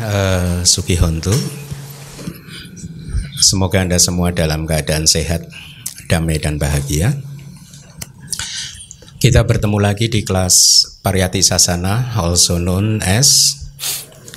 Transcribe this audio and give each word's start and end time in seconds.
uh, 0.00 0.62
Sukihontu 0.66 1.34
Semoga 3.44 3.84
Anda 3.84 4.00
semua 4.00 4.32
dalam 4.32 4.64
keadaan 4.64 5.04
sehat, 5.04 5.44
damai 6.08 6.40
dan 6.40 6.56
bahagia. 6.56 7.12
Kita 9.20 9.44
bertemu 9.44 9.84
lagi 9.84 10.08
di 10.08 10.24
kelas 10.24 10.56
Pariyati 11.04 11.44
Sasana 11.44 12.16
Also 12.16 12.56
known 12.56 13.04
as 13.04 13.52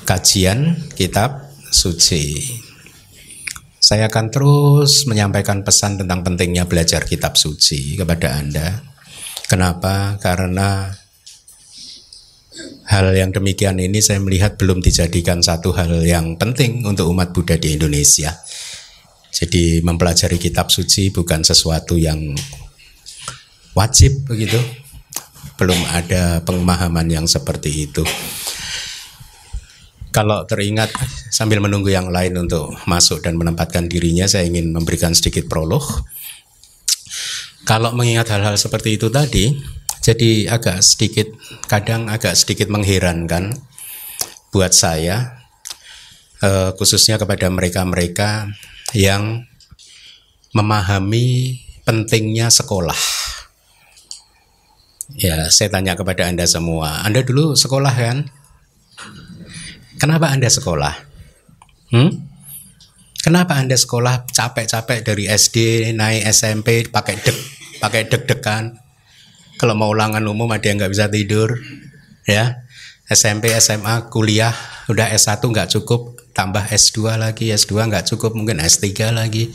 Kajian 0.04 0.92
Kitab 0.92 1.56
Suci. 1.72 2.52
Saya 3.80 4.12
akan 4.12 4.28
terus 4.28 5.08
menyampaikan 5.08 5.64
pesan 5.64 5.96
tentang 5.96 6.20
pentingnya 6.28 6.68
belajar 6.68 7.08
kitab 7.08 7.40
suci 7.40 7.96
kepada 7.96 8.36
Anda. 8.36 8.84
Kenapa? 9.48 10.20
Karena 10.20 10.92
hal 12.88 13.12
yang 13.14 13.36
demikian 13.36 13.78
ini 13.78 14.00
saya 14.00 14.18
melihat 14.24 14.56
belum 14.56 14.80
dijadikan 14.80 15.44
satu 15.44 15.76
hal 15.76 16.04
yang 16.04 16.40
penting 16.40 16.84
untuk 16.88 17.10
umat 17.12 17.36
Buddha 17.36 17.60
di 17.60 17.76
Indonesia. 17.76 18.34
Jadi 19.32 19.84
mempelajari 19.86 20.40
kitab 20.40 20.74
suci 20.74 21.12
bukan 21.14 21.44
sesuatu 21.46 22.00
yang 22.00 22.34
wajib 23.78 24.26
begitu. 24.26 24.58
Belum 25.58 25.78
ada 25.90 26.42
pemahaman 26.46 27.10
yang 27.10 27.26
seperti 27.26 27.90
itu. 27.90 28.06
Kalau 30.14 30.46
teringat 30.50 30.90
sambil 31.30 31.62
menunggu 31.62 31.94
yang 31.94 32.10
lain 32.10 32.34
untuk 32.38 32.74
masuk 32.90 33.22
dan 33.22 33.38
menempatkan 33.38 33.86
dirinya, 33.86 34.26
saya 34.26 34.50
ingin 34.50 34.74
memberikan 34.74 35.14
sedikit 35.14 35.46
prolog 35.46 35.86
kalau 37.68 37.92
mengingat 37.92 38.32
hal-hal 38.32 38.56
seperti 38.56 38.96
itu 38.96 39.12
tadi, 39.12 39.52
jadi 40.08 40.48
agak 40.48 40.80
sedikit, 40.80 41.28
kadang 41.68 42.08
agak 42.08 42.40
sedikit 42.40 42.72
mengherankan 42.72 43.60
buat 44.56 44.72
saya, 44.72 45.44
eh, 46.40 46.72
khususnya 46.80 47.20
kepada 47.20 47.52
mereka-mereka 47.52 48.48
yang 48.96 49.44
memahami 50.56 51.60
pentingnya 51.84 52.48
sekolah. 52.48 52.96
Ya, 55.20 55.52
saya 55.52 55.68
tanya 55.68 56.00
kepada 56.00 56.24
Anda 56.32 56.48
semua, 56.48 57.04
Anda 57.04 57.28
dulu 57.28 57.60
sekolah 57.60 57.92
kan? 57.92 58.32
Kenapa 60.00 60.32
Anda 60.32 60.48
sekolah? 60.48 60.96
Hmm? 61.92 62.32
Kenapa 63.20 63.60
Anda 63.60 63.76
sekolah 63.76 64.24
capek-capek 64.32 65.04
dari 65.04 65.28
SD 65.28 65.92
naik 65.92 66.32
SMP 66.32 66.88
pakai 66.88 67.20
dek 67.20 67.38
pakai 67.84 68.08
deg-degan. 68.08 68.87
Kalau 69.58 69.74
mau 69.74 69.90
ulangan 69.90 70.22
umum 70.30 70.50
ada 70.54 70.66
yang 70.70 70.78
nggak 70.78 70.94
bisa 70.94 71.10
tidur, 71.10 71.58
ya. 72.30 72.64
SMP, 73.08 73.50
SMA, 73.58 74.12
kuliah, 74.12 74.52
udah 74.92 75.10
S1 75.16 75.40
nggak 75.40 75.72
cukup, 75.80 76.20
tambah 76.36 76.62
S2 76.70 77.18
lagi, 77.18 77.50
S2 77.50 77.88
nggak 77.88 78.06
cukup, 78.14 78.36
mungkin 78.36 78.60
S3 78.60 79.16
lagi. 79.16 79.50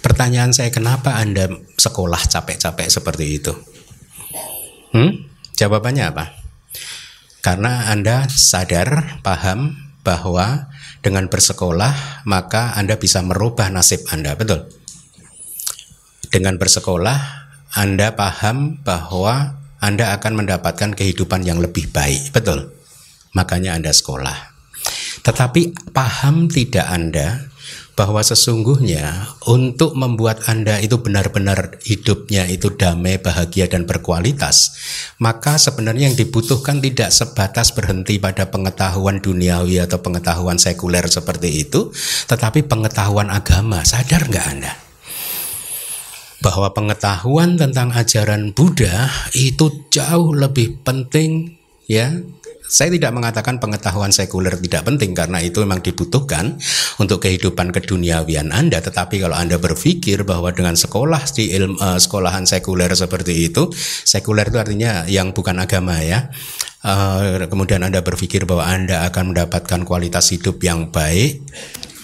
Pertanyaan 0.00 0.56
saya, 0.56 0.72
kenapa 0.72 1.20
Anda 1.20 1.52
sekolah 1.76 2.18
capek-capek 2.26 2.88
seperti 2.88 3.24
itu? 3.28 3.52
Hmm? 4.96 5.28
Jawabannya 5.54 6.04
apa? 6.10 6.32
Karena 7.44 7.92
Anda 7.92 8.26
sadar, 8.26 9.20
paham 9.20 9.76
bahwa 10.02 10.72
dengan 11.04 11.28
bersekolah 11.28 12.24
maka 12.24 12.72
Anda 12.74 12.96
bisa 12.96 13.20
merubah 13.20 13.68
nasib 13.68 14.08
Anda, 14.08 14.34
betul? 14.34 14.66
Dengan 16.32 16.56
bersekolah 16.56 17.37
anda 17.76 18.16
paham 18.16 18.80
bahwa 18.80 19.60
Anda 19.78 20.16
akan 20.16 20.42
mendapatkan 20.42 20.96
kehidupan 20.96 21.44
yang 21.44 21.60
lebih 21.60 21.92
baik. 21.92 22.32
Betul. 22.34 22.72
Makanya 23.36 23.76
Anda 23.76 23.92
sekolah. 23.94 24.56
Tetapi 25.22 25.92
paham 25.92 26.48
tidak 26.48 26.88
Anda 26.88 27.52
bahwa 27.92 28.22
sesungguhnya 28.22 29.36
untuk 29.50 29.98
membuat 29.98 30.46
Anda 30.46 30.78
itu 30.78 31.02
benar-benar 31.02 31.82
hidupnya 31.82 32.46
itu 32.46 32.72
damai, 32.74 33.18
bahagia 33.18 33.66
dan 33.66 33.90
berkualitas, 33.90 34.78
maka 35.18 35.58
sebenarnya 35.58 36.10
yang 36.10 36.18
dibutuhkan 36.18 36.78
tidak 36.78 37.10
sebatas 37.10 37.74
berhenti 37.74 38.22
pada 38.22 38.54
pengetahuan 38.54 39.18
duniawi 39.18 39.82
atau 39.82 39.98
pengetahuan 39.98 40.62
sekuler 40.62 41.10
seperti 41.10 41.66
itu, 41.66 41.90
tetapi 42.30 42.70
pengetahuan 42.70 43.34
agama. 43.34 43.82
Sadar 43.82 44.30
nggak 44.30 44.46
Anda? 44.46 44.87
Bahwa 46.38 46.70
pengetahuan 46.70 47.58
tentang 47.58 47.90
ajaran 47.90 48.54
Buddha 48.54 49.10
itu 49.34 49.90
jauh 49.90 50.30
lebih 50.30 50.78
penting 50.86 51.58
ya 51.90 52.14
saya 52.68 52.92
tidak 52.92 53.16
mengatakan 53.16 53.56
pengetahuan 53.56 54.12
sekuler 54.12 54.52
tidak 54.60 54.84
penting 54.84 55.16
karena 55.16 55.40
itu 55.40 55.64
memang 55.64 55.80
dibutuhkan 55.80 56.60
untuk 57.00 57.24
kehidupan 57.24 57.72
keduniawian 57.72 58.52
Anda. 58.52 58.84
Tetapi 58.84 59.24
kalau 59.24 59.32
Anda 59.32 59.56
berpikir 59.56 60.28
bahwa 60.28 60.52
dengan 60.52 60.76
sekolah 60.76 61.24
di 61.32 61.56
ilmu 61.56 61.80
uh, 61.80 61.96
sekolahan 61.96 62.44
sekuler 62.44 62.92
seperti 62.92 63.48
itu, 63.48 63.72
sekuler 64.04 64.52
itu 64.52 64.60
artinya 64.60 65.08
yang 65.08 65.32
bukan 65.32 65.56
agama 65.56 65.96
ya. 66.04 66.28
Uh, 66.84 67.48
kemudian 67.48 67.80
Anda 67.80 68.04
berpikir 68.04 68.44
bahwa 68.44 68.68
Anda 68.68 69.08
akan 69.08 69.32
mendapatkan 69.32 69.88
kualitas 69.88 70.28
hidup 70.28 70.60
yang 70.60 70.92
baik, 70.92 71.40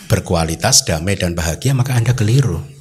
berkualitas, 0.09 0.89
damai 0.89 1.21
dan 1.21 1.37
bahagia, 1.37 1.77
maka 1.77 1.93
Anda 1.93 2.17
keliru. 2.17 2.74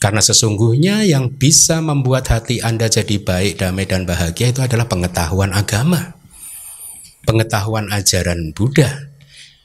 Karena 0.00 0.24
sesungguhnya 0.24 1.04
yang 1.04 1.28
bisa 1.36 1.84
membuat 1.84 2.32
hati 2.32 2.64
Anda 2.64 2.88
jadi 2.88 3.20
baik, 3.20 3.60
damai, 3.60 3.84
dan 3.84 4.08
bahagia 4.08 4.48
itu 4.48 4.64
adalah 4.64 4.88
pengetahuan 4.88 5.52
agama, 5.52 6.16
pengetahuan 7.28 7.92
ajaran 7.92 8.56
Buddha. 8.56 9.12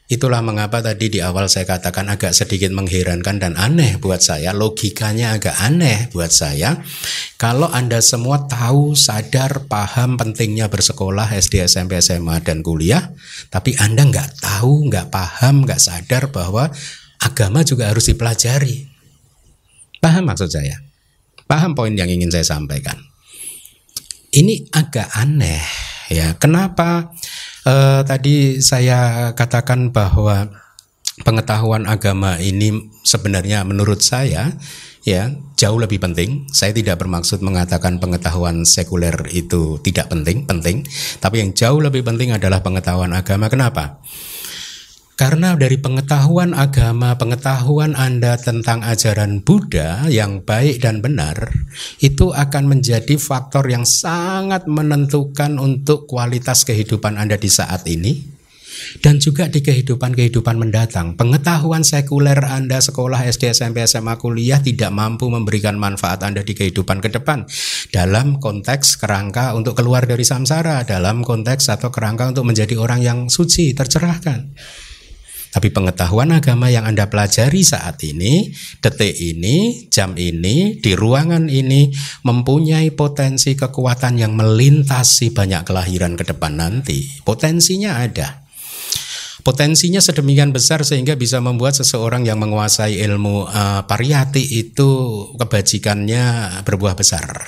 Itulah 0.06 0.44
mengapa 0.44 0.85
tadi 0.85 1.09
di 1.09 1.18
awal 1.23 1.50
saya 1.50 1.66
katakan 1.66 2.12
agak 2.12 2.35
sedikit 2.35 2.69
mengherankan 2.69 3.41
dan 3.41 3.56
aneh 3.56 3.97
buat 3.97 4.19
saya, 4.19 4.51
logikanya 4.51 5.40
agak 5.40 5.56
aneh 5.57 6.12
buat 6.12 6.29
saya. 6.29 6.84
Kalau 7.40 7.72
Anda 7.72 8.03
semua 8.03 8.46
tahu, 8.46 8.94
sadar, 8.94 9.66
paham 9.72 10.19
pentingnya 10.19 10.69
bersekolah 10.69 11.31
SD, 11.31 11.63
SMP, 11.66 11.97
SMA, 12.03 12.44
dan 12.44 12.62
kuliah, 12.62 13.07
tapi 13.50 13.73
Anda 13.79 14.06
nggak 14.06 14.44
tahu, 14.44 14.91
nggak 14.91 15.09
paham, 15.09 15.63
nggak 15.63 15.81
sadar 15.81 16.29
bahwa 16.29 16.69
agama 17.17 17.66
juga 17.66 17.90
harus 17.90 18.06
dipelajari. 18.06 18.94
Paham 20.05 20.29
maksud 20.29 20.53
saya? 20.53 20.77
Paham 21.49 21.73
poin 21.73 21.89
yang 21.89 22.05
ingin 22.05 22.29
saya 22.29 22.45
sampaikan? 22.45 22.93
Ini 24.29 24.69
agak 24.69 25.09
aneh 25.17 25.66
ya. 26.13 26.38
Kenapa 26.38 27.09
eh, 27.66 28.05
tadi 28.05 28.61
saya 28.61 29.33
katakan 29.33 29.89
bahwa 29.89 30.45
pengetahuan 31.25 31.89
agama 31.89 32.38
ini 32.38 32.93
sebenarnya 33.01 33.66
menurut 33.66 34.05
saya 34.05 34.53
ya 35.01 35.33
jauh 35.57 35.81
lebih 35.81 35.97
penting. 35.97 36.45
Saya 36.53 36.69
tidak 36.69 37.01
bermaksud 37.01 37.41
mengatakan 37.41 37.97
pengetahuan 37.97 38.61
sekuler 38.61 39.17
itu 39.33 39.81
tidak 39.81 40.13
penting, 40.13 40.45
penting, 40.45 40.85
tapi 41.17 41.41
yang 41.41 41.57
jauh 41.57 41.81
lebih 41.81 42.05
penting 42.05 42.29
adalah 42.29 42.61
pengetahuan 42.61 43.09
agama. 43.09 43.49
Kenapa? 43.49 44.05
Karena 45.15 45.55
dari 45.55 45.79
pengetahuan 45.79 46.51
agama, 46.51 47.15
pengetahuan 47.15 47.95
Anda 47.95 48.35
tentang 48.35 48.83
ajaran 48.83 49.39
Buddha 49.39 50.11
yang 50.11 50.43
baik 50.43 50.83
dan 50.83 50.99
benar, 50.99 51.55
itu 52.03 52.35
akan 52.35 52.67
menjadi 52.67 53.15
faktor 53.15 53.63
yang 53.71 53.87
sangat 53.87 54.67
menentukan 54.67 55.55
untuk 55.55 56.03
kualitas 56.11 56.67
kehidupan 56.67 57.15
Anda 57.15 57.39
di 57.39 57.47
saat 57.47 57.87
ini 57.87 58.35
dan 58.99 59.23
juga 59.23 59.47
di 59.47 59.63
kehidupan-kehidupan 59.63 60.59
mendatang. 60.59 61.15
Pengetahuan 61.15 61.87
sekuler 61.87 62.35
Anda 62.43 62.83
sekolah 62.83 63.23
SD, 63.23 63.55
SMP, 63.55 63.87
SMA, 63.87 64.19
kuliah 64.19 64.59
tidak 64.59 64.91
mampu 64.91 65.31
memberikan 65.31 65.79
manfaat 65.79 66.27
Anda 66.27 66.43
di 66.43 66.51
kehidupan 66.51 66.99
ke 66.99 67.07
depan 67.07 67.47
dalam 67.95 68.43
konteks 68.43 68.99
kerangka 68.99 69.55
untuk 69.55 69.79
keluar 69.79 70.03
dari 70.03 70.27
samsara, 70.27 70.83
dalam 70.83 71.23
konteks 71.23 71.71
atau 71.71 71.87
kerangka 71.87 72.35
untuk 72.35 72.51
menjadi 72.51 72.75
orang 72.75 72.99
yang 72.99 73.19
suci, 73.31 73.71
tercerahkan. 73.71 74.51
Tapi 75.55 75.72
pengetahuan 75.72 76.35
agama 76.35 76.67
yang 76.67 76.84
Anda 76.84 77.07
pelajari 77.07 77.63
saat 77.63 78.03
ini, 78.03 78.52
detik 78.84 79.16
ini, 79.16 79.87
jam 79.87 80.11
ini, 80.19 80.84
di 80.84 80.91
ruangan 80.99 81.47
ini 81.47 81.96
mempunyai 82.28 82.91
potensi 82.91 83.55
kekuatan 83.55 84.19
yang 84.19 84.35
melintasi 84.35 85.31
banyak 85.31 85.63
kelahiran 85.63 86.19
ke 86.19 86.28
depan 86.28 86.59
nanti. 86.59 87.07
Potensinya 87.23 88.03
ada. 88.03 88.43
Potensinya 89.47 90.03
sedemikian 90.03 90.52
besar 90.52 90.84
sehingga 90.84 91.16
bisa 91.16 91.40
membuat 91.40 91.79
seseorang 91.79 92.28
yang 92.28 92.35
menguasai 92.43 92.99
ilmu 93.07 93.47
uh, 93.47 93.87
pariyati 93.87 94.59
itu 94.59 94.90
kebajikannya 95.40 96.59
berbuah 96.67 96.99
besar. 96.99 97.47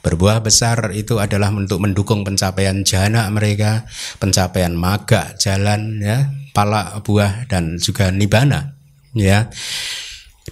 Berbuah 0.00 0.40
besar 0.40 0.96
itu 0.96 1.20
adalah 1.20 1.52
untuk 1.52 1.84
mendukung 1.84 2.24
pencapaian 2.24 2.80
jana 2.88 3.28
mereka, 3.28 3.84
pencapaian 4.16 4.72
maga 4.72 5.36
jalan 5.36 6.00
ya, 6.00 6.28
pala 6.54 7.02
buah 7.02 7.50
dan 7.50 7.76
juga 7.82 8.14
nibana 8.14 8.78
ya 9.12 9.50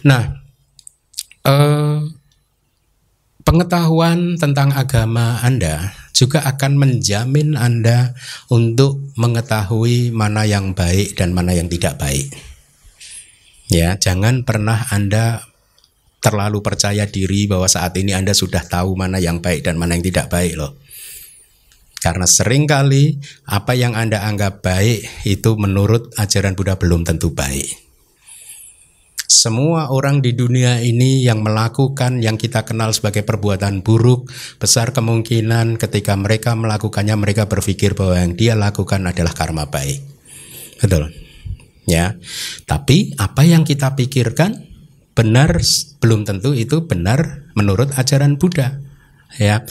nah 0.03 0.43
eh, 1.47 1.99
pengetahuan 3.47 4.37
tentang 4.37 4.75
agama 4.75 5.39
anda 5.41 5.95
juga 6.13 6.45
akan 6.45 6.79
menjamin 6.79 7.57
Anda 7.57 8.15
untuk 8.53 9.01
mengetahui 9.19 10.13
mana 10.13 10.45
yang 10.47 10.77
baik 10.77 11.19
dan 11.19 11.33
mana 11.33 11.57
yang 11.57 11.67
tidak 11.67 11.99
baik. 11.99 12.31
Ya, 13.73 13.97
jangan 13.97 14.45
pernah 14.45 14.87
Anda 14.93 15.43
terlalu 16.23 16.63
percaya 16.63 17.09
diri 17.09 17.51
bahwa 17.51 17.67
saat 17.67 17.97
ini 17.99 18.15
Anda 18.15 18.37
sudah 18.37 18.63
tahu 18.63 18.95
mana 18.95 19.19
yang 19.19 19.43
baik 19.43 19.67
dan 19.67 19.81
mana 19.81 19.99
yang 19.99 20.07
tidak 20.07 20.31
baik 20.31 20.55
loh. 20.55 20.79
Karena 22.03 22.27
sering 22.27 22.67
kali 22.67 23.15
apa 23.47 23.79
yang 23.79 23.95
Anda 23.95 24.27
anggap 24.27 24.67
baik 24.67 25.23
itu 25.23 25.55
menurut 25.55 26.11
ajaran 26.19 26.59
Buddha 26.59 26.75
belum 26.75 27.07
tentu 27.07 27.31
baik. 27.31 27.79
Semua 29.31 29.89
orang 29.89 30.21
di 30.21 30.37
dunia 30.37 30.83
ini 30.83 31.25
yang 31.25 31.41
melakukan 31.47 32.21
yang 32.21 32.37
kita 32.37 32.67
kenal 32.67 32.93
sebagai 32.93 33.23
perbuatan 33.25 33.81
buruk, 33.81 34.29
besar 34.59 34.91
kemungkinan 34.93 35.81
ketika 35.81 36.19
mereka 36.19 36.53
melakukannya 36.53 37.17
mereka 37.17 37.49
berpikir 37.49 37.97
bahwa 37.97 38.19
yang 38.19 38.35
dia 38.37 38.59
lakukan 38.59 39.01
adalah 39.07 39.33
karma 39.33 39.71
baik. 39.71 40.05
Betul. 40.83 41.15
Ya. 41.87 42.19
Tapi 42.67 43.15
apa 43.17 43.47
yang 43.47 43.63
kita 43.65 43.95
pikirkan 43.95 44.69
benar 45.15 45.63
belum 46.03 46.27
tentu 46.27 46.53
itu 46.53 46.85
benar 46.85 47.49
menurut 47.55 47.95
ajaran 47.95 48.37
Buddha. 48.37 48.83
Ya. 49.39 49.65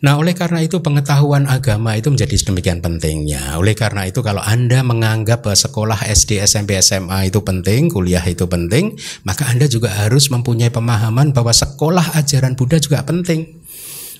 Nah, 0.00 0.16
oleh 0.16 0.32
karena 0.32 0.64
itu 0.64 0.80
pengetahuan 0.80 1.44
agama 1.44 1.92
itu 1.92 2.08
menjadi 2.08 2.32
sedemikian 2.32 2.80
pentingnya. 2.80 3.60
Oleh 3.60 3.76
karena 3.76 4.08
itu 4.08 4.24
kalau 4.24 4.40
Anda 4.40 4.80
menganggap 4.80 5.44
bahwa 5.44 5.52
sekolah 5.60 6.08
SD, 6.08 6.40
SMP, 6.40 6.80
SMA 6.80 7.28
itu 7.28 7.44
penting, 7.44 7.92
kuliah 7.92 8.24
itu 8.24 8.48
penting, 8.48 8.96
maka 9.28 9.52
Anda 9.52 9.68
juga 9.68 9.92
harus 9.92 10.32
mempunyai 10.32 10.72
pemahaman 10.72 11.36
bahwa 11.36 11.52
sekolah 11.52 12.16
ajaran 12.16 12.56
Buddha 12.56 12.80
juga 12.80 13.04
penting. 13.04 13.60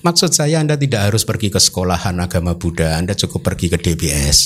Maksud 0.05 0.29
saya 0.29 0.61
Anda 0.61 0.77
tidak 0.77 1.09
harus 1.09 1.25
pergi 1.25 1.49
ke 1.49 1.57
sekolahan 1.57 2.13
agama 2.21 2.53
Buddha, 2.53 3.01
Anda 3.01 3.17
cukup 3.17 3.41
pergi 3.41 3.73
ke 3.73 3.81
DBS. 3.81 4.37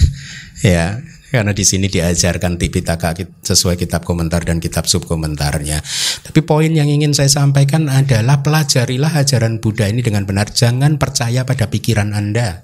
ya, 0.72 0.96
karena 1.30 1.50
di 1.50 1.64
sini 1.66 1.90
diajarkan 1.90 2.54
Tipitaka 2.54 3.18
sesuai 3.42 3.74
kitab 3.74 4.06
komentar 4.06 4.46
dan 4.46 4.62
kitab 4.62 4.86
subkomentarnya. 4.86 5.82
Tapi 6.22 6.40
poin 6.46 6.70
yang 6.70 6.86
ingin 6.86 7.10
saya 7.12 7.26
sampaikan 7.26 7.90
adalah 7.90 8.46
pelajarilah 8.46 9.10
ajaran 9.18 9.58
Buddha 9.58 9.90
ini 9.90 10.06
dengan 10.06 10.22
benar. 10.22 10.54
Jangan 10.54 11.02
percaya 11.02 11.42
pada 11.42 11.66
pikiran 11.66 12.14
Anda. 12.14 12.62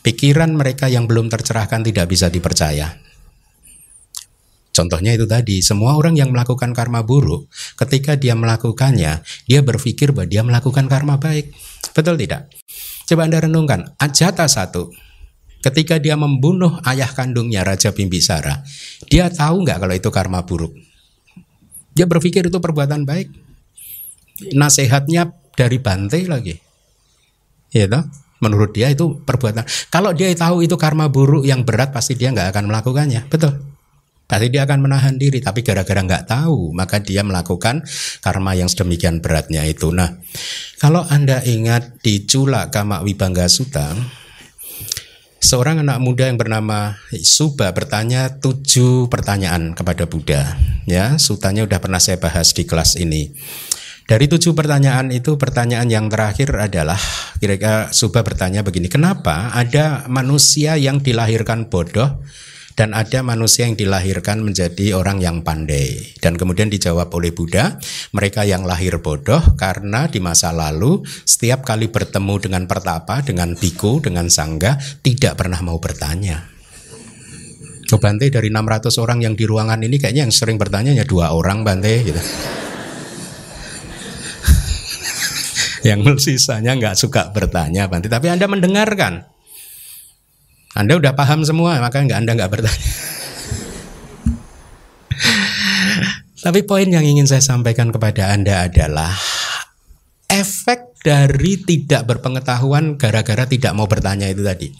Pikiran 0.00 0.56
mereka 0.56 0.88
yang 0.88 1.04
belum 1.04 1.28
tercerahkan 1.28 1.84
tidak 1.84 2.08
bisa 2.08 2.32
dipercaya. 2.32 2.96
Contohnya 4.72 5.10
itu 5.18 5.26
tadi, 5.26 5.58
semua 5.58 5.98
orang 5.98 6.14
yang 6.14 6.30
melakukan 6.30 6.70
karma 6.70 7.02
buruk, 7.02 7.50
ketika 7.74 8.14
dia 8.14 8.38
melakukannya, 8.38 9.26
dia 9.50 9.60
berpikir 9.66 10.14
bahwa 10.14 10.30
dia 10.30 10.46
melakukan 10.46 10.86
karma 10.86 11.18
baik. 11.18 11.50
Betul 11.90 12.14
tidak? 12.14 12.46
Coba 13.10 13.26
Anda 13.26 13.42
renungkan, 13.42 13.98
Ajata 13.98 14.46
satu, 14.46 14.94
Ketika 15.58 15.98
dia 15.98 16.14
membunuh 16.14 16.78
ayah 16.86 17.10
kandungnya 17.10 17.66
Raja 17.66 17.90
Bimbisara, 17.90 18.62
dia 19.10 19.26
tahu 19.26 19.66
nggak 19.66 19.78
kalau 19.82 19.94
itu 19.94 20.10
karma 20.14 20.46
buruk? 20.46 20.70
Dia 21.98 22.06
berpikir 22.06 22.46
itu 22.46 22.58
perbuatan 22.62 23.02
baik. 23.02 23.26
Nasihatnya 24.54 25.34
dari 25.58 25.82
Bante 25.82 26.22
lagi. 26.30 26.54
Ya 27.74 27.90
toh? 27.90 28.06
Menurut 28.38 28.70
dia 28.70 28.86
itu 28.94 29.18
perbuatan. 29.26 29.66
Kalau 29.90 30.14
dia 30.14 30.30
tahu 30.30 30.62
itu 30.62 30.78
karma 30.78 31.10
buruk 31.10 31.42
yang 31.42 31.66
berat, 31.66 31.90
pasti 31.90 32.14
dia 32.14 32.30
nggak 32.30 32.54
akan 32.54 32.70
melakukannya. 32.70 33.26
Betul. 33.26 33.58
Pasti 34.30 34.46
dia 34.52 34.62
akan 34.62 34.78
menahan 34.86 35.18
diri, 35.18 35.42
tapi 35.42 35.66
gara-gara 35.66 35.98
nggak 35.98 36.30
tahu, 36.30 36.70
maka 36.70 37.02
dia 37.02 37.26
melakukan 37.26 37.82
karma 38.22 38.54
yang 38.54 38.70
sedemikian 38.70 39.18
beratnya 39.18 39.66
itu. 39.66 39.90
Nah, 39.90 40.22
kalau 40.78 41.02
anda 41.08 41.42
ingat 41.42 41.98
di 42.04 42.28
Cula 42.28 42.70
Kama 42.70 43.02
Wibangga 43.02 43.50
Sutta, 43.50 43.96
Seorang 45.48 45.80
anak 45.80 46.04
muda 46.04 46.28
yang 46.28 46.36
bernama 46.36 47.00
Suba 47.24 47.72
bertanya 47.72 48.36
tujuh 48.36 49.08
pertanyaan 49.08 49.72
kepada 49.72 50.04
Buddha. 50.04 50.60
Ya, 50.84 51.16
sutanya 51.16 51.64
udah 51.64 51.80
pernah 51.80 51.96
saya 51.96 52.20
bahas 52.20 52.52
di 52.52 52.68
kelas 52.68 53.00
ini. 53.00 53.32
Dari 54.04 54.28
tujuh 54.28 54.52
pertanyaan 54.52 55.08
itu, 55.08 55.40
pertanyaan 55.40 55.88
yang 55.88 56.12
terakhir 56.12 56.52
adalah 56.52 57.00
kira-kira 57.40 57.88
Suba 57.96 58.20
bertanya 58.20 58.60
begini, 58.60 58.92
kenapa 58.92 59.48
ada 59.56 60.04
manusia 60.12 60.76
yang 60.76 61.00
dilahirkan 61.00 61.72
bodoh 61.72 62.20
dan 62.78 62.94
ada 62.94 63.26
manusia 63.26 63.66
yang 63.66 63.74
dilahirkan 63.74 64.38
menjadi 64.38 64.94
orang 64.94 65.18
yang 65.18 65.42
pandai. 65.42 66.14
Dan 66.22 66.38
kemudian 66.38 66.70
dijawab 66.70 67.10
oleh 67.10 67.34
Buddha, 67.34 67.74
mereka 68.14 68.46
yang 68.46 68.62
lahir 68.62 69.02
bodoh 69.02 69.42
karena 69.58 70.06
di 70.06 70.22
masa 70.22 70.54
lalu 70.54 71.02
setiap 71.26 71.66
kali 71.66 71.90
bertemu 71.90 72.38
dengan 72.38 72.70
pertapa, 72.70 73.18
dengan 73.26 73.58
biku, 73.58 73.98
dengan 73.98 74.30
sangga 74.30 74.78
tidak 75.02 75.34
pernah 75.34 75.58
mau 75.58 75.82
bertanya. 75.82 76.54
Oh, 77.90 77.98
Bante 77.98 78.30
dari 78.30 78.46
600 78.46 78.94
orang 79.02 79.26
yang 79.26 79.34
di 79.34 79.42
ruangan 79.42 79.82
ini 79.82 79.98
kayaknya 79.98 80.30
yang 80.30 80.34
sering 80.34 80.54
bertanya 80.54 80.94
hanya 80.94 81.08
dua 81.08 81.34
orang 81.34 81.66
Bante 81.66 82.06
gitu. 82.06 82.20
yang 85.88 86.06
sisanya 86.14 86.78
nggak 86.78 86.94
suka 86.94 87.34
bertanya 87.34 87.90
Bante, 87.90 88.06
tapi 88.06 88.30
Anda 88.30 88.46
mendengarkan. 88.46 89.37
Anda 90.78 90.94
udah 90.94 91.10
paham 91.18 91.42
semua, 91.42 91.82
maka 91.82 91.98
nggak 91.98 92.18
Anda 92.22 92.38
nggak 92.38 92.50
bertanya. 92.54 92.90
Tapi 96.38 96.62
poin 96.62 96.86
yang 96.86 97.02
ingin 97.02 97.26
saya 97.26 97.42
sampaikan 97.42 97.90
kepada 97.90 98.30
Anda 98.30 98.70
adalah 98.70 99.10
efek 100.30 101.02
dari 101.02 101.58
tidak 101.66 102.06
berpengetahuan 102.06 102.94
gara-gara 102.94 103.42
tidak 103.42 103.74
mau 103.74 103.90
bertanya 103.90 104.30
itu 104.30 104.46
tadi. 104.46 104.70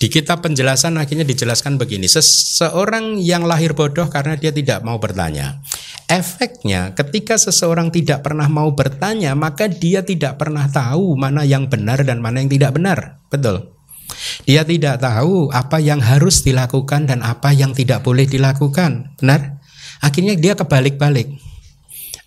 Di 0.00 0.08
kitab 0.08 0.40
penjelasan 0.40 0.96
akhirnya 0.96 1.28
dijelaskan 1.28 1.76
begini, 1.76 2.08
seseorang 2.08 3.20
yang 3.20 3.44
lahir 3.44 3.76
bodoh 3.76 4.08
karena 4.08 4.40
dia 4.40 4.48
tidak 4.48 4.80
mau 4.80 4.96
bertanya. 4.96 5.60
Efeknya 6.08 6.96
ketika 6.96 7.36
seseorang 7.36 7.92
tidak 7.92 8.24
pernah 8.24 8.48
mau 8.48 8.72
bertanya, 8.72 9.36
maka 9.36 9.68
dia 9.68 10.00
tidak 10.00 10.40
pernah 10.40 10.64
tahu 10.72 11.12
mana 11.20 11.44
yang 11.44 11.68
benar 11.68 12.00
dan 12.08 12.24
mana 12.24 12.40
yang 12.40 12.48
tidak 12.48 12.72
benar. 12.72 13.20
Betul. 13.28 13.79
Dia 14.44 14.66
tidak 14.66 15.02
tahu 15.02 15.50
apa 15.50 15.78
yang 15.78 16.00
harus 16.02 16.42
dilakukan 16.42 17.06
dan 17.06 17.20
apa 17.22 17.54
yang 17.54 17.76
tidak 17.76 18.02
boleh 18.02 18.26
dilakukan. 18.26 19.16
Benar? 19.20 19.60
Akhirnya 20.00 20.34
dia 20.36 20.56
kebalik-balik. 20.56 21.50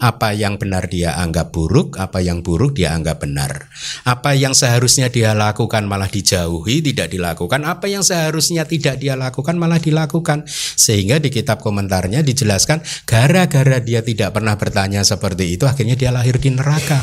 Apa 0.04 0.36
yang 0.36 0.60
benar 0.60 0.92
dia 0.92 1.16
anggap 1.16 1.56
buruk, 1.56 1.96
apa 1.96 2.20
yang 2.20 2.44
buruk 2.44 2.76
dia 2.76 2.92
anggap 2.92 3.24
benar. 3.24 3.72
Apa 4.04 4.36
yang 4.36 4.52
seharusnya 4.52 5.08
dia 5.08 5.32
lakukan 5.32 5.88
malah 5.88 6.12
dijauhi, 6.12 6.84
tidak 6.84 7.08
dilakukan. 7.08 7.64
Apa 7.64 7.88
yang 7.88 8.04
seharusnya 8.04 8.68
tidak 8.68 9.00
dia 9.00 9.16
lakukan 9.16 9.56
malah 9.56 9.80
dilakukan. 9.80 10.44
Sehingga 10.76 11.24
di 11.24 11.32
kitab 11.32 11.64
komentarnya 11.64 12.20
dijelaskan 12.20 12.84
gara-gara 13.08 13.80
dia 13.80 14.04
tidak 14.04 14.36
pernah 14.36 14.60
bertanya 14.60 15.08
seperti 15.08 15.56
itu 15.56 15.64
akhirnya 15.64 15.96
dia 15.96 16.12
lahir 16.12 16.36
di 16.36 16.52
neraka. 16.52 17.00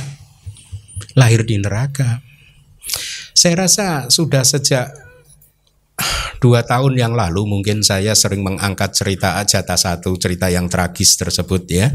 Lahir 1.16 1.48
di 1.48 1.56
neraka. 1.56 2.29
Saya 3.40 3.64
rasa 3.64 4.12
sudah 4.12 4.44
sejak 4.44 4.92
dua 6.44 6.60
tahun 6.60 6.92
yang 6.92 7.16
lalu 7.16 7.48
mungkin 7.48 7.80
saya 7.80 8.12
sering 8.12 8.44
mengangkat 8.44 8.92
cerita 8.92 9.40
Ajata 9.40 9.80
satu 9.80 10.12
cerita 10.20 10.52
yang 10.52 10.68
tragis 10.68 11.16
tersebut 11.16 11.64
ya. 11.72 11.88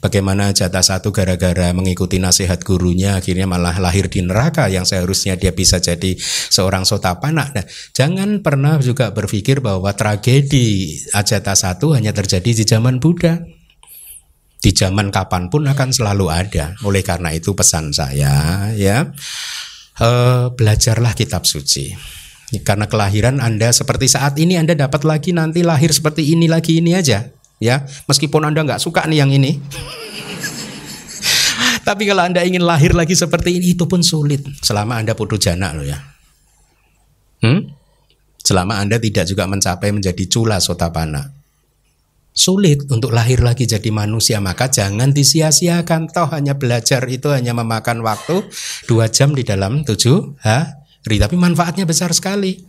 Bagaimana 0.00 0.56
Ajata 0.56 0.80
satu 0.80 1.12
gara-gara 1.12 1.68
mengikuti 1.76 2.16
nasihat 2.16 2.64
gurunya 2.64 3.20
akhirnya 3.20 3.44
malah 3.44 3.76
lahir 3.76 4.08
di 4.08 4.24
neraka 4.24 4.72
yang 4.72 4.88
seharusnya 4.88 5.36
dia 5.36 5.52
bisa 5.52 5.84
jadi 5.84 6.16
seorang 6.48 6.88
sotapana 6.88 7.52
nah, 7.52 7.66
jangan 7.92 8.40
pernah 8.40 8.80
juga 8.80 9.12
berpikir 9.12 9.60
bahwa 9.60 9.92
tragedi 9.92 10.96
Ajata 11.12 11.52
satu 11.52 11.92
hanya 11.92 12.16
terjadi 12.16 12.56
di 12.56 12.64
zaman 12.64 13.04
Buddha. 13.04 13.44
Di 14.56 14.72
zaman 14.72 15.12
kapan 15.12 15.52
pun 15.52 15.68
akan 15.68 15.92
selalu 15.92 16.32
ada. 16.32 16.72
Oleh 16.88 17.04
karena 17.04 17.36
itu 17.36 17.52
pesan 17.52 17.92
saya 17.92 18.72
ya 18.72 19.12
uh, 20.00 20.52
belajarlah 20.52 21.12
kitab 21.16 21.44
suci. 21.44 21.92
Karena 22.62 22.86
kelahiran 22.86 23.42
Anda 23.42 23.74
seperti 23.74 24.06
saat 24.06 24.38
ini 24.38 24.54
Anda 24.54 24.78
dapat 24.78 25.02
lagi 25.02 25.34
nanti 25.34 25.66
lahir 25.66 25.90
seperti 25.90 26.30
ini 26.30 26.46
lagi 26.46 26.78
ini 26.78 26.94
aja, 26.94 27.26
ya. 27.58 27.76
Meskipun 28.06 28.46
Anda 28.46 28.62
nggak 28.62 28.78
suka 28.78 29.02
nih 29.10 29.18
yang 29.26 29.34
ini. 29.34 29.58
Tapi 31.86 32.02
kalau 32.06 32.22
Anda 32.26 32.46
ingin 32.46 32.62
lahir 32.62 32.94
lagi 32.94 33.18
seperti 33.18 33.58
ini 33.58 33.74
itu 33.74 33.86
pun 33.90 34.02
sulit 34.02 34.42
selama 34.62 35.02
Anda 35.02 35.18
putu 35.18 35.38
jana 35.38 35.74
loh 35.74 35.86
ya. 35.86 35.98
Hmm? 37.42 37.66
Selama 38.42 38.78
Anda 38.78 39.02
tidak 39.02 39.26
juga 39.26 39.50
mencapai 39.50 39.90
menjadi 39.90 40.24
cula 40.30 40.62
sotapana 40.62 41.45
sulit 42.36 42.84
untuk 42.92 43.16
lahir 43.16 43.40
lagi 43.40 43.64
jadi 43.64 43.88
manusia 43.88 44.38
maka 44.44 44.68
jangan 44.68 45.10
disia-siakan. 45.10 46.12
Toh 46.12 46.28
hanya 46.30 46.54
belajar 46.60 47.00
itu 47.08 47.32
hanya 47.32 47.56
memakan 47.56 48.04
waktu 48.04 48.44
dua 48.84 49.08
jam 49.08 49.32
di 49.32 49.42
dalam 49.42 49.82
tujuh 49.82 50.36
hari. 50.44 51.16
Tapi 51.16 51.34
manfaatnya 51.34 51.88
besar 51.88 52.12
sekali 52.12 52.60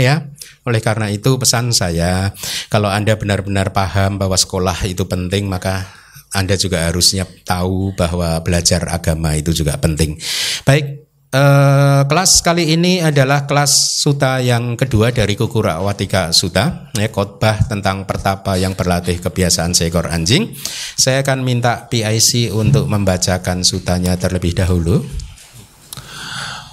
ya. 0.00 0.24
Oleh 0.64 0.80
karena 0.80 1.12
itu 1.12 1.36
pesan 1.36 1.76
saya 1.76 2.32
kalau 2.72 2.88
anda 2.88 3.14
benar-benar 3.20 3.76
paham 3.76 4.16
bahwa 4.16 4.40
sekolah 4.40 4.88
itu 4.88 5.04
penting 5.04 5.46
maka 5.46 5.84
anda 6.30 6.54
juga 6.54 6.86
harusnya 6.88 7.26
tahu 7.42 7.92
bahwa 7.98 8.38
belajar 8.40 8.86
agama 8.88 9.36
itu 9.36 9.52
juga 9.52 9.76
penting. 9.76 10.16
Baik 10.64 10.99
Uh, 11.30 12.02
kelas 12.10 12.42
kali 12.42 12.74
ini 12.74 12.98
adalah 12.98 13.46
kelas 13.46 14.02
suta 14.02 14.42
yang 14.42 14.74
kedua 14.74 15.14
dari 15.14 15.38
Kukura 15.38 15.78
Watika 15.78 16.34
Suta, 16.34 16.90
ya, 16.90 17.06
khotbah 17.06 17.70
tentang 17.70 18.02
pertapa 18.02 18.58
yang 18.58 18.74
berlatih 18.74 19.22
kebiasaan 19.22 19.70
seekor 19.70 20.10
anjing. 20.10 20.50
Saya 20.98 21.22
akan 21.22 21.46
minta 21.46 21.86
PIC 21.86 22.50
untuk 22.50 22.90
membacakan 22.90 23.62
sutanya 23.62 24.18
terlebih 24.18 24.58
dahulu. 24.58 25.06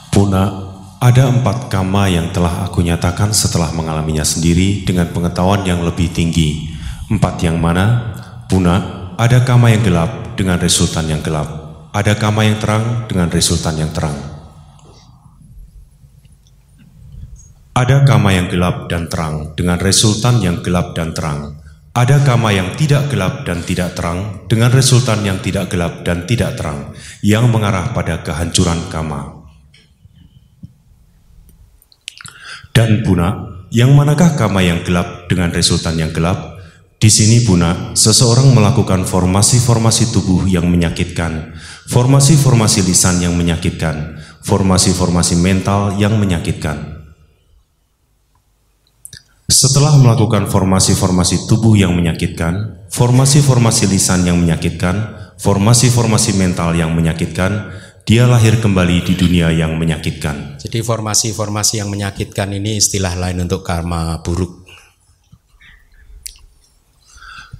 Puna, 0.10 0.50
ada 1.06 1.30
empat 1.30 1.70
kama 1.70 2.10
yang 2.10 2.34
telah 2.34 2.66
aku 2.66 2.82
nyatakan 2.82 3.30
setelah 3.38 3.70
mengalaminya 3.78 4.26
sendiri 4.26 4.82
dengan 4.82 5.14
pengetahuan 5.14 5.70
yang 5.70 5.86
lebih 5.86 6.10
tinggi. 6.10 6.74
Empat 7.14 7.46
yang 7.46 7.62
mana? 7.62 8.10
Puna, 8.50 9.06
ada 9.22 9.38
kama 9.46 9.70
yang 9.70 9.86
gelap 9.86 10.34
dengan 10.34 10.58
resultan 10.58 11.14
yang 11.14 11.22
gelap. 11.22 11.46
Ada 11.94 12.18
kama 12.18 12.42
yang 12.42 12.58
terang 12.58 13.06
dengan 13.06 13.30
resultan 13.30 13.78
yang 13.78 13.94
terang. 13.94 14.37
Ada 17.78 18.02
kama 18.10 18.34
yang 18.34 18.50
gelap 18.50 18.90
dan 18.90 19.06
terang 19.06 19.54
dengan 19.54 19.78
resultan 19.78 20.42
yang 20.42 20.66
gelap 20.66 20.98
dan 20.98 21.14
terang. 21.14 21.62
Ada 21.94 22.26
kama 22.26 22.50
yang 22.50 22.74
tidak 22.74 23.14
gelap 23.14 23.46
dan 23.46 23.62
tidak 23.62 23.94
terang 23.94 24.50
dengan 24.50 24.74
resultan 24.74 25.22
yang 25.22 25.38
tidak 25.46 25.70
gelap 25.70 26.02
dan 26.02 26.26
tidak 26.26 26.58
terang 26.58 26.98
yang 27.22 27.46
mengarah 27.54 27.94
pada 27.94 28.26
kehancuran 28.26 28.82
kama. 28.90 29.46
Dan 32.74 33.06
Buna, 33.06 33.46
yang 33.70 33.94
manakah 33.94 34.34
kama 34.34 34.66
yang 34.66 34.82
gelap 34.82 35.30
dengan 35.30 35.54
resultan 35.54 36.02
yang 36.02 36.10
gelap? 36.10 36.58
Di 36.98 37.14
sini 37.14 37.46
Buna, 37.46 37.94
seseorang 37.94 38.58
melakukan 38.58 39.06
formasi-formasi 39.06 40.18
tubuh 40.18 40.50
yang 40.50 40.66
menyakitkan, 40.66 41.54
formasi-formasi 41.94 42.90
lisan 42.90 43.22
yang 43.22 43.38
menyakitkan, 43.38 44.18
formasi-formasi 44.42 45.38
mental 45.38 45.94
yang 46.02 46.18
menyakitkan. 46.18 46.97
Setelah 49.58 49.98
melakukan 49.98 50.46
formasi-formasi 50.46 51.50
tubuh 51.50 51.74
yang 51.74 51.98
menyakitkan, 51.98 52.86
formasi-formasi 52.94 53.90
lisan 53.90 54.22
yang 54.22 54.38
menyakitkan, 54.38 55.18
formasi-formasi 55.42 56.38
mental 56.38 56.78
yang 56.78 56.94
menyakitkan, 56.94 57.74
dia 58.06 58.30
lahir 58.30 58.62
kembali 58.62 59.02
di 59.02 59.18
dunia 59.18 59.50
yang 59.50 59.74
menyakitkan. 59.82 60.62
Jadi 60.62 60.78
formasi-formasi 60.86 61.82
yang 61.82 61.90
menyakitkan 61.90 62.54
ini 62.54 62.78
istilah 62.78 63.18
lain 63.18 63.50
untuk 63.50 63.66
karma 63.66 64.22
buruk. 64.22 64.62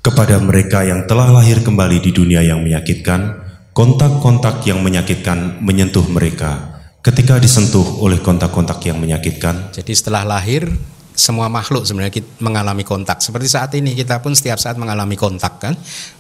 Kepada 0.06 0.38
mereka 0.38 0.86
yang 0.86 1.10
telah 1.10 1.34
lahir 1.34 1.66
kembali 1.66 1.98
di 1.98 2.14
dunia 2.14 2.46
yang 2.46 2.62
menyakitkan, 2.62 3.42
kontak-kontak 3.74 4.62
yang 4.70 4.86
menyakitkan 4.86 5.66
menyentuh 5.66 6.06
mereka. 6.14 6.78
Ketika 7.02 7.42
disentuh 7.42 8.06
oleh 8.06 8.22
kontak-kontak 8.22 8.86
yang 8.86 9.02
menyakitkan, 9.02 9.74
jadi 9.74 9.94
setelah 9.98 10.38
lahir 10.38 10.70
semua 11.18 11.50
makhluk 11.50 11.82
sebenarnya 11.82 12.14
kita 12.14 12.30
mengalami 12.46 12.86
kontak. 12.86 13.26
Seperti 13.26 13.50
saat 13.50 13.74
ini 13.74 13.98
kita 13.98 14.22
pun 14.22 14.38
setiap 14.38 14.62
saat 14.62 14.78
mengalami 14.78 15.18
kontak 15.18 15.58
kan, 15.58 15.74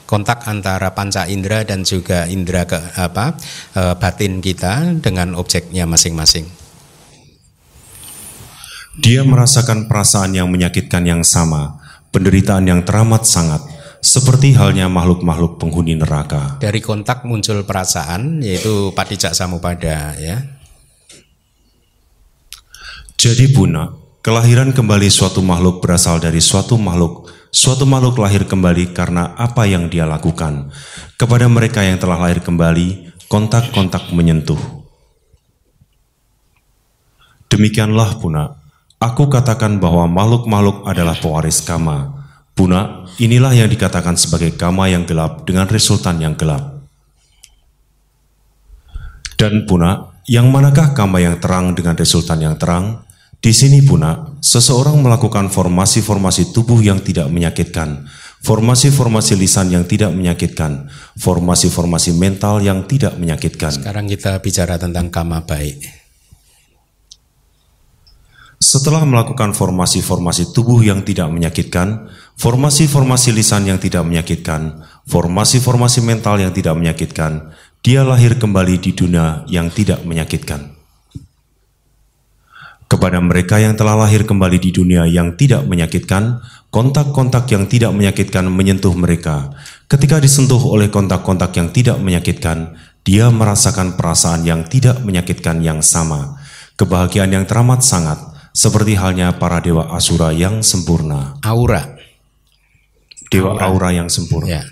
kontak 0.09 0.49
antara 0.49 0.89
panca 0.97 1.29
indera 1.29 1.61
dan 1.61 1.85
juga 1.85 2.25
indera 2.25 2.65
ke 2.65 2.81
apa 2.97 3.37
e, 3.77 3.81
batin 3.93 4.41
kita 4.41 4.97
dengan 4.97 5.37
objeknya 5.37 5.85
masing-masing. 5.85 6.49
Dia 8.97 9.21
merasakan 9.21 9.85
perasaan 9.85 10.33
yang 10.33 10.49
menyakitkan 10.49 11.05
yang 11.05 11.21
sama, 11.21 11.77
penderitaan 12.09 12.65
yang 12.65 12.81
teramat 12.81 13.29
sangat, 13.29 13.61
seperti 14.01 14.57
halnya 14.57 14.89
makhluk-makhluk 14.89 15.61
penghuni 15.61 15.93
neraka. 15.93 16.57
Dari 16.57 16.81
kontak 16.81 17.21
muncul 17.21 17.61
perasaan 17.61 18.41
yaitu 18.41 18.89
patijak 18.97 19.37
samupada 19.37 20.17
ya. 20.17 20.41
Jadi 23.17 23.53
bunak 23.53 24.06
Kelahiran 24.27 24.75
kembali 24.75 25.07
suatu 25.07 25.39
makhluk 25.39 25.79
berasal 25.79 26.19
dari 26.19 26.43
suatu 26.43 26.75
makhluk. 26.75 27.31
Suatu 27.47 27.87
makhluk 27.87 28.19
lahir 28.19 28.43
kembali 28.43 28.91
karena 28.91 29.31
apa 29.39 29.63
yang 29.63 29.87
dia 29.87 30.03
lakukan. 30.03 30.67
Kepada 31.15 31.47
mereka 31.47 31.79
yang 31.79 31.95
telah 31.95 32.19
lahir 32.19 32.43
kembali, 32.43 33.15
kontak-kontak 33.31 34.11
menyentuh. 34.11 34.59
Demikianlah 37.47 38.19
puna, 38.19 38.59
aku 38.99 39.31
katakan 39.31 39.79
bahwa 39.79 40.11
makhluk-makhluk 40.11 40.83
adalah 40.83 41.15
pewaris 41.15 41.63
kama. 41.63 42.27
Puna, 42.51 43.07
inilah 43.23 43.55
yang 43.55 43.71
dikatakan 43.71 44.19
sebagai 44.19 44.59
kama 44.59 44.91
yang 44.91 45.07
gelap 45.07 45.47
dengan 45.47 45.71
resultan 45.71 46.19
yang 46.19 46.35
gelap. 46.35 46.83
Dan 49.39 49.63
puna, 49.63 50.19
yang 50.27 50.51
manakah 50.51 50.91
kama 50.91 51.23
yang 51.23 51.39
terang 51.39 51.71
dengan 51.79 51.95
resultan 51.95 52.43
yang 52.43 52.59
terang? 52.59 53.06
Di 53.37 53.53
sini 53.53 53.85
puna, 53.85 54.37
seseorang 54.41 54.97
melakukan 54.97 55.53
formasi-formasi 55.53 56.51
tubuh 56.57 56.81
yang 56.81 56.97
tidak 57.05 57.29
menyakitkan, 57.29 58.09
formasi-formasi 58.41 59.37
lisan 59.37 59.69
yang 59.69 59.85
tidak 59.85 60.09
menyakitkan, 60.13 60.89
formasi-formasi 61.21 62.17
mental 62.17 62.65
yang 62.65 62.89
tidak 62.89 63.13
menyakitkan. 63.15 63.77
Sekarang 63.77 64.09
kita 64.09 64.41
bicara 64.41 64.81
tentang 64.81 65.13
kama 65.13 65.45
baik. 65.45 65.79
Setelah 68.57 69.05
melakukan 69.05 69.53
formasi-formasi 69.53 70.49
tubuh 70.49 70.81
yang 70.81 71.05
tidak 71.05 71.29
menyakitkan, 71.29 72.09
formasi-formasi 72.41 73.29
lisan 73.37 73.69
yang 73.69 73.77
tidak 73.77 74.01
menyakitkan, 74.01 74.81
formasi-formasi 75.05 76.01
mental 76.01 76.41
yang 76.41 76.49
tidak 76.49 76.73
menyakitkan, 76.73 77.53
dia 77.85 78.01
lahir 78.01 78.33
kembali 78.41 78.81
di 78.81 78.97
dunia 78.97 79.45
yang 79.45 79.69
tidak 79.69 80.01
menyakitkan. 80.03 80.76
Kepada 82.87 83.19
mereka 83.19 83.59
yang 83.59 83.75
telah 83.75 83.99
lahir 83.99 84.23
kembali 84.23 84.63
di 84.63 84.71
dunia 84.71 85.03
yang 85.03 85.35
tidak 85.35 85.67
menyakitkan, 85.67 86.39
kontak-kontak 86.71 87.43
yang 87.51 87.67
tidak 87.67 87.91
menyakitkan 87.91 88.47
menyentuh 88.47 88.95
mereka. 88.95 89.51
Ketika 89.91 90.23
disentuh 90.23 90.59
oleh 90.63 90.87
kontak-kontak 90.87 91.51
yang 91.59 91.67
tidak 91.75 91.99
menyakitkan, 91.99 92.79
dia 93.03 93.27
merasakan 93.27 93.99
perasaan 93.99 94.47
yang 94.47 94.63
tidak 94.67 95.03
menyakitkan 95.03 95.59
yang 95.63 95.83
sama, 95.83 96.39
kebahagiaan 96.79 97.31
yang 97.31 97.43
teramat 97.43 97.83
sangat, 97.83 98.19
seperti 98.55 98.95
halnya 98.95 99.35
para 99.35 99.59
dewa 99.59 99.91
asura 99.91 100.31
yang 100.31 100.63
sempurna. 100.63 101.35
Aura. 101.43 101.95
Dewa 103.27 103.59
aura, 103.59 103.67
aura 103.67 103.89
yang 103.91 104.07
sempurna. 104.07 104.59
Ya. 104.59 104.63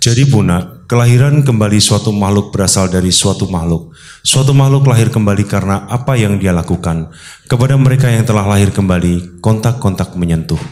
Jadi 0.00 0.24
punah, 0.24 0.88
kelahiran 0.88 1.44
kembali 1.44 1.76
suatu 1.76 2.16
makhluk 2.16 2.48
berasal 2.48 2.88
dari 2.88 3.12
suatu 3.12 3.44
makhluk. 3.44 3.91
Suatu 4.22 4.54
makhluk 4.54 4.86
lahir 4.86 5.10
kembali 5.10 5.44
karena 5.50 5.82
apa 5.90 6.14
yang 6.14 6.38
dia 6.38 6.54
lakukan. 6.54 7.10
Kepada 7.50 7.74
mereka 7.74 8.06
yang 8.06 8.22
telah 8.22 8.46
lahir 8.46 8.70
kembali, 8.70 9.42
kontak-kontak 9.42 10.14
menyentuh. 10.14 10.62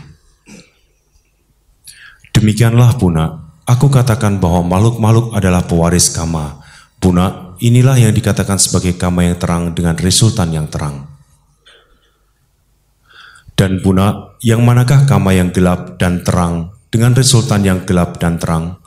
Demikianlah 2.31 2.95
punah, 2.95 3.59
aku 3.67 3.91
katakan 3.91 4.39
bahwa 4.39 4.63
makhluk-makhluk 4.71 5.35
adalah 5.35 5.67
pewaris 5.67 6.15
kama. 6.15 6.63
Punah, 7.03 7.59
inilah 7.59 7.99
yang 7.99 8.15
dikatakan 8.15 8.57
sebagai 8.63 8.95
kama 8.95 9.27
yang 9.27 9.37
terang 9.37 9.75
dengan 9.75 9.99
resultan 9.99 10.55
yang 10.55 10.71
terang. 10.71 11.11
Dan 13.59 13.83
punah, 13.83 14.39
yang 14.47 14.63
manakah 14.63 15.11
kama 15.11 15.35
yang 15.35 15.51
gelap 15.51 15.99
dan 15.99 16.23
terang 16.23 16.71
dengan 16.87 17.19
resultan 17.19 17.67
yang 17.67 17.83
gelap 17.83 18.17
dan 18.23 18.39
terang? 18.39 18.79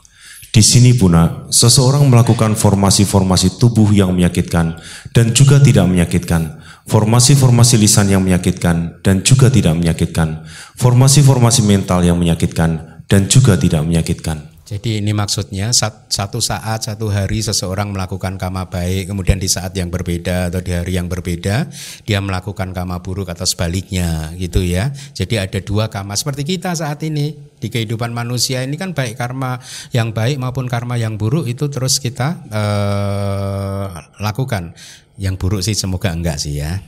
Di 0.54 0.62
sini 0.62 0.94
puna, 0.94 1.50
seseorang 1.50 2.06
melakukan 2.06 2.54
formasi-formasi 2.54 3.58
tubuh 3.58 3.90
yang 3.90 4.14
menyakitkan 4.14 4.78
dan 5.10 5.34
juga 5.34 5.58
tidak 5.58 5.90
menyakitkan, 5.90 6.62
formasi-formasi 6.86 7.74
lisan 7.74 8.14
yang 8.14 8.22
menyakitkan 8.22 9.02
dan 9.02 9.26
juga 9.26 9.50
tidak 9.50 9.74
menyakitkan, 9.74 10.46
formasi-formasi 10.78 11.66
mental 11.66 12.06
yang 12.06 12.14
menyakitkan 12.14 13.02
dan 13.10 13.26
juga 13.26 13.58
tidak 13.58 13.82
menyakitkan. 13.82 14.53
Jadi 14.64 15.04
ini 15.04 15.12
maksudnya 15.12 15.76
satu 15.76 16.40
saat, 16.40 16.88
satu 16.88 17.12
hari 17.12 17.44
seseorang 17.44 17.92
melakukan 17.92 18.40
kama 18.40 18.72
baik, 18.72 19.12
kemudian 19.12 19.36
di 19.36 19.44
saat 19.44 19.76
yang 19.76 19.92
berbeda 19.92 20.48
atau 20.48 20.64
di 20.64 20.72
hari 20.72 20.96
yang 20.96 21.04
berbeda 21.04 21.68
dia 22.08 22.18
melakukan 22.24 22.72
kama 22.72 22.96
buruk 23.04 23.28
atau 23.28 23.44
sebaliknya 23.44 24.32
gitu 24.40 24.64
ya. 24.64 24.88
Jadi 25.12 25.36
ada 25.36 25.60
dua 25.60 25.92
kama 25.92 26.16
seperti 26.16 26.48
kita 26.48 26.72
saat 26.72 27.04
ini 27.04 27.36
di 27.60 27.68
kehidupan 27.68 28.16
manusia 28.16 28.64
ini 28.64 28.80
kan 28.80 28.96
baik 28.96 29.20
karma 29.20 29.60
yang 29.92 30.16
baik 30.16 30.40
maupun 30.40 30.64
karma 30.64 30.96
yang 30.96 31.20
buruk 31.20 31.44
itu 31.44 31.68
terus 31.68 32.00
kita 32.00 32.40
eh, 32.48 33.86
lakukan. 34.16 34.72
Yang 35.20 35.34
buruk 35.36 35.60
sih 35.60 35.76
semoga 35.76 36.08
enggak 36.08 36.40
sih 36.40 36.64
ya. 36.64 36.80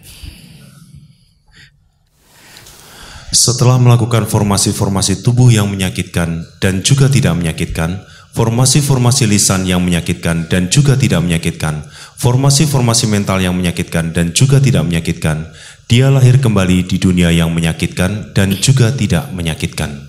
Setelah 3.36 3.76
melakukan 3.76 4.24
formasi-formasi 4.24 5.20
tubuh 5.20 5.52
yang 5.52 5.68
menyakitkan 5.68 6.56
dan 6.56 6.80
juga 6.80 7.12
tidak 7.12 7.36
menyakitkan, 7.36 8.00
formasi-formasi 8.32 9.28
lisan 9.28 9.68
yang 9.68 9.84
menyakitkan 9.84 10.48
dan 10.48 10.72
juga 10.72 10.96
tidak 10.96 11.20
menyakitkan, 11.20 11.84
formasi-formasi 12.16 13.04
mental 13.12 13.36
yang 13.44 13.52
menyakitkan 13.52 14.16
dan 14.16 14.32
juga 14.32 14.56
tidak 14.56 14.88
menyakitkan, 14.88 15.52
dia 15.84 16.08
lahir 16.08 16.40
kembali 16.40 16.88
di 16.88 16.96
dunia 16.96 17.28
yang 17.28 17.52
menyakitkan 17.52 18.32
dan 18.32 18.56
juga 18.56 18.96
tidak 18.96 19.28
menyakitkan. 19.36 20.08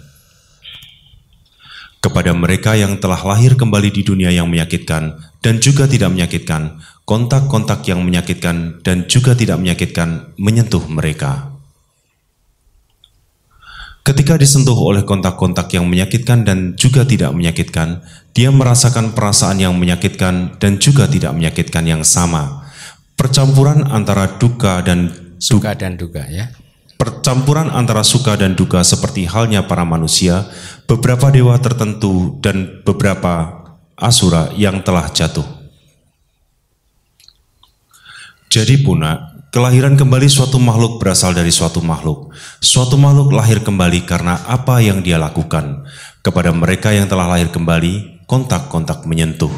kepada 1.98 2.32
mereka 2.32 2.72
yang 2.78 2.96
telah 3.04 3.20
lahir 3.20 3.60
kembali 3.60 3.92
di 3.92 4.06
dunia 4.08 4.32
yang 4.32 4.48
menyakitkan 4.48 5.20
dan 5.44 5.60
juga 5.60 5.92
tidak 5.92 6.16
menyakitkan, 6.16 6.80
kontak-kontak 7.04 7.84
yang 7.84 8.00
menyakitkan 8.00 8.80
dan 8.80 9.12
juga 9.12 9.36
tidak 9.36 9.60
menyakitkan 9.60 10.32
menyentuh 10.40 10.88
mereka. 10.88 11.57
Ketika 14.08 14.40
disentuh 14.40 14.80
oleh 14.80 15.04
kontak-kontak 15.04 15.68
yang 15.76 15.84
menyakitkan 15.84 16.48
dan 16.48 16.80
juga 16.80 17.04
tidak 17.04 17.36
menyakitkan, 17.36 18.00
dia 18.32 18.48
merasakan 18.56 19.12
perasaan 19.12 19.60
yang 19.60 19.76
menyakitkan 19.76 20.56
dan 20.64 20.80
juga 20.80 21.12
tidak 21.12 21.36
menyakitkan 21.36 21.84
yang 21.84 22.08
sama. 22.08 22.64
Percampuran 23.20 23.84
antara 23.84 24.40
duka 24.40 24.80
dan 24.80 25.12
suka 25.44 25.76
dan 25.76 26.00
duka 26.00 26.24
ya. 26.32 26.48
Percampuran 26.96 27.68
antara 27.68 28.00
suka 28.08 28.40
dan 28.40 28.56
duka 28.56 28.80
seperti 28.80 29.28
halnya 29.28 29.68
para 29.68 29.84
manusia, 29.84 30.48
beberapa 30.88 31.28
dewa 31.28 31.60
tertentu 31.60 32.40
dan 32.40 32.80
beberapa 32.88 33.60
asura 34.00 34.56
yang 34.56 34.88
telah 34.88 35.12
jatuh. 35.12 35.44
Jadi 38.48 38.88
punak, 38.88 39.37
Kelahiran 39.48 39.96
kembali 39.96 40.28
suatu 40.28 40.60
makhluk 40.60 41.00
berasal 41.00 41.32
dari 41.32 41.56
suatu 41.56 41.80
makhluk. 41.80 42.36
Suatu 42.60 43.00
makhluk 43.00 43.32
lahir 43.32 43.64
kembali 43.64 44.04
karena 44.04 44.44
apa 44.44 44.84
yang 44.84 45.00
dia 45.00 45.16
lakukan. 45.16 45.88
Kepada 46.20 46.52
mereka 46.52 46.92
yang 46.92 47.08
telah 47.08 47.32
lahir 47.32 47.48
kembali, 47.48 48.28
kontak-kontak 48.28 49.08
menyentuh. 49.08 49.52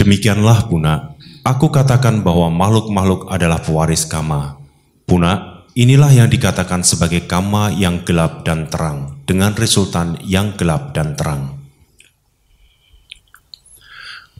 Demikianlah 0.00 0.64
Puna, 0.64 1.12
aku 1.44 1.68
katakan 1.68 2.24
bahwa 2.24 2.48
makhluk-makhluk 2.48 3.28
adalah 3.28 3.60
pewaris 3.60 4.08
kama. 4.08 4.56
Puna, 5.04 5.64
inilah 5.76 6.08
yang 6.08 6.32
dikatakan 6.32 6.88
sebagai 6.88 7.28
kama 7.28 7.68
yang 7.68 8.00
gelap 8.08 8.48
dan 8.48 8.72
terang, 8.72 9.20
dengan 9.28 9.52
resultan 9.52 10.16
yang 10.24 10.56
gelap 10.56 10.96
dan 10.96 11.12
terang. 11.12 11.60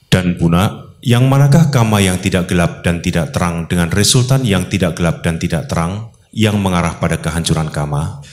Dan 0.08 0.40
Puna, 0.40 0.85
yang 1.06 1.30
manakah 1.30 1.70
kama 1.70 2.02
yang 2.02 2.18
tidak 2.18 2.50
gelap 2.50 2.82
dan 2.82 2.98
tidak 2.98 3.30
terang 3.30 3.70
dengan 3.70 3.94
resultan 3.94 4.42
yang 4.42 4.66
tidak 4.66 4.98
gelap 4.98 5.22
dan 5.22 5.38
tidak 5.38 5.70
terang 5.70 6.10
yang 6.34 6.58
mengarah 6.58 6.98
pada 6.98 7.22
kehancuran 7.22 7.70
kama? 7.70 8.26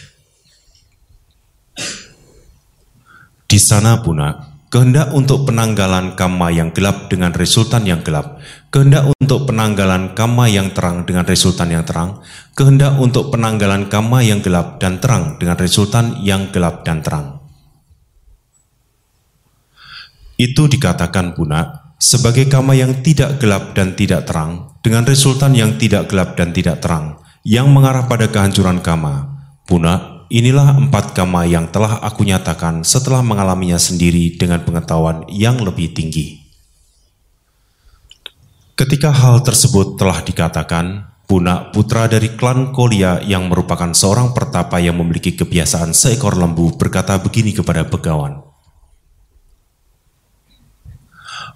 Di 3.46 3.62
sana 3.62 4.02
puna, 4.02 4.58
kehendak 4.74 5.14
untuk 5.14 5.46
penanggalan 5.46 6.18
kama 6.18 6.50
yang 6.50 6.74
gelap 6.74 7.14
dengan 7.14 7.30
resultan 7.38 7.86
yang 7.86 8.02
gelap, 8.02 8.42
kehendak 8.74 9.06
untuk 9.22 9.46
penanggalan 9.46 10.18
kama 10.18 10.50
yang 10.50 10.74
terang 10.74 11.06
dengan 11.06 11.30
resultan 11.30 11.70
yang 11.70 11.86
terang, 11.86 12.26
kehendak 12.58 12.98
untuk 12.98 13.30
penanggalan 13.30 13.86
kama 13.86 14.26
yang 14.26 14.42
gelap 14.42 14.82
dan 14.82 14.98
terang 14.98 15.38
dengan 15.38 15.62
resultan 15.62 16.26
yang 16.26 16.50
gelap 16.50 16.82
dan 16.82 17.06
terang. 17.06 17.38
Itu 20.42 20.66
dikatakan 20.66 21.38
puna 21.38 21.83
sebagai 22.04 22.52
kama 22.52 22.76
yang 22.76 23.00
tidak 23.00 23.40
gelap 23.40 23.72
dan 23.72 23.96
tidak 23.96 24.28
terang, 24.28 24.76
dengan 24.84 25.08
resultan 25.08 25.56
yang 25.56 25.80
tidak 25.80 26.12
gelap 26.12 26.36
dan 26.36 26.52
tidak 26.52 26.84
terang, 26.84 27.24
yang 27.48 27.72
mengarah 27.72 28.12
pada 28.12 28.28
kehancuran 28.28 28.84
kama. 28.84 29.32
Puna, 29.64 30.28
inilah 30.28 30.76
empat 30.76 31.16
kama 31.16 31.48
yang 31.48 31.72
telah 31.72 32.04
aku 32.04 32.28
nyatakan 32.28 32.84
setelah 32.84 33.24
mengalaminya 33.24 33.80
sendiri 33.80 34.36
dengan 34.36 34.60
pengetahuan 34.68 35.24
yang 35.32 35.56
lebih 35.64 35.96
tinggi. 35.96 36.44
Ketika 38.76 39.16
hal 39.16 39.40
tersebut 39.40 39.96
telah 39.96 40.20
dikatakan, 40.28 41.08
Puna, 41.24 41.72
putra 41.72 42.12
dari 42.12 42.36
klan 42.36 42.76
Kolia 42.76 43.24
yang 43.24 43.48
merupakan 43.48 43.96
seorang 43.96 44.36
pertapa 44.36 44.84
yang 44.84 45.00
memiliki 45.00 45.40
kebiasaan 45.40 45.96
seekor 45.96 46.36
lembu 46.36 46.76
berkata 46.76 47.16
begini 47.16 47.56
kepada 47.56 47.88
begawan, 47.88 48.44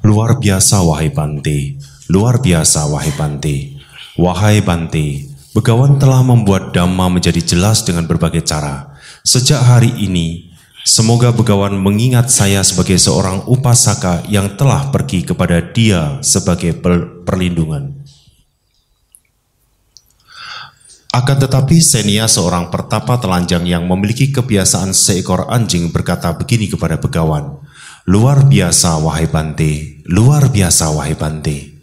Luar 0.08 0.40
biasa 0.40 0.88
wahai 0.88 1.12
Bante, 1.12 1.76
luar 2.08 2.40
biasa 2.40 2.88
wahai 2.88 3.12
Bante. 3.20 3.76
Wahai 4.16 4.64
Bante, 4.64 5.28
Begawan 5.52 6.00
telah 6.00 6.24
membuat 6.24 6.72
Dhamma 6.72 7.12
menjadi 7.12 7.44
jelas 7.44 7.84
dengan 7.84 8.08
berbagai 8.08 8.40
cara. 8.48 8.96
Sejak 9.28 9.60
hari 9.60 9.92
ini, 10.00 10.48
semoga 10.88 11.36
Begawan 11.36 11.76
mengingat 11.76 12.32
saya 12.32 12.64
sebagai 12.64 12.96
seorang 12.96 13.52
upasaka 13.52 14.24
yang 14.32 14.56
telah 14.56 14.96
pergi 14.96 15.28
kepada 15.28 15.60
dia 15.60 16.24
sebagai 16.24 16.80
perlindungan. 17.28 17.92
Akan 21.12 21.36
tetapi 21.36 21.84
Senia 21.84 22.32
seorang 22.32 22.72
pertapa 22.72 23.20
telanjang 23.20 23.68
yang 23.68 23.84
memiliki 23.84 24.32
kebiasaan 24.32 24.96
seekor 24.96 25.52
anjing 25.52 25.92
berkata 25.92 26.32
begini 26.32 26.72
kepada 26.72 26.96
Begawan, 26.96 27.67
Luar 28.08 28.48
biasa 28.48 29.04
wahai 29.04 29.28
Bante, 29.28 30.00
luar 30.08 30.48
biasa 30.48 30.96
wahai 30.96 31.12
Bante. 31.12 31.76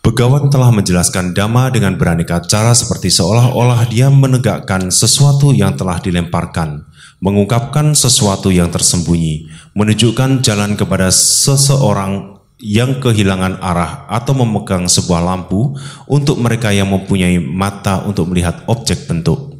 Begawan 0.00 0.48
telah 0.48 0.72
menjelaskan 0.72 1.36
dhamma 1.36 1.68
dengan 1.68 2.00
beraneka 2.00 2.40
cara 2.48 2.72
seperti 2.72 3.12
seolah-olah 3.12 3.92
dia 3.92 4.08
menegakkan 4.08 4.88
sesuatu 4.88 5.52
yang 5.52 5.76
telah 5.76 6.00
dilemparkan, 6.00 6.88
mengungkapkan 7.20 7.92
sesuatu 7.92 8.48
yang 8.48 8.72
tersembunyi, 8.72 9.52
menunjukkan 9.76 10.40
jalan 10.40 10.72
kepada 10.72 11.12
seseorang 11.12 12.40
yang 12.56 13.04
kehilangan 13.04 13.60
arah 13.60 14.08
atau 14.08 14.32
memegang 14.32 14.88
sebuah 14.88 15.20
lampu 15.20 15.76
untuk 16.08 16.40
mereka 16.40 16.72
yang 16.72 16.88
mempunyai 16.88 17.36
mata 17.36 18.00
untuk 18.08 18.32
melihat 18.32 18.64
objek 18.64 19.04
bentuk. 19.04 19.51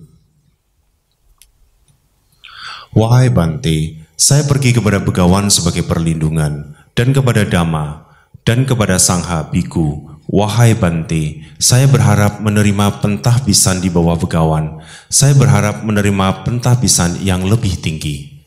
Wahai 2.92 3.32
Bante, 3.32 4.04
saya 4.20 4.44
pergi 4.44 4.76
kepada 4.76 5.00
Begawan 5.00 5.48
sebagai 5.48 5.80
perlindungan, 5.80 6.76
dan 6.92 7.16
kepada 7.16 7.48
Dhamma, 7.48 8.04
dan 8.44 8.68
kepada 8.68 9.00
Sangha 9.00 9.48
Biku. 9.48 10.12
Wahai 10.28 10.76
Bante, 10.76 11.40
saya 11.56 11.88
berharap 11.88 12.44
menerima 12.44 13.00
pentahbisan 13.00 13.80
di 13.80 13.88
bawah 13.88 14.20
Begawan. 14.20 14.84
Saya 15.08 15.32
berharap 15.32 15.80
menerima 15.80 16.44
pentahbisan 16.44 17.24
yang 17.24 17.48
lebih 17.48 17.80
tinggi. 17.80 18.44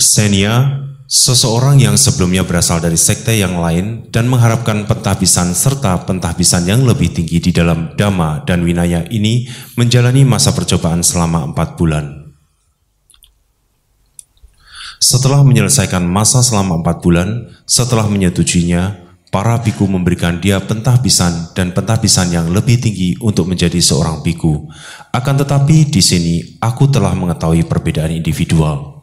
Senia, 0.00 0.87
Seseorang 1.08 1.80
yang 1.80 1.96
sebelumnya 1.96 2.44
berasal 2.44 2.84
dari 2.84 3.00
sekte 3.00 3.32
yang 3.32 3.56
lain 3.56 4.12
dan 4.12 4.28
mengharapkan 4.28 4.84
pentahbisan 4.84 5.56
serta 5.56 6.04
pentahbisan 6.04 6.68
yang 6.68 6.84
lebih 6.84 7.08
tinggi 7.08 7.40
di 7.40 7.48
dalam 7.48 7.96
dhamma 7.96 8.44
dan 8.44 8.60
winaya 8.60 9.08
ini 9.08 9.48
menjalani 9.80 10.28
masa 10.28 10.52
percobaan 10.52 11.00
selama 11.00 11.48
empat 11.48 11.80
bulan. 11.80 12.28
Setelah 15.00 15.40
menyelesaikan 15.48 16.04
masa 16.04 16.44
selama 16.44 16.84
empat 16.84 17.00
bulan, 17.00 17.56
setelah 17.64 18.04
menyetujuinya, 18.04 19.08
para 19.32 19.56
biku 19.64 19.88
memberikan 19.88 20.36
dia 20.44 20.60
pentahbisan 20.60 21.56
dan 21.56 21.72
pentahbisan 21.72 22.36
yang 22.36 22.52
lebih 22.52 22.84
tinggi 22.84 23.16
untuk 23.24 23.48
menjadi 23.48 23.80
seorang 23.80 24.20
biku. 24.20 24.68
Akan 25.16 25.40
tetapi 25.40 25.88
di 25.88 26.04
sini 26.04 26.60
aku 26.60 26.92
telah 26.92 27.16
mengetahui 27.16 27.64
perbedaan 27.64 28.12
individual. 28.12 28.97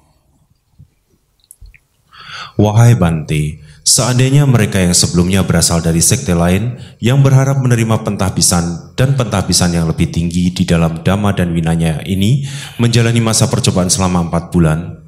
Wahai 2.55 2.95
Bante, 2.95 3.59
seandainya 3.83 4.47
mereka 4.47 4.79
yang 4.79 4.95
sebelumnya 4.95 5.43
berasal 5.43 5.83
dari 5.83 5.99
sekte 5.99 6.31
lain 6.31 6.79
yang 7.03 7.19
berharap 7.19 7.59
menerima 7.59 8.07
pentahbisan 8.07 8.95
dan 8.95 9.19
pentahbisan 9.19 9.75
yang 9.75 9.91
lebih 9.91 10.07
tinggi 10.07 10.55
di 10.55 10.63
dalam 10.63 11.03
dhamma 11.03 11.35
dan 11.35 11.51
winanya 11.51 11.99
ini 12.07 12.47
menjalani 12.79 13.19
masa 13.19 13.51
percobaan 13.51 13.91
selama 13.91 14.31
empat 14.31 14.55
bulan, 14.55 15.05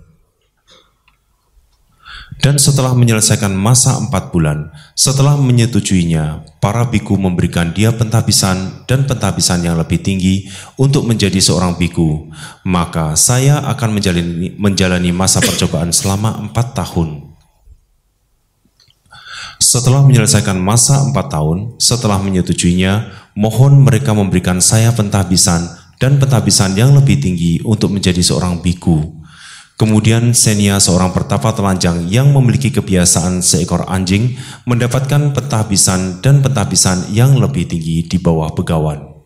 dan 2.37 2.61
setelah 2.61 2.93
menyelesaikan 2.93 3.49
masa 3.49 3.97
empat 3.97 4.29
bulan, 4.29 4.69
setelah 4.93 5.33
menyetujuinya, 5.41 6.45
para 6.61 6.85
biku 6.85 7.17
memberikan 7.17 7.73
dia 7.73 7.89
pentahbisan 7.89 8.85
dan 8.85 9.09
pentahbisan 9.09 9.65
yang 9.65 9.75
lebih 9.75 9.97
tinggi 9.99 10.45
untuk 10.77 11.09
menjadi 11.09 11.41
seorang 11.41 11.75
biku. 11.81 12.29
Maka 12.61 13.17
saya 13.17 13.65
akan 13.65 13.89
menjalani, 13.97 14.53
menjalani 14.53 15.09
masa 15.09 15.41
percobaan 15.41 15.89
selama 15.89 16.37
empat 16.37 16.77
tahun. 16.77 17.26
Setelah 19.57 20.05
menyelesaikan 20.05 20.57
masa 20.61 21.01
empat 21.01 21.33
tahun, 21.33 21.81
setelah 21.81 22.21
menyetujuinya, 22.21 23.09
mohon 23.33 23.81
mereka 23.81 24.13
memberikan 24.13 24.61
saya 24.61 24.93
pentahbisan 24.93 25.65
dan 25.97 26.21
pentahbisan 26.21 26.77
yang 26.77 26.93
lebih 26.93 27.17
tinggi 27.17 27.57
untuk 27.65 27.89
menjadi 27.89 28.21
seorang 28.21 28.61
biku. 28.61 29.17
Kemudian 29.77 30.33
Senia 30.33 30.81
seorang 30.81 31.13
pertapa 31.13 31.53
telanjang 31.53 32.09
yang 32.09 32.33
memiliki 32.33 32.73
kebiasaan 32.73 33.45
seekor 33.45 33.85
anjing 33.85 34.33
mendapatkan 34.65 35.37
pentahbisan 35.37 36.17
dan 36.25 36.41
pentahbisan 36.41 37.13
yang 37.13 37.37
lebih 37.37 37.69
tinggi 37.69 38.01
di 38.05 38.17
bawah 38.17 38.49
begawan. 38.57 39.17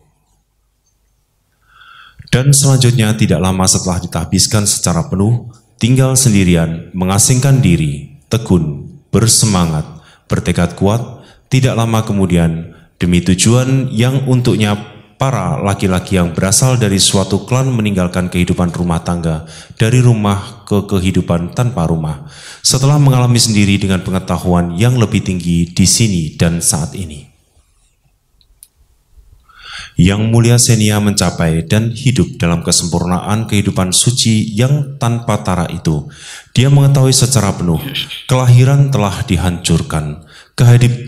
Dan 2.32 2.52
selanjutnya 2.52 3.12
tidak 3.16 3.40
lama 3.40 3.64
setelah 3.68 4.00
ditahbiskan 4.00 4.64
secara 4.64 5.08
penuh, 5.08 5.52
tinggal 5.76 6.16
sendirian, 6.16 6.88
mengasingkan 6.96 7.60
diri, 7.60 8.20
tekun, 8.32 8.88
bersemangat, 9.12 9.91
bertekad 10.26 10.74
kuat, 10.78 11.00
tidak 11.48 11.74
lama 11.78 12.04
kemudian, 12.04 12.72
demi 13.00 13.18
tujuan 13.22 13.90
yang 13.90 14.26
untuknya 14.30 14.78
para 15.22 15.54
laki-laki 15.62 16.18
yang 16.18 16.34
berasal 16.34 16.74
dari 16.74 16.98
suatu 16.98 17.46
klan 17.46 17.70
meninggalkan 17.70 18.26
kehidupan 18.26 18.74
rumah 18.74 19.06
tangga 19.06 19.46
dari 19.78 20.02
rumah 20.02 20.66
ke 20.66 20.82
kehidupan 20.90 21.54
tanpa 21.54 21.86
rumah 21.86 22.26
setelah 22.58 22.98
mengalami 22.98 23.38
sendiri 23.38 23.78
dengan 23.78 24.02
pengetahuan 24.02 24.74
yang 24.74 24.98
lebih 24.98 25.22
tinggi 25.22 25.70
di 25.70 25.86
sini 25.86 26.34
dan 26.34 26.58
saat 26.58 26.98
ini. 26.98 27.31
Yang 30.02 30.22
mulia 30.34 30.58
Senia 30.58 30.98
mencapai 30.98 31.62
dan 31.62 31.94
hidup 31.94 32.34
dalam 32.34 32.66
kesempurnaan 32.66 33.46
kehidupan 33.46 33.94
suci 33.94 34.50
yang 34.50 34.98
tanpa 34.98 35.46
tara 35.46 35.70
itu. 35.70 36.10
Dia 36.50 36.74
mengetahui 36.74 37.14
secara 37.14 37.54
penuh, 37.54 37.78
kelahiran 38.26 38.90
telah 38.90 39.22
dihancurkan, 39.22 40.26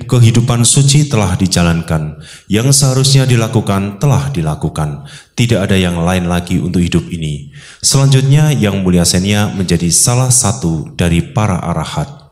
kehidupan 0.06 0.62
suci 0.62 1.10
telah 1.10 1.34
dijalankan, 1.34 2.22
yang 2.46 2.70
seharusnya 2.70 3.26
dilakukan 3.26 3.98
telah 3.98 4.30
dilakukan. 4.30 5.10
Tidak 5.34 5.58
ada 5.58 5.74
yang 5.74 5.98
lain 5.98 6.30
lagi 6.30 6.62
untuk 6.62 6.78
hidup 6.78 7.10
ini. 7.10 7.50
Selanjutnya, 7.82 8.54
Yang 8.54 8.76
Mulia 8.86 9.02
Senia 9.02 9.50
menjadi 9.50 9.90
salah 9.90 10.30
satu 10.30 10.94
dari 10.94 11.18
para 11.34 11.58
arahat. 11.58 12.30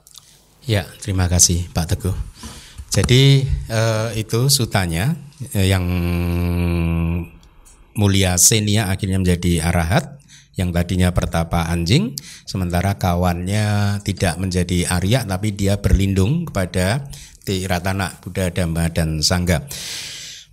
Ya, 0.62 0.86
terima 1.02 1.26
kasih 1.26 1.66
Pak 1.74 1.90
Teguh. 1.90 2.31
Jadi 2.92 3.48
eh, 3.48 4.08
itu 4.20 4.52
sutanya 4.52 5.16
Eh, 5.50 5.66
yang 5.66 5.82
mulia 7.98 8.38
Senia 8.38 8.86
akhirnya 8.86 9.18
menjadi 9.18 9.66
arahat 9.66 10.22
yang 10.54 10.70
tadinya 10.70 11.10
pertapa 11.10 11.66
anjing 11.66 12.14
sementara 12.46 12.94
kawannya 12.94 13.98
tidak 14.06 14.38
menjadi 14.38 14.86
Arya 14.86 15.26
tapi 15.26 15.50
dia 15.50 15.82
berlindung 15.82 16.46
kepada 16.46 17.10
Tiratana 17.42 18.22
Buddha 18.22 18.54
Dhamma 18.54 18.86
dan 18.94 19.18
Sangga. 19.18 19.66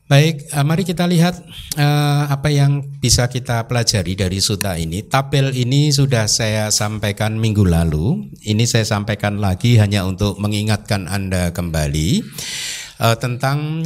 Baik, 0.09 0.49
eh, 0.49 0.65
mari 0.65 0.81
kita 0.81 1.05
lihat 1.05 1.37
uh, 1.77 2.33
apa 2.33 2.49
yang 2.49 2.81
bisa 2.97 3.29
kita 3.29 3.69
pelajari 3.69 4.17
dari 4.17 4.41
suta 4.41 4.73
ini. 4.73 5.05
Tabel 5.05 5.53
ini 5.53 5.93
sudah 5.93 6.25
saya 6.25 6.73
sampaikan 6.73 7.37
minggu 7.37 7.61
lalu. 7.61 8.25
Ini 8.41 8.65
saya 8.65 8.89
sampaikan 8.89 9.37
lagi 9.37 9.77
hanya 9.77 10.09
untuk 10.09 10.41
mengingatkan 10.41 11.05
Anda 11.05 11.53
kembali 11.53 12.25
uh, 13.05 13.21
tentang 13.21 13.85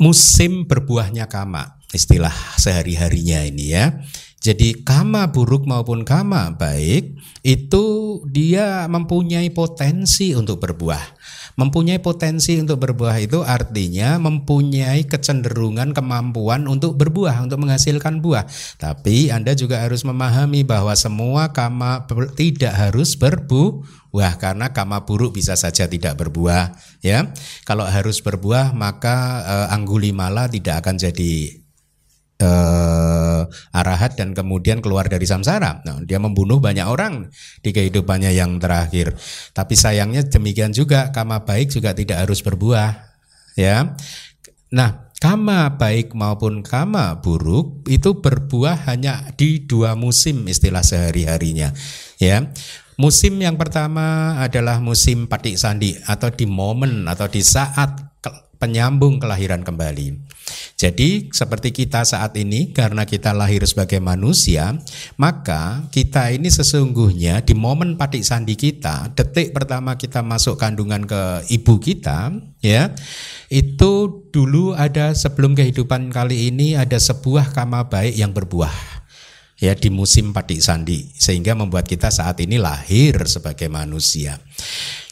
musim 0.00 0.64
berbuahnya 0.64 1.28
kama, 1.28 1.76
istilah 1.92 2.32
sehari-harinya 2.56 3.44
ini 3.44 3.76
ya. 3.76 3.92
Jadi 4.40 4.88
kama 4.88 5.28
buruk 5.30 5.68
maupun 5.68 6.02
kama 6.02 6.48
baik 6.56 7.14
itu 7.44 7.84
dia 8.24 8.88
mempunyai 8.88 9.52
potensi 9.52 10.32
untuk 10.32 10.64
berbuah. 10.64 11.04
Mempunyai 11.56 12.00
potensi 12.00 12.56
untuk 12.56 12.80
berbuah 12.80 13.16
itu 13.20 13.44
artinya 13.44 14.16
mempunyai 14.16 15.04
kecenderungan 15.04 15.92
kemampuan 15.92 16.64
untuk 16.64 16.96
berbuah, 16.96 17.44
untuk 17.44 17.60
menghasilkan 17.62 18.24
buah. 18.24 18.48
Tapi 18.80 19.28
Anda 19.28 19.52
juga 19.52 19.84
harus 19.84 20.02
memahami 20.02 20.64
bahwa 20.64 20.96
semua 20.96 21.52
kama 21.52 22.08
tidak 22.34 22.74
harus 22.74 23.14
berbuah 23.14 24.40
karena 24.40 24.72
kama 24.72 25.04
buruk 25.04 25.36
bisa 25.36 25.54
saja 25.54 25.88
tidak 25.88 26.18
berbuah, 26.18 26.74
ya. 27.04 27.30
Kalau 27.68 27.84
harus 27.84 28.20
berbuah 28.24 28.72
maka 28.72 29.44
uh, 29.44 29.74
Anggulimala 29.76 30.48
tidak 30.48 30.84
akan 30.84 30.96
jadi 31.00 31.61
uh, 32.42 33.46
arahat 33.70 34.18
dan 34.18 34.34
kemudian 34.34 34.82
keluar 34.82 35.06
dari 35.06 35.22
samsara. 35.22 35.80
Nah, 35.86 36.02
dia 36.02 36.18
membunuh 36.18 36.58
banyak 36.58 36.84
orang 36.84 37.30
di 37.62 37.70
kehidupannya 37.70 38.34
yang 38.34 38.58
terakhir. 38.58 39.14
Tapi 39.54 39.78
sayangnya 39.78 40.26
demikian 40.26 40.74
juga 40.74 41.14
kama 41.14 41.46
baik 41.46 41.70
juga 41.70 41.94
tidak 41.94 42.26
harus 42.26 42.42
berbuah, 42.42 42.98
ya. 43.54 43.94
Nah, 44.74 45.08
kama 45.22 45.78
baik 45.78 46.12
maupun 46.18 46.66
kama 46.66 47.22
buruk 47.22 47.86
itu 47.86 48.18
berbuah 48.18 48.90
hanya 48.90 49.30
di 49.38 49.62
dua 49.62 49.94
musim 49.94 50.44
istilah 50.50 50.82
sehari-harinya, 50.82 51.70
ya. 52.18 52.50
Musim 53.00 53.40
yang 53.40 53.56
pertama 53.56 54.36
adalah 54.36 54.76
musim 54.78 55.24
patik 55.24 55.56
sandi 55.56 55.96
atau 56.04 56.28
di 56.28 56.44
momen 56.44 57.08
atau 57.08 57.24
di 57.24 57.40
saat 57.40 58.11
penyambung 58.62 59.18
kelahiran 59.18 59.66
kembali. 59.66 60.22
Jadi 60.78 61.34
seperti 61.34 61.74
kita 61.74 62.06
saat 62.06 62.38
ini 62.38 62.70
karena 62.70 63.02
kita 63.02 63.34
lahir 63.34 63.66
sebagai 63.66 63.98
manusia, 63.98 64.78
maka 65.18 65.86
kita 65.90 66.30
ini 66.30 66.46
sesungguhnya 66.46 67.42
di 67.42 67.58
momen 67.58 67.98
patik 67.98 68.22
sandi 68.22 68.54
kita, 68.54 69.10
detik 69.18 69.50
pertama 69.50 69.98
kita 69.98 70.22
masuk 70.22 70.54
kandungan 70.58 71.02
ke 71.02 71.22
ibu 71.50 71.82
kita, 71.82 72.30
ya. 72.62 72.94
Itu 73.50 74.26
dulu 74.30 74.78
ada 74.78 75.14
sebelum 75.14 75.58
kehidupan 75.58 76.14
kali 76.14 76.54
ini 76.54 76.78
ada 76.78 76.98
sebuah 76.98 77.50
kama 77.50 77.90
baik 77.90 78.14
yang 78.14 78.30
berbuah 78.30 79.01
ya 79.62 79.78
di 79.78 79.94
musim 79.94 80.34
padik 80.34 80.58
sandi 80.58 81.06
sehingga 81.14 81.54
membuat 81.54 81.86
kita 81.86 82.10
saat 82.10 82.42
ini 82.42 82.58
lahir 82.58 83.14
sebagai 83.30 83.70
manusia. 83.70 84.42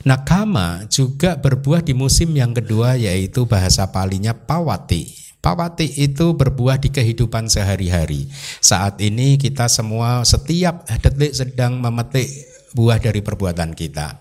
Nah, 0.03 0.27
kama 0.27 0.91
juga 0.91 1.39
berbuah 1.39 1.87
di 1.87 1.95
musim 1.95 2.35
yang 2.35 2.51
kedua 2.51 2.99
yaitu 2.99 3.47
bahasa 3.47 3.87
palinya 3.95 4.35
pawati. 4.35 5.07
Pawati 5.41 6.03
itu 6.03 6.37
berbuah 6.37 6.83
di 6.83 6.93
kehidupan 6.93 7.49
sehari-hari. 7.49 8.29
Saat 8.61 8.99
ini 9.01 9.41
kita 9.41 9.71
semua 9.71 10.27
setiap 10.27 10.85
detik 11.01 11.33
sedang 11.33 11.81
memetik 11.81 12.29
buah 12.75 13.01
dari 13.01 13.25
perbuatan 13.25 13.73
kita. 13.73 14.21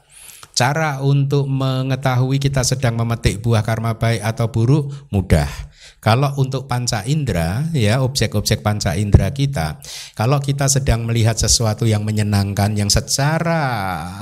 Cara 0.56 1.00
untuk 1.04 1.48
mengetahui 1.48 2.40
kita 2.40 2.64
sedang 2.64 2.96
memetik 3.00 3.40
buah 3.44 3.64
karma 3.64 3.96
baik 3.96 4.24
atau 4.24 4.48
buruk 4.52 4.92
mudah. 5.12 5.48
Kalau 6.00 6.32
untuk 6.40 6.64
panca 6.64 7.04
indera, 7.04 7.68
ya 7.76 8.00
objek-objek 8.00 8.64
panca 8.64 8.96
indera 8.96 9.36
kita, 9.36 9.84
kalau 10.16 10.40
kita 10.40 10.72
sedang 10.72 11.04
melihat 11.04 11.36
sesuatu 11.36 11.84
yang 11.84 12.08
menyenangkan, 12.08 12.72
yang 12.72 12.88
secara 12.88 13.62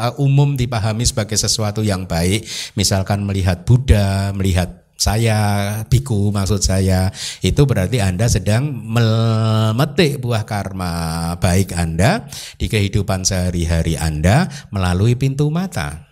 uh, 0.09 0.13
umum 0.17 0.57
dipahami 0.57 1.05
sebagai 1.05 1.37
sesuatu 1.37 1.85
yang 1.85 2.09
baik, 2.09 2.49
misalkan 2.73 3.21
melihat 3.29 3.61
Buddha, 3.61 4.33
melihat 4.33 4.87
saya 4.97 5.37
biku 5.85 6.33
maksud 6.33 6.65
saya 6.65 7.13
itu 7.45 7.69
berarti 7.69 8.01
Anda 8.01 8.25
sedang 8.25 8.73
memetik 8.73 10.17
buah 10.17 10.41
karma 10.49 11.37
baik 11.37 11.77
Anda 11.77 12.25
di 12.57 12.65
kehidupan 12.65 13.21
sehari-hari 13.21 13.93
Anda 13.93 14.49
melalui 14.73 15.13
pintu 15.13 15.53
mata. 15.53 16.06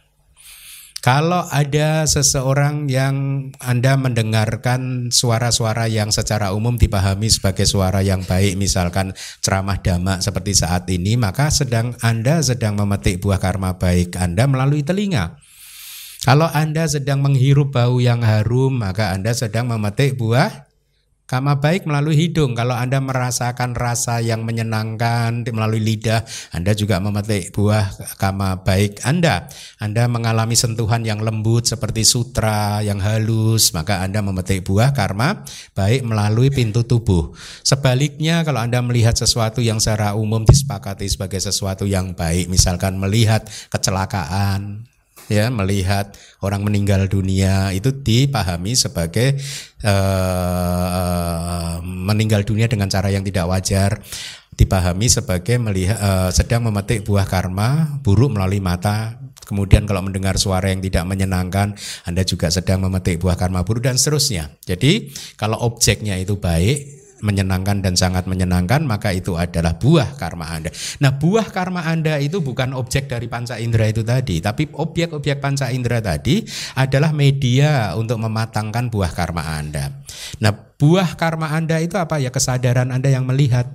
Kalau 1.06 1.46
ada 1.54 2.10
seseorang 2.10 2.90
yang 2.90 3.48
Anda 3.62 3.94
mendengarkan 3.94 5.14
suara-suara 5.14 5.86
yang 5.86 6.10
secara 6.10 6.50
umum 6.50 6.82
dipahami 6.82 7.30
sebagai 7.30 7.70
suara 7.70 8.02
yang 8.02 8.26
baik, 8.26 8.58
misalkan 8.58 9.14
ceramah 9.38 9.78
dhamma 9.86 10.18
seperti 10.18 10.58
saat 10.58 10.90
ini, 10.90 11.14
maka 11.14 11.54
sedang 11.54 11.94
Anda 12.02 12.42
sedang 12.42 12.82
memetik 12.82 13.22
buah 13.22 13.38
karma 13.38 13.78
baik 13.78 14.18
Anda 14.18 14.50
melalui 14.50 14.82
telinga. 14.82 15.38
Kalau 16.26 16.50
Anda 16.50 16.90
sedang 16.90 17.22
menghirup 17.22 17.70
bau 17.70 18.02
yang 18.02 18.26
harum, 18.26 18.82
maka 18.82 19.14
Anda 19.14 19.38
sedang 19.38 19.70
memetik 19.70 20.18
buah 20.18 20.66
Kama 21.26 21.58
baik 21.58 21.90
melalui 21.90 22.14
hidung. 22.14 22.54
Kalau 22.54 22.78
Anda 22.78 23.02
merasakan 23.02 23.74
rasa 23.74 24.22
yang 24.22 24.46
menyenangkan 24.46 25.42
melalui 25.50 25.82
lidah, 25.82 26.22
Anda 26.54 26.78
juga 26.78 27.02
memetik 27.02 27.50
buah 27.50 28.14
kama 28.22 28.62
baik 28.62 29.02
Anda. 29.02 29.50
Anda 29.82 30.06
mengalami 30.06 30.54
sentuhan 30.54 31.02
yang 31.02 31.26
lembut 31.26 31.66
seperti 31.66 32.06
sutra 32.06 32.86
yang 32.86 33.02
halus, 33.02 33.74
maka 33.74 34.06
Anda 34.06 34.22
memetik 34.22 34.70
buah 34.70 34.94
karma 34.94 35.42
baik 35.74 36.06
melalui 36.06 36.54
pintu 36.54 36.86
tubuh. 36.86 37.34
Sebaliknya, 37.66 38.46
kalau 38.46 38.62
Anda 38.62 38.86
melihat 38.86 39.18
sesuatu 39.18 39.66
yang 39.66 39.82
secara 39.82 40.14
umum 40.14 40.46
disepakati 40.46 41.10
sebagai 41.10 41.42
sesuatu 41.42 41.90
yang 41.90 42.14
baik, 42.14 42.54
misalkan 42.54 43.02
melihat 43.02 43.50
kecelakaan, 43.74 44.86
ya 45.32 45.50
melihat 45.50 46.14
orang 46.42 46.62
meninggal 46.66 47.10
dunia 47.10 47.74
itu 47.74 47.90
dipahami 47.92 48.78
sebagai 48.78 49.38
uh, 49.86 51.82
meninggal 51.84 52.46
dunia 52.46 52.70
dengan 52.70 52.90
cara 52.90 53.10
yang 53.10 53.26
tidak 53.26 53.46
wajar. 53.50 54.02
Dipahami 54.56 55.12
sebagai 55.12 55.60
melihat 55.60 56.00
uh, 56.00 56.32
sedang 56.32 56.64
memetik 56.64 57.04
buah 57.04 57.28
karma 57.28 58.00
buruk 58.00 58.32
melalui 58.40 58.64
mata. 58.64 59.20
Kemudian 59.46 59.86
kalau 59.86 60.02
mendengar 60.02 60.42
suara 60.42 60.74
yang 60.74 60.82
tidak 60.82 61.06
menyenangkan 61.06 61.78
Anda 62.08 62.26
juga 62.26 62.50
sedang 62.50 62.82
memetik 62.82 63.22
buah 63.22 63.38
karma 63.38 63.62
buruk 63.68 63.86
dan 63.86 64.00
seterusnya. 64.00 64.56
Jadi 64.64 65.12
kalau 65.38 65.60
objeknya 65.62 66.18
itu 66.18 66.40
baik 66.40 67.05
menyenangkan 67.26 67.82
dan 67.82 67.98
sangat 67.98 68.30
menyenangkan 68.30 68.86
maka 68.86 69.10
itu 69.10 69.34
adalah 69.34 69.74
buah 69.74 70.14
karma 70.16 70.54
Anda. 70.54 70.70
Nah, 71.02 71.18
buah 71.18 71.50
karma 71.50 71.82
Anda 71.90 72.22
itu 72.22 72.40
bukan 72.40 72.78
objek 72.78 73.10
dari 73.10 73.26
panca 73.26 73.58
indera 73.58 73.90
itu 73.90 74.06
tadi, 74.06 74.38
tapi 74.40 74.70
objek-objek 74.70 75.42
panca 75.42 75.74
indera 75.74 76.00
tadi 76.00 76.46
adalah 76.78 77.10
media 77.10 77.98
untuk 77.98 78.22
mematangkan 78.22 78.94
buah 78.94 79.12
karma 79.12 79.58
Anda. 79.58 79.90
Nah, 80.38 80.54
buah 80.54 81.18
karma 81.18 81.58
Anda 81.58 81.82
itu 81.82 81.98
apa 81.98 82.22
ya? 82.22 82.30
Kesadaran 82.30 82.94
Anda 82.94 83.10
yang 83.10 83.26
melihat 83.26 83.66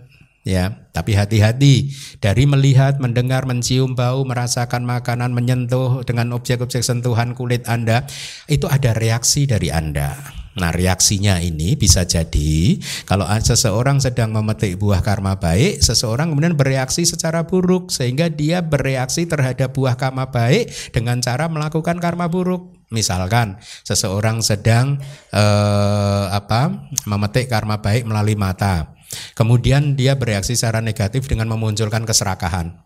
ya 0.41 0.73
tapi 0.97 1.13
hati-hati 1.13 1.93
dari 2.17 2.49
melihat 2.49 2.97
mendengar 2.97 3.45
mencium 3.45 3.93
bau 3.93 4.25
merasakan 4.25 4.89
makanan 4.89 5.37
menyentuh 5.37 6.01
dengan 6.09 6.33
objek-objek 6.33 6.81
sentuhan 6.81 7.37
kulit 7.37 7.69
Anda 7.69 8.09
itu 8.49 8.65
ada 8.65 8.97
reaksi 8.97 9.45
dari 9.45 9.69
Anda 9.69 10.40
Nah, 10.61 10.69
reaksinya 10.77 11.41
ini 11.41 11.73
bisa 11.73 12.05
jadi 12.05 12.77
kalau 13.09 13.25
seseorang 13.25 13.97
sedang 13.97 14.37
memetik 14.37 14.77
buah 14.77 15.01
karma 15.01 15.41
baik, 15.41 15.81
seseorang 15.81 16.29
kemudian 16.29 16.53
bereaksi 16.53 17.09
secara 17.09 17.49
buruk 17.49 17.89
sehingga 17.89 18.29
dia 18.29 18.61
bereaksi 18.61 19.25
terhadap 19.25 19.73
buah 19.73 19.97
karma 19.97 20.29
baik 20.29 20.93
dengan 20.93 21.25
cara 21.25 21.49
melakukan 21.49 21.97
karma 21.97 22.29
buruk. 22.29 22.77
Misalkan 22.93 23.57
seseorang 23.89 24.45
sedang 24.45 25.01
eh, 25.33 26.25
apa 26.29 26.93
memetik 27.09 27.49
karma 27.49 27.81
baik 27.81 28.05
melalui 28.05 28.37
mata, 28.37 28.93
kemudian 29.33 29.97
dia 29.97 30.21
bereaksi 30.21 30.53
secara 30.53 30.85
negatif 30.85 31.25
dengan 31.25 31.49
memunculkan 31.49 32.05
keserakahan. 32.05 32.85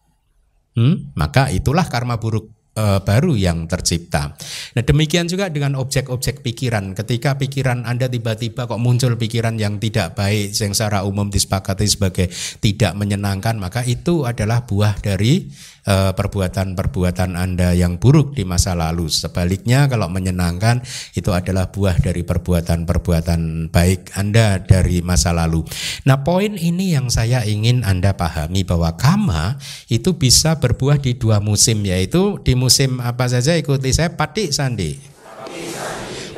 Hmm? 0.78 1.10
Maka 1.18 1.50
itulah 1.50 1.90
karma 1.90 2.22
buruk 2.22 2.53
uh, 2.78 3.00
baru 3.02 3.34
yang 3.34 3.66
tercipta. 3.70 4.34
Nah, 4.74 4.82
demikian 4.82 5.30
juga 5.30 5.50
dengan 5.50 5.78
objek-objek 5.78 6.42
pikiran. 6.42 6.94
Ketika 6.94 7.38
pikiran 7.38 7.86
Anda 7.86 8.10
tiba-tiba 8.10 8.66
kok 8.66 8.82
muncul 8.82 9.14
pikiran 9.18 9.58
yang 9.58 9.78
tidak 9.78 10.18
baik 10.18 10.54
yang 10.54 10.74
secara 10.74 11.06
umum 11.06 11.30
disepakati 11.30 11.86
sebagai 11.86 12.26
tidak 12.58 12.92
menyenangkan, 12.98 13.58
maka 13.58 13.82
itu 13.86 14.26
adalah 14.26 14.66
buah 14.66 14.98
dari 15.00 15.48
perbuatan-perbuatan 15.84 17.36
Anda 17.36 17.76
yang 17.76 18.00
buruk 18.00 18.32
di 18.32 18.48
masa 18.48 18.72
lalu. 18.72 19.12
Sebaliknya 19.12 19.84
kalau 19.84 20.08
menyenangkan 20.08 20.80
itu 21.12 21.28
adalah 21.30 21.68
buah 21.68 22.00
dari 22.00 22.24
perbuatan-perbuatan 22.24 23.68
baik 23.68 24.16
Anda 24.16 24.64
dari 24.64 25.04
masa 25.04 25.36
lalu. 25.36 25.64
Nah, 26.08 26.24
poin 26.24 26.56
ini 26.56 26.96
yang 26.96 27.12
saya 27.12 27.44
ingin 27.44 27.84
Anda 27.84 28.16
pahami 28.16 28.64
bahwa 28.64 28.96
kama 28.96 29.60
itu 29.92 30.16
bisa 30.16 30.56
berbuah 30.56 30.96
di 30.96 31.20
dua 31.20 31.38
musim 31.44 31.84
yaitu 31.84 32.40
di 32.40 32.56
musim 32.56 33.04
apa 33.04 33.28
saja 33.28 33.52
ikuti 33.52 33.92
saya 33.92 34.16
patik 34.16 34.56
sandi. 34.56 34.96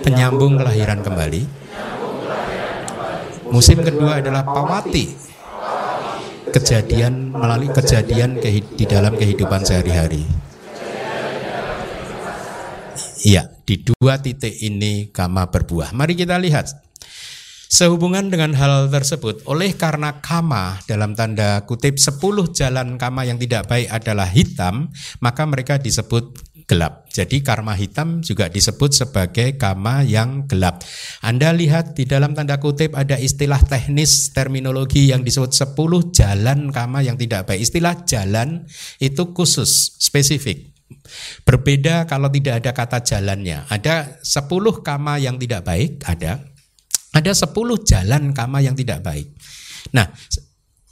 Penyambung 0.03 0.59
kelahiran 0.59 1.03
kembali. 1.03 1.43
Musim 3.47 3.79
kedua 3.79 4.19
adalah 4.19 4.43
pawati 4.43 5.36
kejadian 6.51 7.35
melalui 7.35 7.71
kejadian 7.73 8.39
di 8.43 8.85
dalam 8.87 9.15
kehidupan 9.19 9.67
sehari-hari. 9.67 10.27
Iya, 13.27 13.51
di 13.67 13.83
dua 13.83 14.23
titik 14.23 14.55
ini 14.63 15.11
kama 15.11 15.51
berbuah. 15.51 15.91
Mari 15.91 16.15
kita 16.15 16.39
lihat. 16.39 16.87
Sehubungan 17.67 18.31
dengan 18.31 18.55
hal 18.55 18.87
tersebut, 18.95 19.43
oleh 19.51 19.75
karena 19.75 20.23
kama 20.23 20.79
dalam 20.87 21.19
tanda 21.19 21.67
kutip 21.67 21.99
10 21.99 22.23
jalan 22.55 22.95
kama 22.95 23.27
yang 23.27 23.43
tidak 23.43 23.67
baik 23.67 23.91
adalah 23.91 24.31
hitam, 24.31 24.95
maka 25.19 25.43
mereka 25.51 25.75
disebut 25.75 26.31
gelap. 26.67 27.07
Jadi 27.15 27.41
karma 27.47 27.79
hitam 27.79 28.21
juga 28.21 28.51
disebut 28.51 28.91
sebagai 28.91 29.55
karma 29.55 30.03
yang 30.03 30.51
gelap. 30.51 30.83
Anda 31.23 31.55
lihat 31.55 31.95
di 31.95 32.05
dalam 32.05 32.35
tanda 32.35 32.59
kutip 32.59 32.93
ada 32.99 33.15
istilah 33.17 33.63
teknis 33.63 34.35
terminologi 34.35 35.15
yang 35.15 35.23
disebut 35.23 35.55
10 35.55 36.11
jalan 36.13 36.75
karma 36.75 37.07
yang 37.07 37.15
tidak 37.15 37.47
baik. 37.47 37.63
Istilah 37.63 38.03
jalan 38.05 38.67
itu 38.99 39.31
khusus, 39.31 39.95
spesifik. 40.03 40.75
Berbeda 41.47 42.07
kalau 42.11 42.27
tidak 42.31 42.63
ada 42.63 42.71
kata 42.75 42.99
jalannya. 43.03 43.71
Ada 43.71 44.19
10 44.27 44.83
kama 44.83 45.23
yang 45.23 45.39
tidak 45.39 45.63
baik, 45.63 46.03
ada. 46.03 46.43
Ada 47.15 47.33
10 47.33 47.87
jalan 47.87 48.35
kama 48.35 48.59
yang 48.61 48.75
tidak 48.75 49.07
baik. 49.07 49.31
Nah, 49.95 50.11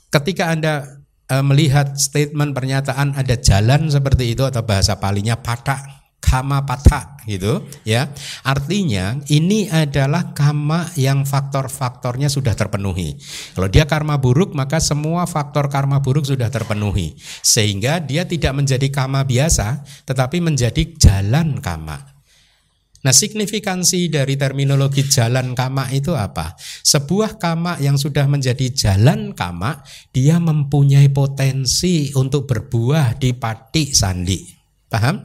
ketika 0.09 0.55
Anda 0.55 1.04
e, 1.29 1.35
melihat 1.45 1.97
statement 1.97 2.53
pernyataan 2.53 3.17
ada 3.17 3.37
jalan 3.39 3.89
seperti 3.89 4.33
itu 4.37 4.45
atau 4.45 4.63
bahasa 4.65 4.97
palinya 4.99 5.39
patak 5.39 6.05
kama 6.25 6.65
patak 6.65 7.29
gitu 7.29 7.61
ya. 7.85 8.09
Artinya 8.41 9.21
ini 9.29 9.69
adalah 9.69 10.33
kama 10.33 10.89
yang 10.97 11.29
faktor-faktornya 11.29 12.33
sudah 12.33 12.57
terpenuhi. 12.57 13.21
Kalau 13.53 13.69
dia 13.69 13.85
karma 13.85 14.17
buruk 14.17 14.57
maka 14.57 14.81
semua 14.81 15.29
faktor 15.29 15.69
karma 15.69 16.01
buruk 16.01 16.25
sudah 16.25 16.49
terpenuhi. 16.49 17.15
Sehingga 17.45 18.01
dia 18.01 18.25
tidak 18.25 18.57
menjadi 18.57 18.89
kama 18.89 19.23
biasa 19.29 19.85
tetapi 20.09 20.41
menjadi 20.41 20.97
jalan 20.97 21.61
kama 21.61 22.14
Nah, 23.05 23.13
signifikansi 23.13 24.09
dari 24.09 24.41
terminologi 24.41 25.05
jalan 25.05 25.53
kama 25.53 25.93
itu 25.93 26.17
apa? 26.17 26.57
Sebuah 26.57 27.37
kama 27.37 27.77
yang 27.85 28.01
sudah 28.01 28.25
menjadi 28.25 28.73
jalan 28.73 29.37
kama, 29.37 29.85
dia 30.09 30.41
mempunyai 30.41 31.13
potensi 31.13 32.09
untuk 32.17 32.49
berbuah 32.49 33.21
di 33.21 33.37
pati 33.37 33.93
sandi. 33.93 34.41
Paham? 34.89 35.21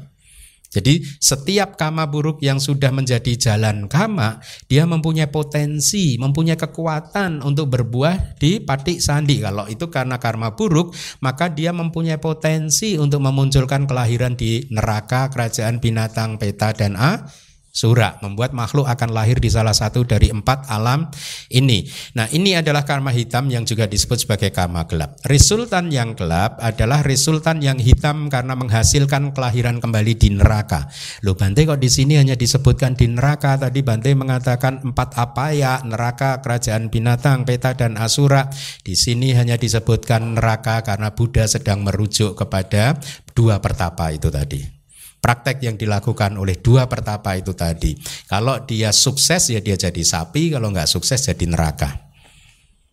Jadi 0.70 1.02
setiap 1.18 1.82
kama 1.82 2.06
buruk 2.06 2.46
yang 2.46 2.62
sudah 2.62 2.94
menjadi 2.94 3.34
jalan 3.40 3.90
kama, 3.90 4.44
dia 4.70 4.86
mempunyai 4.86 5.32
potensi, 5.32 6.20
mempunyai 6.20 6.60
kekuatan 6.60 7.42
untuk 7.42 7.74
berbuah 7.74 8.38
di 8.38 8.62
pati 8.62 9.02
sandi. 9.02 9.42
Kalau 9.42 9.66
itu 9.66 9.90
karena 9.90 10.22
karma 10.22 10.54
buruk, 10.54 10.94
maka 11.26 11.50
dia 11.50 11.74
mempunyai 11.74 12.22
potensi 12.22 13.00
untuk 13.02 13.24
memunculkan 13.24 13.90
kelahiran 13.90 14.38
di 14.38 14.68
neraka, 14.70 15.32
kerajaan 15.34 15.82
binatang, 15.82 16.38
peta 16.38 16.70
dan 16.76 16.94
a 17.00 17.26
surah 17.70 18.18
membuat 18.26 18.52
makhluk 18.52 18.90
akan 18.90 19.14
lahir 19.14 19.38
di 19.38 19.48
salah 19.48 19.74
satu 19.74 20.04
dari 20.04 20.34
empat 20.34 20.68
alam 20.68 21.08
ini. 21.54 21.86
Nah 22.18 22.26
ini 22.34 22.58
adalah 22.58 22.84
karma 22.84 23.14
hitam 23.14 23.48
yang 23.48 23.64
juga 23.64 23.86
disebut 23.86 24.26
sebagai 24.26 24.50
karma 24.50 24.86
gelap. 24.90 25.22
Resultan 25.26 25.94
yang 25.94 26.18
gelap 26.18 26.58
adalah 26.60 27.06
resultan 27.06 27.62
yang 27.62 27.78
hitam 27.78 28.28
karena 28.28 28.58
menghasilkan 28.58 29.32
kelahiran 29.32 29.78
kembali 29.78 30.14
di 30.18 30.30
neraka. 30.34 30.90
Loh 31.22 31.38
Bante 31.38 31.64
kok 31.64 31.80
di 31.80 31.90
sini 31.90 32.18
hanya 32.18 32.34
disebutkan 32.34 32.98
di 32.98 33.08
neraka? 33.08 33.56
Tadi 33.56 33.80
Bante 33.86 34.12
mengatakan 34.18 34.82
empat 34.84 35.16
apa 35.16 35.54
ya 35.54 35.80
neraka, 35.86 36.42
kerajaan 36.42 36.90
binatang, 36.90 37.46
peta 37.46 37.78
dan 37.78 37.96
asura. 38.02 38.50
Di 38.82 38.98
sini 38.98 39.32
hanya 39.38 39.56
disebutkan 39.56 40.36
neraka 40.36 40.82
karena 40.82 41.14
Buddha 41.14 41.46
sedang 41.46 41.86
merujuk 41.86 42.34
kepada 42.34 42.98
dua 43.38 43.62
pertapa 43.62 44.12
itu 44.12 44.28
tadi 44.28 44.79
praktek 45.20 45.64
yang 45.64 45.76
dilakukan 45.76 46.40
oleh 46.40 46.58
dua 46.60 46.88
pertapa 46.88 47.36
itu 47.36 47.52
tadi. 47.54 47.96
Kalau 48.26 48.64
dia 48.64 48.90
sukses 48.96 49.52
ya 49.52 49.60
dia 49.60 49.76
jadi 49.76 50.02
sapi, 50.02 50.56
kalau 50.56 50.72
nggak 50.72 50.88
sukses 50.88 51.20
jadi 51.22 51.46
neraka. 51.46 52.12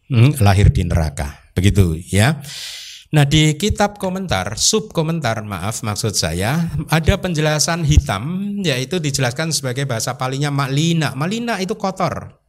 Hmm, 0.07 0.35
lahir 0.39 0.71
di 0.71 0.87
neraka. 0.87 1.51
Begitu 1.55 1.99
ya. 2.13 2.39
Nah 3.15 3.25
di 3.25 3.55
kitab 3.55 4.03
komentar, 4.03 4.59
sub 4.59 4.91
komentar 4.91 5.39
maaf 5.47 5.87
maksud 5.87 6.19
saya 6.19 6.69
ada 6.91 7.15
penjelasan 7.23 7.87
hitam 7.87 8.23
yaitu 8.67 8.99
dijelaskan 8.99 9.55
sebagai 9.55 9.87
bahasa 9.87 10.19
palingnya 10.19 10.51
maklina. 10.51 11.15
Malina 11.15 11.63
itu 11.63 11.79
kotor. 11.79 12.43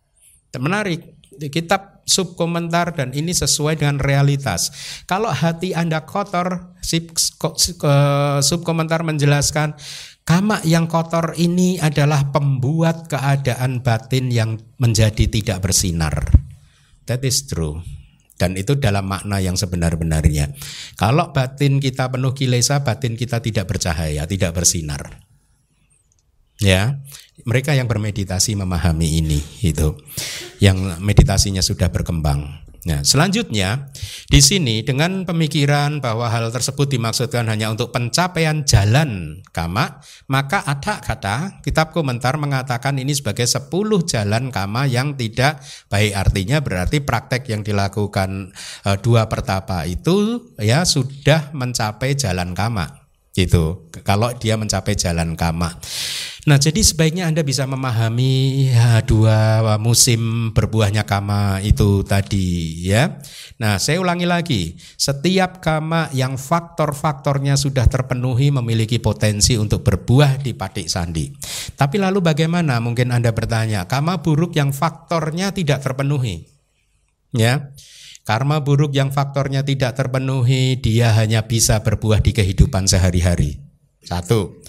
Menarik 0.58 1.17
kitab 1.38 2.02
sub 2.08 2.34
komentar 2.34 2.98
dan 2.98 3.14
ini 3.14 3.36
sesuai 3.36 3.78
dengan 3.78 4.02
realitas. 4.02 4.74
Kalau 5.06 5.30
hati 5.30 5.78
Anda 5.78 6.08
kotor, 6.08 6.74
sub 8.42 8.62
komentar 8.66 9.06
menjelaskan 9.06 9.78
kama 10.26 10.64
yang 10.66 10.90
kotor 10.90 11.36
ini 11.38 11.78
adalah 11.78 12.34
pembuat 12.34 13.12
keadaan 13.12 13.84
batin 13.84 14.34
yang 14.34 14.58
menjadi 14.82 15.30
tidak 15.30 15.62
bersinar. 15.64 16.26
That 17.08 17.24
is 17.24 17.48
true. 17.48 17.84
Dan 18.38 18.54
itu 18.54 18.78
dalam 18.78 19.10
makna 19.10 19.42
yang 19.42 19.58
sebenar-benarnya. 19.58 20.54
Kalau 20.94 21.34
batin 21.34 21.82
kita 21.82 22.06
penuh 22.14 22.38
kilesa, 22.38 22.86
batin 22.86 23.18
kita 23.18 23.42
tidak 23.42 23.66
bercahaya, 23.66 24.30
tidak 24.30 24.54
bersinar. 24.54 25.27
Ya, 26.58 26.98
mereka 27.46 27.78
yang 27.78 27.86
bermeditasi 27.86 28.58
memahami 28.58 29.22
ini 29.22 29.40
itu 29.62 29.94
yang 30.58 30.98
meditasinya 31.00 31.62
sudah 31.62 31.94
berkembang. 31.94 32.68
Nah, 32.88 33.04
selanjutnya 33.04 33.92
di 34.32 34.40
sini 34.40 34.80
dengan 34.80 35.28
pemikiran 35.28 36.00
bahwa 36.00 36.32
hal 36.32 36.48
tersebut 36.56 36.88
dimaksudkan 36.88 37.44
hanya 37.52 37.68
untuk 37.68 37.92
pencapaian 37.92 38.64
jalan 38.64 39.44
kama, 39.52 40.00
maka 40.32 40.64
ada 40.64 41.04
kata 41.04 41.60
kitab 41.68 41.92
komentar 41.92 42.40
mengatakan 42.40 42.96
ini 42.96 43.12
sebagai 43.12 43.44
10 43.44 43.68
jalan 44.08 44.56
kama 44.56 44.88
yang 44.88 45.20
tidak 45.20 45.60
baik. 45.92 46.16
Artinya 46.16 46.64
berarti 46.64 47.04
praktek 47.04 47.52
yang 47.52 47.60
dilakukan 47.68 48.56
e, 48.88 48.90
dua 49.04 49.28
pertapa 49.28 49.84
itu 49.84 50.48
ya 50.56 50.88
sudah 50.88 51.52
mencapai 51.52 52.16
jalan 52.16 52.56
kama 52.56 52.97
gitu. 53.38 53.86
Kalau 54.02 54.34
dia 54.34 54.58
mencapai 54.58 54.98
jalan 54.98 55.38
kama. 55.38 55.78
Nah, 56.48 56.56
jadi 56.56 56.80
sebaiknya 56.80 57.28
Anda 57.28 57.44
bisa 57.44 57.68
memahami 57.68 58.66
ya, 58.72 59.04
dua 59.04 59.62
musim 59.78 60.50
berbuahnya 60.56 61.04
kama 61.04 61.60
itu 61.60 62.08
tadi 62.08 62.88
ya. 62.88 63.20
Nah, 63.60 63.78
saya 63.78 64.00
ulangi 64.00 64.24
lagi. 64.24 64.80
Setiap 64.96 65.60
kama 65.60 66.08
yang 66.16 66.40
faktor-faktornya 66.40 67.60
sudah 67.60 67.86
terpenuhi 67.92 68.50
memiliki 68.50 68.98
potensi 68.98 69.60
untuk 69.60 69.84
berbuah 69.84 70.40
di 70.40 70.56
patik 70.56 70.88
sandi. 70.88 71.30
Tapi 71.76 72.00
lalu 72.00 72.24
bagaimana? 72.24 72.80
Mungkin 72.80 73.12
Anda 73.12 73.36
bertanya, 73.36 73.84
kama 73.84 74.24
buruk 74.24 74.56
yang 74.56 74.72
faktornya 74.72 75.52
tidak 75.52 75.84
terpenuhi. 75.84 76.48
Ya. 77.36 77.76
Karma 78.28 78.60
buruk 78.60 78.92
yang 78.92 79.16
faktornya 79.16 79.64
tidak 79.64 79.96
terpenuhi, 79.96 80.76
dia 80.84 81.16
hanya 81.16 81.48
bisa 81.48 81.80
berbuah 81.80 82.20
di 82.20 82.36
kehidupan 82.36 82.84
sehari-hari. 82.84 83.64
Satu 84.04 84.60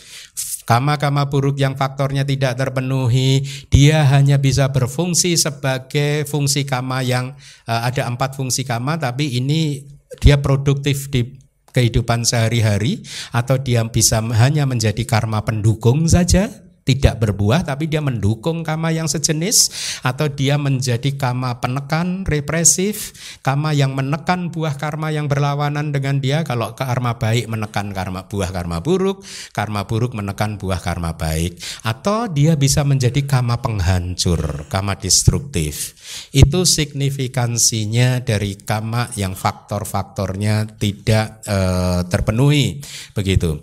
Kama-kama 0.68 1.32
buruk 1.32 1.56
yang 1.56 1.80
faktornya 1.80 2.28
tidak 2.28 2.60
terpenuhi, 2.60 3.40
dia 3.72 4.04
hanya 4.04 4.36
bisa 4.36 4.68
berfungsi 4.68 5.32
sebagai 5.40 6.28
fungsi 6.28 6.68
kama 6.68 7.00
yang 7.00 7.32
uh, 7.64 7.88
ada 7.88 8.04
empat 8.04 8.36
fungsi 8.36 8.68
kama, 8.68 9.00
tapi 9.00 9.40
ini 9.40 9.88
dia 10.20 10.44
produktif 10.44 11.08
di 11.08 11.40
kehidupan 11.72 12.28
sehari-hari 12.28 13.00
atau 13.32 13.56
dia 13.56 13.80
bisa 13.88 14.20
hanya 14.20 14.68
menjadi 14.68 15.08
karma 15.08 15.40
pendukung 15.40 16.04
saja 16.04 16.52
tidak 16.88 17.20
berbuah 17.20 17.68
tapi 17.68 17.84
dia 17.84 18.00
mendukung 18.00 18.64
kama 18.64 18.88
yang 18.88 19.04
sejenis 19.04 19.68
atau 20.00 20.32
dia 20.32 20.56
menjadi 20.56 21.12
kama 21.20 21.60
penekan 21.60 22.24
represif 22.24 23.12
kama 23.44 23.76
yang 23.76 23.92
menekan 23.92 24.48
buah 24.48 24.80
karma 24.80 25.12
yang 25.12 25.28
berlawanan 25.28 25.92
dengan 25.92 26.16
dia. 26.24 26.48
Kalau 26.48 26.72
karma 26.72 27.20
baik 27.20 27.44
menekan 27.52 27.92
karma 27.92 28.24
buah 28.24 28.48
karma 28.48 28.80
buruk 28.80 29.20
karma 29.52 29.84
buruk 29.84 30.16
menekan 30.16 30.56
buah 30.56 30.80
karma 30.80 31.12
baik. 31.12 31.60
Atau 31.84 32.32
dia 32.32 32.56
bisa 32.56 32.80
menjadi 32.88 33.20
kama 33.28 33.60
penghancur 33.60 34.64
kama 34.72 34.96
destruktif. 34.96 35.92
Itu 36.32 36.64
signifikansinya 36.64 38.24
dari 38.24 38.56
kama 38.56 39.12
yang 39.20 39.36
faktor-faktornya 39.36 40.80
tidak 40.80 41.44
uh, 41.44 42.00
terpenuhi. 42.08 42.80
Begitu 43.12 43.60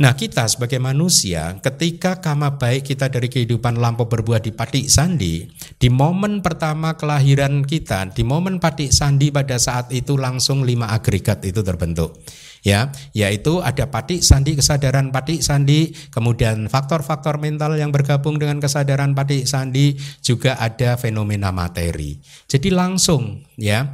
Nah 0.00 0.16
kita 0.16 0.48
sebagai 0.48 0.80
manusia 0.80 1.60
ketika 1.60 2.16
kama 2.24 2.56
baik 2.56 2.88
kita 2.88 3.12
dari 3.12 3.28
kehidupan 3.28 3.76
lampau 3.76 4.08
berbuah 4.08 4.40
di 4.40 4.48
patik 4.48 4.88
sandi 4.88 5.44
Di 5.76 5.92
momen 5.92 6.40
pertama 6.40 6.96
kelahiran 6.96 7.60
kita 7.60 8.08
Di 8.08 8.24
momen 8.24 8.56
patik 8.56 8.88
sandi 8.88 9.28
pada 9.28 9.60
saat 9.60 9.92
itu 9.92 10.16
langsung 10.16 10.64
lima 10.64 10.88
agregat 10.88 11.44
itu 11.44 11.60
terbentuk 11.60 12.24
ya. 12.64 12.94
Yaitu 13.12 13.60
ada 13.60 13.90
patik 13.90 14.22
sandi 14.24 14.56
kesadaran 14.56 15.10
patik 15.10 15.42
sandi 15.42 15.92
kemudian 16.08 16.70
faktor-faktor 16.70 17.36
mental 17.42 17.76
yang 17.76 17.90
bergabung 17.90 18.38
dengan 18.38 18.62
kesadaran 18.62 19.12
patik 19.12 19.44
sandi 19.44 19.98
juga 20.22 20.56
ada 20.56 20.96
fenomena 20.96 21.50
materi. 21.52 22.16
Jadi 22.48 22.72
langsung 22.72 23.42
ya. 23.58 23.92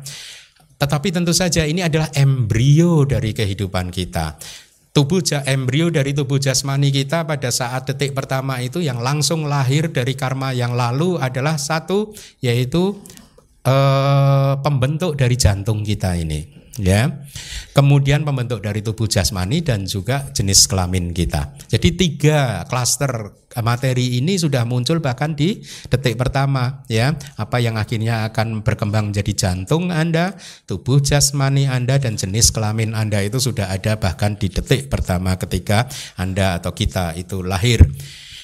Tetapi 0.78 1.10
tentu 1.10 1.34
saja 1.34 1.66
ini 1.66 1.82
adalah 1.82 2.06
embrio 2.14 3.02
dari 3.02 3.34
kehidupan 3.34 3.90
kita 3.90 4.38
tubuh 4.92 5.22
embrio 5.46 5.88
dari 5.94 6.10
tubuh 6.10 6.42
jasmani 6.42 6.90
kita 6.90 7.22
pada 7.22 7.48
saat 7.54 7.86
detik 7.86 8.12
pertama 8.16 8.58
itu 8.58 8.82
yang 8.82 8.98
langsung 8.98 9.46
lahir 9.46 9.92
dari 9.94 10.18
karma 10.18 10.50
yang 10.50 10.74
lalu 10.74 11.20
adalah 11.22 11.54
satu 11.54 12.10
yaitu 12.42 12.98
eh, 13.62 14.52
pembentuk 14.58 15.14
dari 15.14 15.36
jantung 15.38 15.86
kita 15.86 16.18
ini 16.18 16.57
ya. 16.78 17.26
Kemudian 17.74 18.26
pembentuk 18.26 18.62
dari 18.64 18.82
tubuh 18.82 19.06
jasmani 19.06 19.62
dan 19.62 19.86
juga 19.86 20.30
jenis 20.34 20.66
kelamin 20.66 21.14
kita. 21.14 21.54
Jadi 21.70 21.88
tiga 21.94 22.66
klaster 22.66 23.34
materi 23.58 24.18
ini 24.18 24.38
sudah 24.38 24.62
muncul 24.66 25.02
bahkan 25.02 25.34
di 25.34 25.62
detik 25.90 26.18
pertama 26.18 26.82
ya. 26.90 27.14
Apa 27.38 27.58
yang 27.62 27.78
akhirnya 27.78 28.26
akan 28.30 28.62
berkembang 28.66 29.14
jadi 29.14 29.32
jantung 29.34 29.90
Anda, 29.94 30.34
tubuh 30.66 31.02
jasmani 31.02 31.70
Anda 31.70 31.98
dan 31.98 32.18
jenis 32.18 32.50
kelamin 32.50 32.94
Anda 32.94 33.22
itu 33.22 33.38
sudah 33.38 33.70
ada 33.70 33.98
bahkan 33.98 34.38
di 34.38 34.50
detik 34.50 34.90
pertama 34.90 35.38
ketika 35.38 35.86
Anda 36.18 36.58
atau 36.58 36.74
kita 36.74 37.14
itu 37.18 37.42
lahir. 37.42 37.82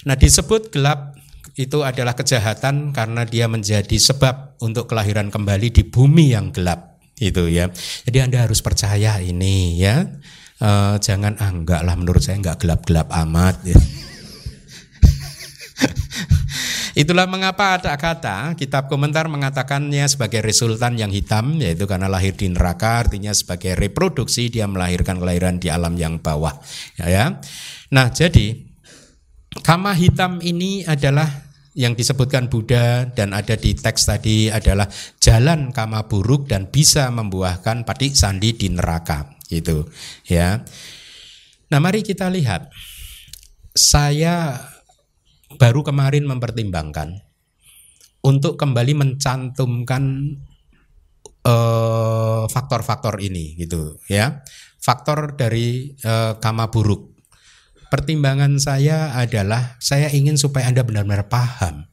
Nah, 0.05 0.21
disebut 0.21 0.69
gelap 0.69 1.17
itu 1.55 1.87
adalah 1.87 2.19
kejahatan 2.19 2.91
karena 2.91 3.23
dia 3.23 3.47
menjadi 3.47 3.95
sebab 3.95 4.59
untuk 4.59 4.91
kelahiran 4.91 5.31
kembali 5.31 5.71
di 5.71 5.83
bumi 5.87 6.35
yang 6.35 6.51
gelap 6.51 6.94
itu 7.31 7.49
ya. 7.49 7.73
Jadi 8.05 8.19
Anda 8.21 8.45
harus 8.45 8.61
percaya 8.61 9.21
ini 9.21 9.81
ya. 9.81 10.05
Uh, 10.63 10.97
jangan 11.03 11.35
ah, 11.43 11.51
enggak 11.51 11.83
lah 11.83 11.99
menurut 11.99 12.23
saya 12.23 12.39
enggak 12.39 12.63
gelap-gelap 12.63 13.11
amat 13.11 13.59
ya. 13.67 13.75
Itulah 16.95 17.27
mengapa 17.27 17.75
ada 17.75 17.99
kata 17.99 18.55
kitab 18.55 18.87
komentar 18.87 19.27
mengatakannya 19.27 20.07
sebagai 20.07 20.47
resultan 20.47 20.95
yang 20.95 21.11
hitam 21.11 21.59
yaitu 21.59 21.91
karena 21.91 22.07
lahir 22.07 22.39
di 22.39 22.47
neraka 22.47 23.03
artinya 23.03 23.35
sebagai 23.35 23.75
reproduksi 23.75 24.47
dia 24.47 24.71
melahirkan 24.71 25.19
kelahiran 25.19 25.59
di 25.59 25.75
alam 25.75 25.99
yang 25.99 26.23
bawah 26.23 26.55
ya, 27.03 27.11
ya. 27.11 27.25
Nah, 27.91 28.15
jadi 28.15 28.63
kama 29.67 29.91
hitam 29.99 30.39
ini 30.39 30.87
adalah 30.87 31.44
yang 31.75 31.99
disebutkan 31.99 32.47
Buddha 32.47 33.11
dan 33.11 33.35
ada 33.35 33.59
di 33.59 33.75
teks 33.75 34.07
tadi 34.07 34.47
adalah 34.47 34.87
jalan 35.19 35.75
kama 35.75 36.07
buruk 36.07 36.47
dan 36.47 36.71
bisa 36.71 37.11
membuahkan 37.11 37.83
patik 37.83 38.15
sandi 38.15 38.55
di 38.55 38.71
neraka 38.71 39.35
gitu 39.51 39.91
ya. 40.27 40.63
Nah, 41.75 41.79
mari 41.83 42.07
kita 42.07 42.31
lihat. 42.31 42.71
Saya 43.75 44.55
baru 45.59 45.83
kemarin 45.83 46.31
mempertimbangkan 46.31 47.19
untuk 48.23 48.55
kembali 48.55 48.95
mencantumkan 48.95 50.05
eh, 51.43 52.45
faktor-faktor 52.47 53.19
uh, 53.19 53.27
ini 53.27 53.59
gitu 53.59 53.99
ya. 54.07 54.47
Faktor 54.79 55.35
dari 55.35 55.91
uh, 56.07 56.39
kama 56.39 56.71
buruk 56.71 57.14
Pertimbangan 57.95 58.59
saya 58.59 59.15
adalah 59.15 59.79
saya 59.79 60.11
ingin 60.11 60.35
supaya 60.35 60.67
Anda 60.67 60.83
benar-benar 60.83 61.31
paham 61.31 61.87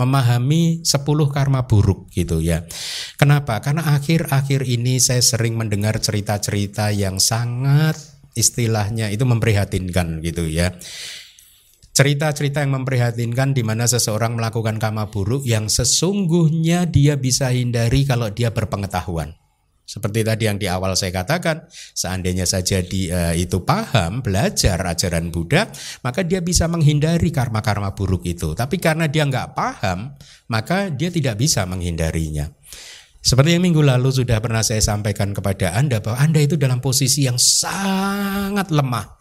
memahami 0.00 0.80
10 0.80 1.04
karma 1.28 1.68
buruk 1.68 2.08
gitu 2.08 2.40
ya. 2.40 2.64
Kenapa? 3.20 3.60
Karena 3.60 3.84
akhir-akhir 3.92 4.64
ini 4.64 4.96
saya 4.96 5.20
sering 5.20 5.60
mendengar 5.60 6.00
cerita-cerita 6.00 6.88
yang 6.96 7.20
sangat 7.20 8.00
istilahnya 8.32 9.12
itu 9.12 9.28
memprihatinkan 9.28 10.24
gitu 10.24 10.48
ya. 10.48 10.72
Cerita-cerita 11.92 12.64
yang 12.64 12.72
memprihatinkan 12.80 13.52
di 13.52 13.60
mana 13.60 13.84
seseorang 13.84 14.32
melakukan 14.32 14.80
karma 14.80 15.12
buruk 15.12 15.44
yang 15.44 15.68
sesungguhnya 15.68 16.88
dia 16.88 17.20
bisa 17.20 17.52
hindari 17.52 18.08
kalau 18.08 18.32
dia 18.32 18.56
berpengetahuan. 18.56 19.36
Seperti 19.92 20.24
tadi 20.24 20.48
yang 20.48 20.56
di 20.56 20.72
awal 20.72 20.96
saya 20.96 21.12
katakan, 21.12 21.68
seandainya 21.92 22.48
saja 22.48 22.80
dia 22.80 23.36
itu 23.36 23.60
paham, 23.60 24.24
belajar 24.24 24.80
ajaran 24.80 25.28
Buddha, 25.28 25.68
maka 26.00 26.24
dia 26.24 26.40
bisa 26.40 26.64
menghindari 26.64 27.28
karma-karma 27.28 27.92
buruk 27.92 28.24
itu. 28.24 28.56
Tapi 28.56 28.80
karena 28.80 29.04
dia 29.04 29.28
nggak 29.28 29.52
paham, 29.52 30.16
maka 30.48 30.88
dia 30.88 31.12
tidak 31.12 31.36
bisa 31.36 31.68
menghindarinya. 31.68 32.48
Seperti 33.20 33.52
yang 33.52 33.68
minggu 33.68 33.84
lalu 33.84 34.08
sudah 34.16 34.40
pernah 34.40 34.64
saya 34.64 34.80
sampaikan 34.80 35.36
kepada 35.36 35.76
Anda 35.76 36.00
bahwa 36.00 36.24
Anda 36.24 36.40
itu 36.40 36.56
dalam 36.56 36.80
posisi 36.80 37.28
yang 37.28 37.36
sangat 37.36 38.72
lemah. 38.72 39.20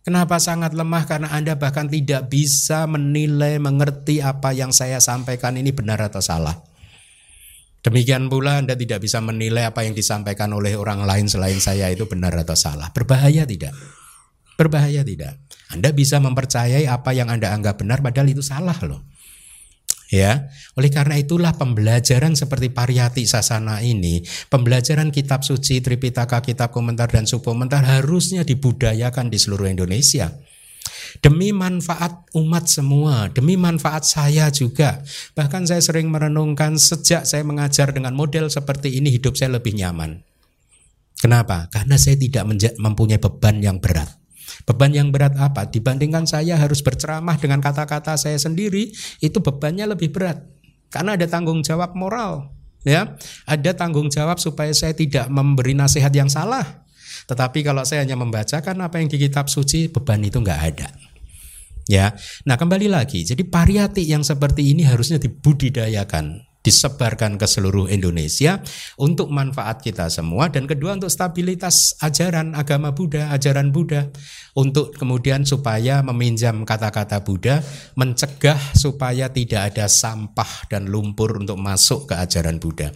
Kenapa 0.00 0.40
sangat 0.40 0.72
lemah? 0.72 1.04
Karena 1.04 1.28
Anda 1.28 1.60
bahkan 1.60 1.92
tidak 1.92 2.32
bisa 2.32 2.88
menilai, 2.88 3.60
mengerti 3.60 4.24
apa 4.24 4.56
yang 4.56 4.72
saya 4.72 4.96
sampaikan 4.96 5.60
ini 5.60 5.76
benar 5.76 6.00
atau 6.00 6.24
salah. 6.24 6.56
Demikian 7.86 8.26
pula 8.26 8.58
Anda 8.58 8.74
tidak 8.74 8.98
bisa 8.98 9.22
menilai 9.22 9.62
apa 9.62 9.86
yang 9.86 9.94
disampaikan 9.94 10.50
oleh 10.50 10.74
orang 10.74 11.06
lain 11.06 11.30
selain 11.30 11.62
saya 11.62 11.86
itu 11.86 12.10
benar 12.10 12.34
atau 12.34 12.58
salah. 12.58 12.90
Berbahaya 12.90 13.46
tidak? 13.46 13.70
Berbahaya 14.58 15.06
tidak? 15.06 15.38
Anda 15.70 15.94
bisa 15.94 16.18
mempercayai 16.18 16.90
apa 16.90 17.14
yang 17.14 17.30
Anda 17.30 17.54
anggap 17.54 17.78
benar 17.78 18.02
padahal 18.02 18.26
itu 18.26 18.42
salah 18.42 18.74
loh. 18.82 19.06
Ya, 20.10 20.50
oleh 20.74 20.90
karena 20.90 21.18
itulah 21.18 21.54
pembelajaran 21.54 22.34
seperti 22.34 22.70
Pariyati 22.74 23.26
Sasana 23.26 23.82
ini, 23.82 24.22
pembelajaran 24.50 25.10
kitab 25.10 25.42
suci, 25.42 25.82
Tripitaka, 25.82 26.42
kitab 26.42 26.70
komentar 26.70 27.10
dan 27.10 27.26
supkomentar 27.26 27.86
harusnya 27.86 28.42
dibudayakan 28.42 29.30
di 29.30 29.38
seluruh 29.38 29.66
Indonesia 29.66 30.30
demi 31.22 31.52
manfaat 31.52 32.26
umat 32.34 32.66
semua, 32.66 33.28
demi 33.32 33.54
manfaat 33.54 34.04
saya 34.04 34.48
juga. 34.50 35.00
Bahkan 35.36 35.68
saya 35.68 35.82
sering 35.82 36.08
merenungkan 36.08 36.76
sejak 36.80 37.24
saya 37.24 37.44
mengajar 37.44 37.92
dengan 37.92 38.16
model 38.16 38.48
seperti 38.48 38.96
ini 38.98 39.12
hidup 39.12 39.36
saya 39.36 39.56
lebih 39.56 39.76
nyaman. 39.76 40.24
Kenapa? 41.16 41.72
Karena 41.72 41.96
saya 41.96 42.20
tidak 42.20 42.44
mempunyai 42.76 43.16
beban 43.16 43.64
yang 43.64 43.80
berat. 43.80 44.08
Beban 44.68 44.92
yang 44.92 45.08
berat 45.10 45.36
apa? 45.36 45.68
Dibandingkan 45.68 46.28
saya 46.28 46.60
harus 46.60 46.84
berceramah 46.84 47.40
dengan 47.40 47.58
kata-kata 47.60 48.14
saya 48.20 48.36
sendiri, 48.36 48.92
itu 49.20 49.38
bebannya 49.40 49.96
lebih 49.96 50.12
berat. 50.12 50.44
Karena 50.92 51.18
ada 51.18 51.26
tanggung 51.26 51.64
jawab 51.64 51.96
moral, 51.98 52.52
ya. 52.86 53.18
Ada 53.48 53.74
tanggung 53.74 54.12
jawab 54.12 54.38
supaya 54.38 54.70
saya 54.70 54.94
tidak 54.94 55.26
memberi 55.32 55.74
nasihat 55.74 56.12
yang 56.14 56.30
salah. 56.30 56.86
Tetapi 57.26 57.66
kalau 57.66 57.82
saya 57.82 58.06
hanya 58.06 58.14
membacakan 58.14 58.86
apa 58.86 59.02
yang 59.02 59.10
di 59.10 59.18
kitab 59.18 59.50
suci, 59.50 59.90
beban 59.90 60.22
itu 60.22 60.38
nggak 60.38 60.60
ada. 60.62 60.88
Ya, 61.86 62.18
nah 62.42 62.58
kembali 62.58 62.90
lagi, 62.90 63.22
jadi 63.22 63.46
pariyati 63.46 64.02
yang 64.02 64.26
seperti 64.26 64.74
ini 64.74 64.82
harusnya 64.82 65.22
dibudidayakan, 65.22 66.42
disebarkan 66.66 67.38
ke 67.38 67.46
seluruh 67.46 67.86
Indonesia 67.86 68.58
untuk 68.98 69.30
manfaat 69.30 69.86
kita 69.86 70.10
semua 70.10 70.50
dan 70.50 70.66
kedua 70.66 70.98
untuk 70.98 71.06
stabilitas 71.06 71.94
ajaran 72.02 72.58
agama 72.58 72.90
Buddha, 72.90 73.30
ajaran 73.30 73.70
Buddha. 73.70 74.10
Untuk 74.58 74.98
kemudian 74.98 75.46
supaya 75.46 76.02
meminjam 76.02 76.66
kata-kata 76.66 77.22
Buddha 77.22 77.62
mencegah 77.94 78.58
supaya 78.74 79.30
tidak 79.30 79.70
ada 79.70 79.86
sampah 79.86 80.66
dan 80.66 80.90
lumpur 80.90 81.38
untuk 81.38 81.54
masuk 81.54 82.10
ke 82.10 82.18
ajaran 82.18 82.58
Buddha. 82.58 82.90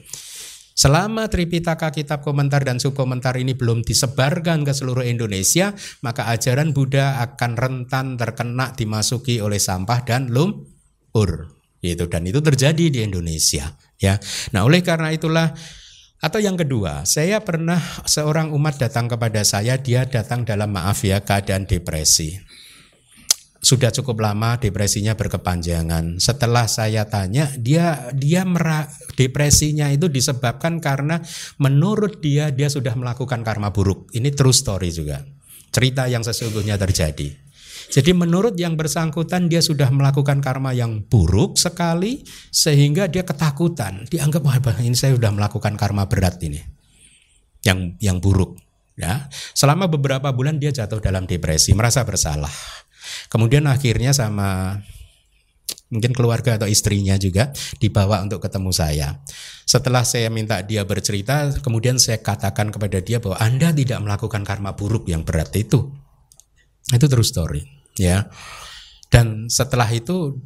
Selama 0.81 1.28
Tripitaka, 1.28 1.93
kitab 1.93 2.24
komentar 2.24 2.64
dan 2.64 2.81
subkomentar 2.81 3.37
ini 3.37 3.53
belum 3.53 3.85
disebarkan 3.85 4.64
ke 4.64 4.72
seluruh 4.72 5.05
Indonesia, 5.05 5.76
maka 6.01 6.33
ajaran 6.33 6.72
Buddha 6.72 7.20
akan 7.20 7.53
rentan 7.53 8.16
terkena 8.16 8.72
dimasuki 8.72 9.45
oleh 9.45 9.61
sampah 9.61 10.01
dan 10.09 10.33
lumpur. 10.33 11.53
Gitu 11.85 12.09
dan 12.09 12.24
itu 12.24 12.41
terjadi 12.41 12.89
di 12.89 13.05
Indonesia, 13.05 13.76
ya. 14.01 14.16
Nah, 14.57 14.64
oleh 14.64 14.81
karena 14.81 15.12
itulah 15.12 15.53
atau 16.20 16.41
yang 16.41 16.57
kedua, 16.57 17.05
saya 17.05 17.45
pernah 17.45 17.81
seorang 18.09 18.49
umat 18.57 18.81
datang 18.81 19.05
kepada 19.05 19.45
saya, 19.45 19.76
dia 19.76 20.09
datang 20.09 20.49
dalam 20.49 20.72
maaf 20.72 21.05
ya 21.05 21.20
keadaan 21.20 21.68
depresi 21.68 22.41
sudah 23.61 23.92
cukup 23.92 24.24
lama 24.24 24.56
depresinya 24.56 25.12
berkepanjangan. 25.12 26.16
Setelah 26.16 26.64
saya 26.64 27.04
tanya, 27.06 27.52
dia 27.61 28.08
dia 28.16 28.48
mera, 28.48 28.88
depresinya 29.14 29.92
itu 29.92 30.08
disebabkan 30.08 30.80
karena 30.80 31.20
menurut 31.61 32.24
dia 32.24 32.48
dia 32.48 32.72
sudah 32.72 32.96
melakukan 32.96 33.44
karma 33.44 33.68
buruk. 33.68 34.08
Ini 34.16 34.32
true 34.32 34.56
story 34.56 34.88
juga. 34.88 35.20
Cerita 35.70 36.08
yang 36.08 36.24
sesungguhnya 36.24 36.80
terjadi. 36.80 37.52
Jadi 37.90 38.11
menurut 38.14 38.54
yang 38.56 38.78
bersangkutan 38.78 39.50
dia 39.50 39.61
sudah 39.61 39.90
melakukan 39.92 40.38
karma 40.40 40.70
yang 40.72 41.04
buruk 41.04 41.58
sekali 41.61 42.24
sehingga 42.48 43.12
dia 43.12 43.26
ketakutan. 43.26 44.08
Dianggap 44.08 44.40
wah 44.40 44.56
ini 44.80 44.96
saya 44.96 45.14
sudah 45.18 45.30
melakukan 45.34 45.76
karma 45.76 46.08
berat 46.08 46.40
ini. 46.40 46.62
Yang 47.61 48.00
yang 48.00 48.16
buruk 48.24 48.56
ya. 48.96 49.28
Selama 49.52 49.90
beberapa 49.90 50.32
bulan 50.32 50.56
dia 50.56 50.72
jatuh 50.72 51.02
dalam 51.02 51.28
depresi, 51.28 51.74
merasa 51.76 52.06
bersalah 52.06 52.52
Kemudian 53.28 53.66
akhirnya 53.66 54.14
sama 54.14 54.80
mungkin 55.90 56.14
keluarga 56.14 56.55
atau 56.55 56.70
istrinya 56.70 57.18
juga 57.18 57.51
dibawa 57.82 58.22
untuk 58.22 58.38
ketemu 58.40 58.70
saya. 58.70 59.09
Setelah 59.66 60.07
saya 60.07 60.30
minta 60.30 60.62
dia 60.62 60.86
bercerita, 60.86 61.51
kemudian 61.62 61.98
saya 61.98 62.22
katakan 62.22 62.70
kepada 62.70 63.03
dia 63.03 63.18
bahwa 63.18 63.38
Anda 63.42 63.74
tidak 63.74 63.98
melakukan 64.03 64.42
karma 64.46 64.74
buruk 64.78 65.11
yang 65.11 65.26
berat 65.26 65.51
itu. 65.59 65.90
Itu 66.90 67.07
terus 67.07 67.30
story, 67.30 67.62
ya. 67.98 68.26
Dan 69.11 69.51
setelah 69.51 69.86
itu 69.90 70.38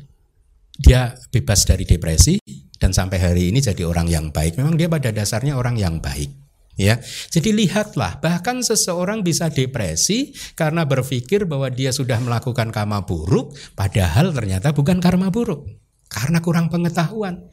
dia 0.74 1.14
bebas 1.30 1.68
dari 1.68 1.86
depresi 1.86 2.40
dan 2.80 2.90
sampai 2.90 3.20
hari 3.20 3.42
ini 3.52 3.62
jadi 3.64 3.84
orang 3.86 4.08
yang 4.08 4.28
baik. 4.34 4.60
Memang 4.60 4.74
dia 4.76 4.88
pada 4.88 5.12
dasarnya 5.12 5.56
orang 5.56 5.76
yang 5.78 6.00
baik. 6.00 6.43
Ya, 6.74 6.98
jadi 7.30 7.54
lihatlah 7.54 8.18
bahkan 8.18 8.58
seseorang 8.58 9.22
bisa 9.22 9.46
depresi 9.46 10.34
karena 10.58 10.82
berpikir 10.82 11.46
bahwa 11.46 11.70
dia 11.70 11.94
sudah 11.94 12.18
melakukan 12.18 12.74
karma 12.74 13.06
buruk, 13.06 13.54
padahal 13.78 14.34
ternyata 14.34 14.74
bukan 14.74 14.98
karma 14.98 15.30
buruk 15.30 15.70
karena 16.10 16.42
kurang 16.42 16.74
pengetahuan. 16.74 17.46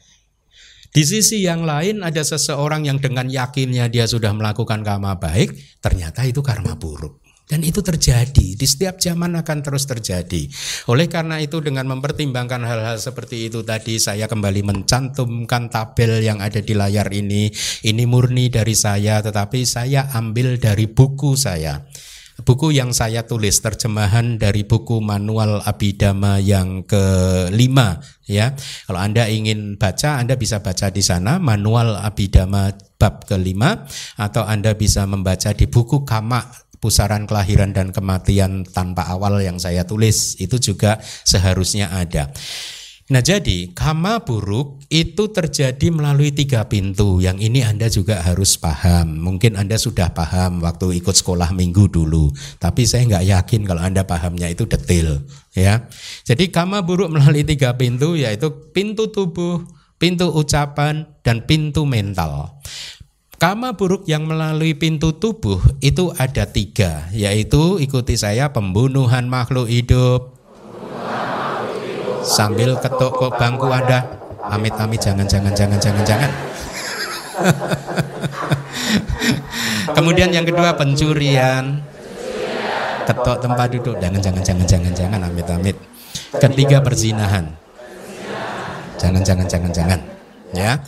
Di 0.92 1.06
sisi 1.06 1.46
yang 1.46 1.62
lain 1.62 2.02
ada 2.02 2.20
seseorang 2.20 2.84
yang 2.84 2.98
dengan 2.98 3.30
yakinnya 3.30 3.88
dia 3.88 4.10
sudah 4.10 4.34
melakukan 4.34 4.82
karma 4.82 5.16
baik, 5.16 5.54
ternyata 5.78 6.26
itu 6.26 6.42
karma 6.42 6.74
buruk. 6.74 7.21
Dan 7.52 7.68
itu 7.68 7.84
terjadi, 7.84 8.56
di 8.56 8.64
setiap 8.64 8.96
zaman 8.96 9.36
akan 9.36 9.60
terus 9.60 9.84
terjadi. 9.84 10.48
Oleh 10.88 11.04
karena 11.04 11.36
itu 11.36 11.60
dengan 11.60 11.84
mempertimbangkan 11.84 12.64
hal-hal 12.64 12.96
seperti 12.96 13.52
itu 13.52 13.60
tadi 13.60 14.00
saya 14.00 14.24
kembali 14.24 14.64
mencantumkan 14.64 15.68
tabel 15.68 16.24
yang 16.24 16.40
ada 16.40 16.64
di 16.64 16.72
layar 16.72 17.12
ini. 17.12 17.52
Ini 17.84 18.08
murni 18.08 18.48
dari 18.48 18.72
saya 18.72 19.20
tetapi 19.20 19.68
saya 19.68 20.08
ambil 20.16 20.56
dari 20.56 20.88
buku 20.88 21.36
saya. 21.36 21.84
Buku 22.40 22.72
yang 22.72 22.96
saya 22.96 23.28
tulis 23.28 23.60
terjemahan 23.60 24.40
dari 24.40 24.64
buku 24.64 25.04
manual 25.04 25.60
Abidama 25.60 26.40
yang 26.40 26.88
kelima 26.88 28.00
ya. 28.24 28.56
Kalau 28.88 28.96
Anda 28.96 29.28
ingin 29.28 29.76
baca 29.76 30.16
Anda 30.16 30.40
bisa 30.40 30.64
baca 30.64 30.88
di 30.88 31.04
sana 31.04 31.36
manual 31.36 32.00
Abidama 32.00 32.72
bab 32.96 33.28
kelima 33.28 33.84
atau 34.16 34.48
Anda 34.48 34.72
bisa 34.72 35.04
membaca 35.04 35.52
di 35.52 35.68
buku 35.68 36.08
Kama 36.08 36.71
pusaran 36.82 37.30
kelahiran 37.30 37.70
dan 37.70 37.94
kematian 37.94 38.66
tanpa 38.66 39.06
awal 39.06 39.38
yang 39.38 39.62
saya 39.62 39.86
tulis 39.86 40.34
itu 40.42 40.58
juga 40.58 40.98
seharusnya 41.22 41.94
ada. 41.94 42.34
Nah 43.12 43.22
jadi 43.22 43.70
kama 43.70 44.26
buruk 44.26 44.82
itu 44.90 45.28
terjadi 45.34 45.90
melalui 45.90 46.30
tiga 46.30 46.64
pintu 46.70 47.18
Yang 47.18 47.50
ini 47.50 47.60
Anda 47.60 47.90
juga 47.90 48.22
harus 48.22 48.54
paham 48.56 49.18
Mungkin 49.18 49.58
Anda 49.58 49.74
sudah 49.74 50.14
paham 50.14 50.62
waktu 50.62 51.02
ikut 51.02 51.12
sekolah 51.12 51.50
minggu 51.50 51.90
dulu 51.92 52.30
Tapi 52.62 52.86
saya 52.86 53.04
nggak 53.10 53.26
yakin 53.26 53.60
kalau 53.66 53.82
Anda 53.82 54.06
pahamnya 54.06 54.48
itu 54.48 54.64
detail 54.64 55.18
ya. 55.56 55.84
Jadi 56.24 56.48
kama 56.48 56.80
buruk 56.82 57.12
melalui 57.12 57.44
tiga 57.44 57.76
pintu 57.76 58.16
yaitu 58.16 58.72
pintu 58.72 59.12
tubuh, 59.12 59.64
pintu 60.00 60.32
ucapan, 60.32 61.06
dan 61.20 61.44
pintu 61.44 61.84
mental 61.84 62.58
Kama 63.42 63.74
buruk 63.74 64.06
yang 64.06 64.22
melalui 64.22 64.70
pintu 64.70 65.18
tubuh 65.18 65.58
itu 65.82 66.14
ada 66.14 66.46
tiga, 66.46 67.10
yaitu 67.10 67.82
ikuti 67.82 68.14
saya 68.14 68.54
pembunuhan 68.54 69.26
makhluk 69.26 69.66
hidup. 69.66 70.30
Sambil 72.22 72.78
ketuk 72.78 73.10
kok 73.18 73.34
bangku 73.34 73.66
Anda. 73.66 74.06
Amit 74.46 74.78
amit 74.78 75.02
jangan 75.02 75.26
jangan 75.26 75.50
jangan 75.58 75.74
jangan 75.82 76.04
jangan. 76.06 76.30
Kemudian 79.98 80.30
yang 80.30 80.46
kedua 80.46 80.78
pencurian. 80.78 81.82
Ketok 83.10 83.42
tempat 83.42 83.66
duduk 83.74 83.98
jangan 83.98 84.22
jangan 84.22 84.42
jangan 84.46 84.66
jangan 84.70 84.92
jangan 84.94 85.20
amit 85.26 85.46
amit. 85.50 85.76
Ketiga 86.38 86.78
perzinahan. 86.78 87.50
Jangan 89.02 89.22
jangan 89.26 89.46
jangan 89.50 89.72
jangan. 89.74 90.00
Ya. 90.54 90.84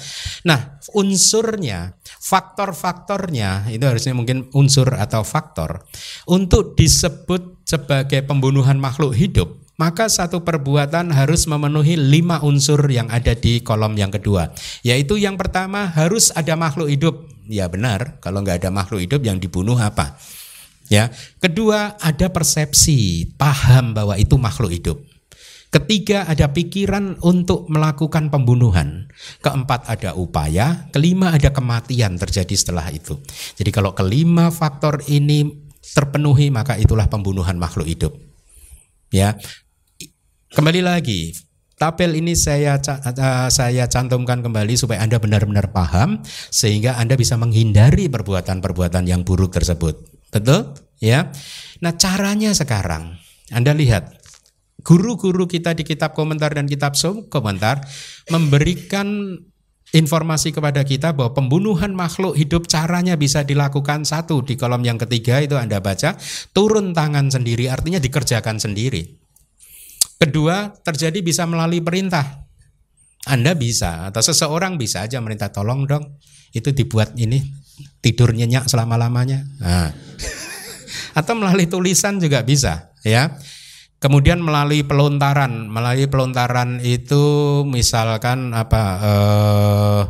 Nah, 0.47 0.79
unsurnya 0.95 1.97
faktor-faktornya 2.25 3.69
itu 3.69 3.85
harusnya 3.85 4.17
mungkin 4.17 4.49
unsur 4.57 4.97
atau 4.97 5.21
faktor 5.21 5.85
untuk 6.25 6.73
disebut 6.73 7.61
sebagai 7.69 8.25
pembunuhan 8.25 8.81
makhluk 8.81 9.13
hidup 9.13 9.61
maka 9.77 10.07
satu 10.07 10.41
perbuatan 10.41 11.11
harus 11.13 11.45
memenuhi 11.51 11.99
lima 11.99 12.41
unsur 12.41 12.81
yang 12.87 13.11
ada 13.11 13.35
di 13.35 13.59
kolom 13.59 13.99
yang 13.99 14.15
kedua. 14.15 14.55
Yaitu 14.87 15.19
yang 15.19 15.35
pertama 15.35 15.91
harus 15.91 16.31
ada 16.31 16.55
makhluk 16.55 16.87
hidup. 16.87 17.27
Ya 17.51 17.67
benar 17.67 18.23
kalau 18.23 18.47
nggak 18.47 18.63
ada 18.63 18.71
makhluk 18.71 19.03
hidup 19.03 19.27
yang 19.27 19.43
dibunuh 19.43 19.75
apa? 19.75 20.15
Ya 20.87 21.11
kedua 21.43 21.99
ada 21.99 22.31
persepsi 22.31 23.27
paham 23.35 23.99
bahwa 23.99 24.15
itu 24.15 24.39
makhluk 24.39 24.71
hidup 24.71 25.03
Ketiga 25.75 26.23
ada 26.31 26.55
pikiran 26.55 27.19
untuk 27.27 27.67
melakukan 27.67 28.31
pembunuhan. 28.31 29.11
Keempat 29.43 29.91
ada 29.91 30.15
upaya. 30.15 30.87
Kelima 30.95 31.35
ada 31.35 31.51
kematian 31.51 32.15
terjadi 32.15 32.55
setelah 32.55 32.95
itu. 32.95 33.19
Jadi 33.59 33.75
kalau 33.75 33.91
kelima 33.91 34.55
faktor 34.55 35.03
ini 35.11 35.67
terpenuhi 35.83 36.55
maka 36.55 36.79
itulah 36.79 37.11
pembunuhan 37.11 37.59
makhluk 37.59 37.91
hidup. 37.91 38.15
Ya. 39.11 39.35
Kembali 40.55 40.79
lagi, 40.79 41.35
tabel 41.75 42.23
ini 42.23 42.39
saya 42.39 42.79
saya 43.51 43.85
cantumkan 43.91 44.47
kembali 44.47 44.79
supaya 44.79 45.03
Anda 45.03 45.19
benar-benar 45.19 45.75
paham 45.75 46.23
sehingga 46.55 47.03
Anda 47.03 47.19
bisa 47.19 47.35
menghindari 47.35 48.07
perbuatan-perbuatan 48.07 49.11
yang 49.11 49.27
buruk 49.27 49.51
tersebut. 49.51 50.07
Betul? 50.31 50.79
Ya. 51.03 51.35
Nah, 51.83 51.99
caranya 51.99 52.55
sekarang 52.55 53.19
Anda 53.51 53.75
lihat 53.75 54.24
guru-guru 54.83 55.47
kita 55.47 55.77
di 55.77 55.87
kitab 55.87 56.17
komentar 56.17 56.51
dan 56.57 56.67
kitab 56.67 56.99
sum 56.99 57.29
komentar 57.31 57.85
memberikan 58.33 59.39
informasi 59.95 60.51
kepada 60.51 60.83
kita 60.83 61.15
bahwa 61.15 61.39
pembunuhan 61.39 61.95
makhluk 61.95 62.35
hidup 62.35 62.67
caranya 62.67 63.15
bisa 63.15 63.47
dilakukan 63.47 64.03
satu 64.03 64.43
di 64.43 64.59
kolom 64.59 64.83
yang 64.83 64.99
ketiga 64.99 65.39
itu 65.39 65.55
Anda 65.55 65.79
baca 65.79 66.19
turun 66.51 66.91
tangan 66.91 67.31
sendiri 67.31 67.71
artinya 67.71 68.03
dikerjakan 68.03 68.59
sendiri. 68.59 69.23
Kedua, 70.19 70.73
terjadi 70.83 71.21
bisa 71.21 71.47
melalui 71.47 71.85
perintah. 71.85 72.47
Anda 73.25 73.55
bisa 73.55 74.11
atau 74.11 74.21
seseorang 74.21 74.77
bisa 74.77 75.07
aja 75.07 75.17
merintah 75.23 75.49
tolong 75.49 75.89
dong 75.89 76.21
itu 76.53 76.71
dibuat 76.75 77.17
ini 77.17 77.41
tidur 78.03 78.35
nyenyak 78.35 78.69
selama-lamanya. 78.69 79.47
Nah. 79.63 79.91
atau 81.19 81.35
melalui 81.39 81.71
tulisan 81.71 82.19
juga 82.19 82.43
bisa 82.43 82.91
ya. 83.07 83.39
Kemudian 84.03 84.45
melalui 84.45 84.85
pelontaran, 84.85 85.73
melalui 85.73 86.05
pelontaran 86.05 86.79
itu 86.85 87.65
misalkan 87.65 88.53
apa 88.53 88.83
eh, 89.01 90.03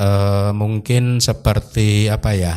eh, 0.00 0.50
mungkin 0.56 1.20
seperti 1.20 2.08
apa 2.08 2.32
ya 2.32 2.54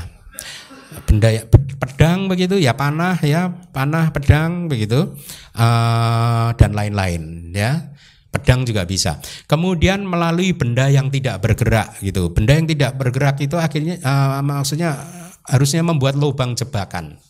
benda 1.03 1.33
ya, 1.33 1.43
pedang 1.81 2.31
begitu 2.31 2.55
ya 2.55 2.77
panah 2.79 3.19
ya 3.19 3.51
panah 3.75 4.15
pedang 4.15 4.71
begitu 4.71 5.19
eh, 5.51 6.47
dan 6.55 6.71
lain-lain 6.71 7.51
ya 7.51 7.93
pedang 8.33 8.65
juga 8.65 8.83
bisa. 8.89 9.21
Kemudian 9.45 10.01
melalui 10.09 10.57
benda 10.57 10.89
yang 10.89 11.13
tidak 11.13 11.45
bergerak 11.45 12.01
gitu. 12.01 12.33
Benda 12.33 12.57
yang 12.57 12.65
tidak 12.65 12.97
bergerak 12.97 13.37
itu 13.45 13.61
akhirnya 13.61 14.01
uh, 14.01 14.41
maksudnya 14.41 14.97
harusnya 15.45 15.85
membuat 15.85 16.17
lubang 16.17 16.57
jebakan. 16.57 17.21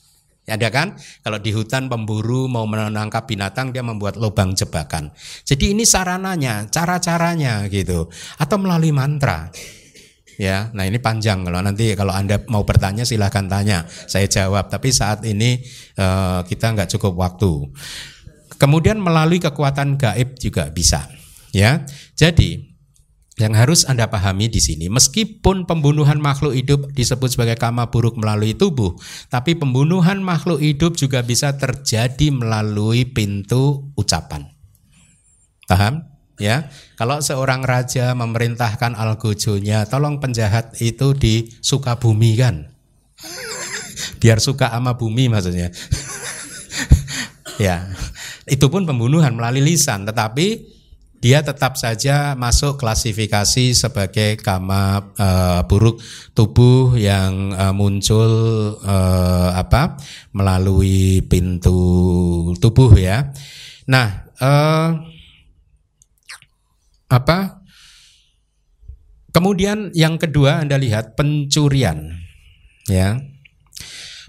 Ya, 0.43 0.59
ada 0.59 0.67
kan? 0.67 0.99
Kalau 1.23 1.39
di 1.39 1.55
hutan 1.55 1.87
pemburu 1.87 2.51
mau 2.51 2.67
menangkap 2.67 3.23
binatang 3.23 3.71
dia 3.71 3.79
membuat 3.79 4.19
lubang 4.19 4.51
jebakan. 4.51 5.15
Jadi 5.47 5.71
ini 5.71 5.87
sarananya, 5.87 6.67
cara-caranya 6.67 7.63
gitu. 7.71 8.11
Atau 8.35 8.59
melalui 8.59 8.91
mantra. 8.91 9.47
Ya, 10.35 10.73
nah 10.73 10.83
ini 10.83 10.97
panjang 10.97 11.45
kalau 11.45 11.61
nanti 11.61 11.93
kalau 11.93 12.09
anda 12.09 12.41
mau 12.49 12.65
bertanya 12.65 13.05
silahkan 13.05 13.45
tanya, 13.47 13.85
saya 13.87 14.25
jawab. 14.27 14.67
Tapi 14.67 14.89
saat 14.89 15.23
ini 15.23 15.61
uh, 15.95 16.41
kita 16.43 16.73
nggak 16.73 16.89
cukup 16.97 17.13
waktu. 17.15 17.69
Kemudian 18.57 18.99
melalui 18.99 19.39
kekuatan 19.39 19.95
gaib 19.95 20.35
juga 20.41 20.73
bisa. 20.73 21.05
Ya, 21.53 21.85
jadi 22.17 22.72
yang 23.41 23.57
harus 23.57 23.81
Anda 23.89 24.13
pahami 24.13 24.45
di 24.45 24.61
sini, 24.61 24.93
meskipun 24.93 25.65
pembunuhan 25.65 26.21
makhluk 26.21 26.53
hidup 26.53 26.93
disebut 26.93 27.33
sebagai 27.33 27.57
kama 27.57 27.89
buruk 27.89 28.13
melalui 28.13 28.53
tubuh, 28.53 28.93
tapi 29.33 29.57
pembunuhan 29.57 30.21
makhluk 30.21 30.61
hidup 30.61 30.93
juga 30.93 31.25
bisa 31.25 31.57
terjadi 31.57 32.29
melalui 32.29 33.09
pintu 33.09 33.89
ucapan. 33.97 34.53
Paham? 35.65 36.13
Ya, 36.41 36.69
kalau 36.97 37.21
seorang 37.21 37.61
raja 37.61 38.13
memerintahkan 38.17 38.97
algojonya, 38.97 39.85
tolong 39.85 40.17
penjahat 40.17 40.77
itu 40.81 41.13
di 41.13 41.45
bumi 42.01 42.31
kan, 42.37 42.73
biar 44.21 44.41
suka 44.41 44.69
sama 44.73 44.97
bumi 44.97 45.29
maksudnya. 45.29 45.69
ya, 47.65 47.85
itu 48.49 48.65
pun 48.65 48.85
pembunuhan 48.85 49.37
melalui 49.37 49.73
lisan, 49.73 50.09
tetapi 50.09 50.72
dia 51.23 51.39
tetap 51.39 51.79
saja 51.79 52.35
masuk 52.35 52.75
klasifikasi 52.75 53.71
sebagai 53.71 54.35
kama 54.43 55.15
uh, 55.15 55.63
buruk 55.63 56.03
tubuh 56.35 56.99
yang 56.99 57.55
uh, 57.55 57.71
muncul 57.71 58.27
uh, 58.83 59.55
apa 59.55 59.95
melalui 60.35 61.23
pintu 61.23 62.51
tubuh 62.59 62.91
ya. 62.99 63.31
Nah, 63.87 64.27
uh, 64.43 64.99
apa? 67.07 67.63
Kemudian 69.31 69.95
yang 69.95 70.19
kedua 70.19 70.59
Anda 70.59 70.75
lihat 70.75 71.15
pencurian 71.15 72.19
ya. 72.91 73.32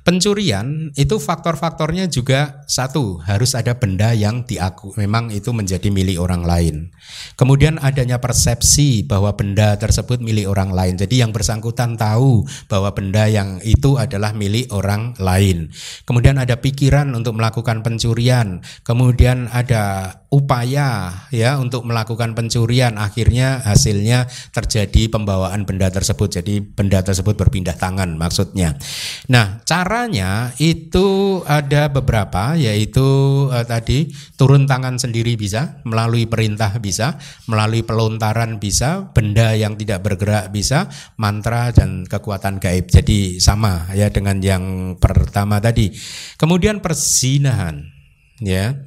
Pencurian 0.05 0.93
itu 1.01 1.17
faktor-faktornya 1.17 2.13
juga 2.13 2.61
satu 2.69 3.25
harus 3.25 3.57
ada 3.57 3.73
benda 3.81 4.13
yang 4.13 4.45
diaku 4.45 4.93
memang 5.01 5.33
itu 5.33 5.49
menjadi 5.57 5.89
milik 5.89 6.21
orang 6.21 6.45
lain. 6.45 6.93
Kemudian 7.41 7.81
adanya 7.81 8.21
persepsi 8.21 9.01
bahwa 9.09 9.33
benda 9.33 9.81
tersebut 9.81 10.21
milik 10.21 10.45
orang 10.45 10.77
lain. 10.77 11.01
Jadi 11.01 11.25
yang 11.25 11.33
bersangkutan 11.33 11.97
tahu 11.97 12.45
bahwa 12.69 12.93
benda 12.93 13.25
yang 13.33 13.65
itu 13.65 13.97
adalah 13.97 14.37
milik 14.37 14.69
orang 14.77 15.17
lain. 15.17 15.73
Kemudian 16.05 16.37
ada 16.37 16.61
pikiran 16.61 17.09
untuk 17.17 17.41
melakukan 17.41 17.81
pencurian. 17.81 18.61
Kemudian 18.85 19.49
ada 19.57 20.21
upaya 20.35 21.15
ya 21.31 21.63
untuk 21.63 21.87
melakukan 21.87 22.35
pencurian 22.35 22.99
akhirnya 22.99 23.63
hasilnya 23.63 24.27
terjadi 24.51 25.07
pembawaan 25.07 25.63
benda 25.63 25.87
tersebut 25.95 26.43
jadi 26.43 26.59
benda 26.59 27.07
tersebut 27.07 27.39
berpindah 27.39 27.79
tangan 27.79 28.19
maksudnya. 28.19 28.75
Nah, 29.31 29.63
caranya 29.63 30.51
itu 30.59 31.39
ada 31.47 31.87
beberapa 31.87 32.59
yaitu 32.59 33.07
eh, 33.55 33.63
tadi 33.63 34.11
turun 34.35 34.67
tangan 34.67 34.99
sendiri 34.99 35.39
bisa, 35.39 35.79
melalui 35.87 36.27
perintah 36.27 36.75
bisa, 36.83 37.15
melalui 37.47 37.87
pelontaran 37.87 38.59
bisa, 38.59 39.15
benda 39.15 39.55
yang 39.55 39.79
tidak 39.79 40.03
bergerak 40.03 40.51
bisa, 40.51 40.91
mantra 41.15 41.71
dan 41.71 42.03
kekuatan 42.03 42.59
gaib. 42.59 42.91
Jadi 42.91 43.39
sama 43.39 43.87
ya 43.95 44.11
dengan 44.11 44.43
yang 44.43 44.97
pertama 44.99 45.63
tadi. 45.63 45.95
Kemudian 46.35 46.83
persinahan 46.83 47.95
ya 48.43 48.83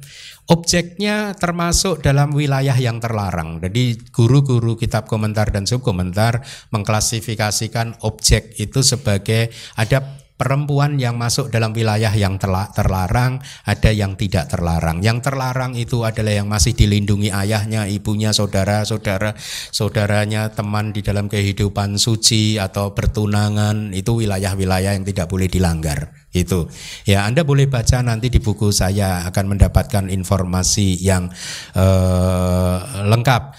objeknya 0.48 1.36
termasuk 1.36 2.00
dalam 2.00 2.32
wilayah 2.32 2.74
yang 2.74 2.98
terlarang. 2.98 3.60
Jadi 3.60 4.00
guru-guru 4.08 4.80
kitab 4.80 5.04
komentar 5.04 5.52
dan 5.52 5.68
subkomentar 5.68 6.40
mengklasifikasikan 6.72 8.00
objek 8.02 8.56
itu 8.56 8.80
sebagai 8.80 9.52
ada 9.76 10.17
perempuan 10.38 11.02
yang 11.02 11.18
masuk 11.18 11.50
dalam 11.50 11.74
wilayah 11.74 12.14
yang 12.14 12.38
terlarang, 12.38 13.42
ada 13.66 13.90
yang 13.90 14.14
tidak 14.14 14.46
terlarang. 14.46 15.02
Yang 15.02 15.26
terlarang 15.26 15.74
itu 15.74 16.06
adalah 16.06 16.30
yang 16.30 16.46
masih 16.46 16.78
dilindungi 16.78 17.34
ayahnya, 17.34 17.90
ibunya, 17.90 18.30
saudara, 18.30 18.86
saudara, 18.86 19.34
saudaranya, 19.74 20.54
teman 20.54 20.94
di 20.94 21.02
dalam 21.02 21.26
kehidupan 21.26 21.98
suci 21.98 22.56
atau 22.56 22.94
bertunangan, 22.94 23.90
itu 23.90 24.22
wilayah-wilayah 24.22 24.94
yang 24.94 25.02
tidak 25.02 25.26
boleh 25.26 25.50
dilanggar. 25.50 26.14
Itu 26.30 26.70
ya, 27.02 27.26
Anda 27.26 27.42
boleh 27.42 27.66
baca 27.66 27.98
nanti 28.06 28.30
di 28.30 28.38
buku 28.38 28.70
saya 28.70 29.26
akan 29.26 29.58
mendapatkan 29.58 30.06
informasi 30.06 31.02
yang 31.02 31.26
uh, 31.74 32.78
lengkap. 33.10 33.58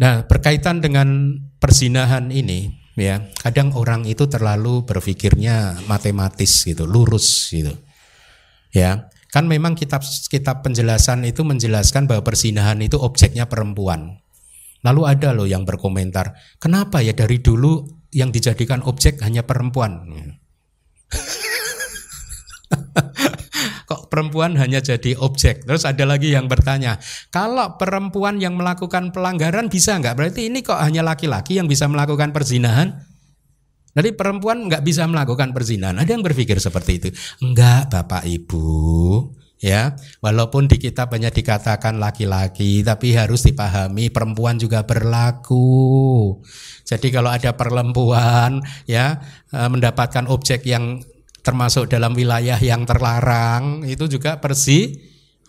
Nah, 0.00 0.24
berkaitan 0.24 0.80
dengan 0.80 1.36
persinahan 1.60 2.32
ini, 2.32 2.85
ya. 2.96 3.28
Kadang 3.38 3.76
orang 3.76 4.08
itu 4.08 4.26
terlalu 4.26 4.82
berpikirnya 4.88 5.84
matematis 5.86 6.64
gitu 6.66 6.88
lurus 6.88 7.52
gitu. 7.52 7.76
Ya. 8.72 9.12
Kan 9.30 9.46
memang 9.46 9.76
kitab 9.76 10.00
kitab 10.32 10.64
penjelasan 10.64 11.28
itu 11.28 11.44
menjelaskan 11.44 12.08
bahwa 12.08 12.24
persinahan 12.24 12.80
itu 12.80 12.96
objeknya 12.96 13.46
perempuan. 13.46 14.24
Lalu 14.80 15.02
ada 15.04 15.36
loh 15.36 15.44
yang 15.44 15.68
berkomentar 15.68 16.32
kenapa 16.56 17.02
ya 17.04 17.12
dari 17.12 17.42
dulu 17.42 17.84
yang 18.14 18.32
dijadikan 18.32 18.80
objek 18.86 19.20
hanya 19.20 19.42
perempuan 19.42 20.08
perempuan 24.16 24.56
hanya 24.56 24.80
jadi 24.80 25.12
objek. 25.20 25.68
Terus 25.68 25.84
ada 25.84 26.08
lagi 26.08 26.32
yang 26.32 26.48
bertanya, 26.48 26.96
kalau 27.28 27.76
perempuan 27.76 28.40
yang 28.40 28.56
melakukan 28.56 29.12
pelanggaran 29.12 29.68
bisa 29.68 30.00
nggak? 30.00 30.16
Berarti 30.16 30.48
ini 30.48 30.64
kok 30.64 30.80
hanya 30.80 31.04
laki-laki 31.04 31.60
yang 31.60 31.68
bisa 31.68 31.84
melakukan 31.84 32.32
perzinahan? 32.32 32.96
Jadi 33.92 34.16
perempuan 34.16 34.72
nggak 34.72 34.80
bisa 34.80 35.04
melakukan 35.04 35.52
perzinahan. 35.52 36.00
Ada 36.00 36.16
yang 36.16 36.24
berpikir 36.24 36.56
seperti 36.56 36.92
itu. 36.96 37.08
Enggak, 37.44 37.92
Bapak 37.92 38.24
Ibu. 38.24 38.64
Ya, 39.60 39.96
walaupun 40.20 40.68
di 40.68 40.76
kitab 40.76 41.12
banyak 41.12 41.32
dikatakan 41.32 41.96
laki-laki, 41.96 42.84
tapi 42.84 43.16
harus 43.16 43.44
dipahami 43.44 44.12
perempuan 44.12 44.60
juga 44.60 44.84
berlaku. 44.84 46.40
Jadi 46.84 47.08
kalau 47.08 47.32
ada 47.32 47.56
perempuan 47.56 48.60
ya 48.88 49.20
eh, 49.52 49.68
mendapatkan 49.68 50.28
objek 50.28 50.64
yang 50.68 51.00
termasuk 51.46 51.86
dalam 51.86 52.10
wilayah 52.10 52.58
yang 52.58 52.82
terlarang 52.82 53.86
itu 53.86 54.10
juga 54.10 54.42
persi 54.42 54.98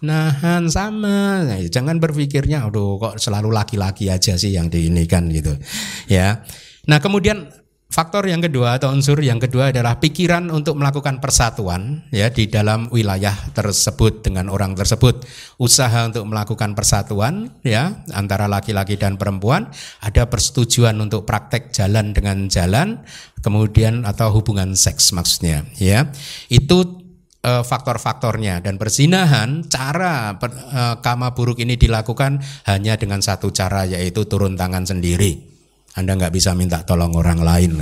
nahan 0.06 0.70
sama. 0.70 1.42
Nah, 1.42 1.58
jangan 1.66 1.98
berpikirnya 1.98 2.70
aduh 2.70 3.02
kok 3.02 3.18
selalu 3.18 3.50
laki-laki 3.50 4.14
aja 4.14 4.38
sih 4.38 4.54
yang 4.54 4.70
diinikan 4.70 5.26
gitu 5.34 5.58
ya. 6.06 6.46
Nah 6.86 7.02
kemudian 7.02 7.50
Faktor 7.88 8.28
yang 8.28 8.44
kedua 8.44 8.76
atau 8.76 8.92
unsur 8.92 9.16
yang 9.24 9.40
kedua 9.40 9.72
adalah 9.72 9.96
pikiran 9.96 10.52
untuk 10.52 10.76
melakukan 10.76 11.24
persatuan 11.24 12.04
ya 12.12 12.28
di 12.28 12.52
dalam 12.52 12.92
wilayah 12.92 13.32
tersebut 13.56 14.28
dengan 14.28 14.52
orang 14.52 14.76
tersebut. 14.76 15.24
Usaha 15.56 16.04
untuk 16.04 16.28
melakukan 16.28 16.76
persatuan 16.76 17.48
ya 17.64 18.04
antara 18.12 18.52
laki-laki 18.52 19.00
dan 19.00 19.16
perempuan, 19.16 19.72
ada 20.04 20.28
persetujuan 20.28 21.00
untuk 21.00 21.24
praktek 21.24 21.72
jalan 21.72 22.12
dengan 22.12 22.52
jalan, 22.52 23.08
kemudian 23.40 24.04
atau 24.04 24.36
hubungan 24.36 24.76
seks 24.76 25.16
maksudnya 25.16 25.64
ya. 25.80 26.12
Itu 26.52 27.08
eh, 27.40 27.64
faktor-faktornya 27.64 28.68
dan 28.68 28.76
persinahan 28.76 29.64
cara 29.64 30.36
eh, 30.36 30.96
kama 31.00 31.32
buruk 31.32 31.64
ini 31.64 31.80
dilakukan 31.80 32.44
hanya 32.68 33.00
dengan 33.00 33.24
satu 33.24 33.48
cara 33.56 33.88
yaitu 33.88 34.28
turun 34.28 34.60
tangan 34.60 34.84
sendiri. 34.84 35.57
Anda 35.98 36.14
nggak 36.14 36.30
bisa 36.30 36.54
minta 36.54 36.86
tolong 36.86 37.18
orang 37.18 37.42
lain. 37.42 37.82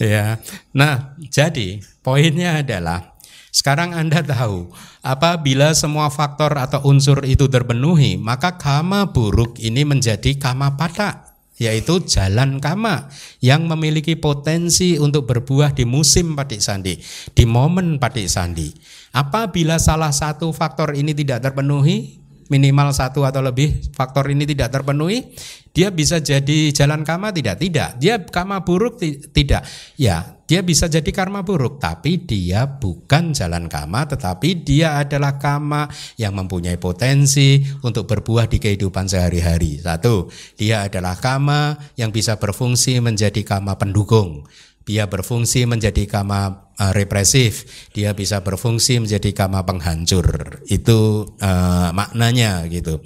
ya. 0.00 0.40
Nah, 0.72 1.12
jadi 1.28 1.84
poinnya 2.00 2.64
adalah 2.64 3.20
sekarang 3.52 3.92
Anda 3.92 4.24
tahu 4.24 4.72
apabila 5.04 5.76
semua 5.76 6.08
faktor 6.08 6.56
atau 6.56 6.80
unsur 6.88 7.20
itu 7.28 7.52
terpenuhi, 7.52 8.16
maka 8.16 8.56
kama 8.56 9.12
buruk 9.12 9.60
ini 9.60 9.84
menjadi 9.84 10.40
kama 10.40 10.80
patak 10.80 11.28
yaitu 11.58 11.98
jalan 12.06 12.62
kama 12.62 13.10
yang 13.42 13.66
memiliki 13.66 14.14
potensi 14.14 14.94
untuk 14.94 15.26
berbuah 15.26 15.74
di 15.74 15.82
musim 15.82 16.38
patik 16.38 16.62
sandi, 16.62 16.94
di 17.34 17.44
momen 17.44 17.98
patik 17.98 18.30
sandi. 18.30 18.70
Apabila 19.10 19.74
salah 19.82 20.14
satu 20.14 20.54
faktor 20.54 20.94
ini 20.94 21.10
tidak 21.18 21.50
terpenuhi, 21.50 22.22
minimal 22.48 22.92
satu 22.92 23.24
atau 23.24 23.44
lebih 23.44 23.92
faktor 23.94 24.28
ini 24.32 24.48
tidak 24.48 24.72
terpenuhi, 24.72 25.32
dia 25.72 25.92
bisa 25.94 26.18
jadi 26.18 26.74
jalan 26.74 27.06
kama 27.06 27.30
tidak? 27.30 27.60
Tidak. 27.60 28.00
Dia 28.02 28.18
kama 28.24 28.64
buruk 28.64 28.98
tidak. 29.30 29.62
Ya, 29.94 30.36
dia 30.48 30.64
bisa 30.64 30.88
jadi 30.88 31.06
karma 31.12 31.44
buruk, 31.44 31.76
tapi 31.76 32.24
dia 32.24 32.64
bukan 32.66 33.36
jalan 33.36 33.68
kama, 33.68 34.08
tetapi 34.08 34.64
dia 34.64 34.96
adalah 34.96 35.36
kama 35.36 35.92
yang 36.16 36.32
mempunyai 36.34 36.80
potensi 36.80 37.60
untuk 37.84 38.08
berbuah 38.08 38.48
di 38.48 38.56
kehidupan 38.56 39.06
sehari-hari. 39.06 39.78
Satu, 39.84 40.32
dia 40.56 40.88
adalah 40.88 41.20
kama 41.20 41.76
yang 42.00 42.08
bisa 42.10 42.40
berfungsi 42.40 42.98
menjadi 43.04 43.44
kama 43.44 43.76
pendukung 43.76 44.48
dia 44.88 45.04
berfungsi 45.04 45.68
menjadi 45.68 46.08
kama 46.08 46.72
uh, 46.80 46.92
represif, 46.96 47.68
dia 47.92 48.16
bisa 48.16 48.40
berfungsi 48.40 49.04
menjadi 49.04 49.36
kama 49.36 49.68
penghancur. 49.68 50.64
Itu 50.64 51.28
uh, 51.36 51.92
maknanya 51.92 52.64
gitu. 52.72 53.04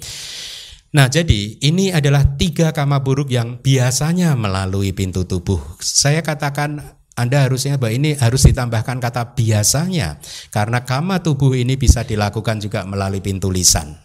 Nah, 0.95 1.11
jadi 1.11 1.59
ini 1.59 1.91
adalah 1.91 2.39
tiga 2.39 2.71
kama 2.71 3.03
buruk 3.03 3.27
yang 3.27 3.59
biasanya 3.59 4.39
melalui 4.39 4.95
pintu 4.95 5.27
tubuh. 5.27 5.59
Saya 5.83 6.23
katakan 6.23 6.79
anda 7.19 7.45
harusnya 7.45 7.75
bahwa 7.75 7.93
ini 7.93 8.15
harus 8.17 8.47
ditambahkan 8.47 8.97
kata 8.97 9.37
biasanya 9.37 10.17
karena 10.49 10.81
kama 10.81 11.21
tubuh 11.21 11.53
ini 11.53 11.77
bisa 11.77 12.01
dilakukan 12.01 12.63
juga 12.63 12.87
melalui 12.87 13.19
pintu 13.21 13.51
lisan. 13.51 13.99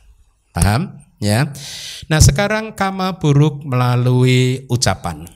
Paham? 0.52 0.98
Ya. 1.18 1.50
Nah, 2.10 2.20
sekarang 2.24 2.74
kama 2.78 3.20
buruk 3.20 3.62
melalui 3.66 4.64
ucapan. 4.70 5.28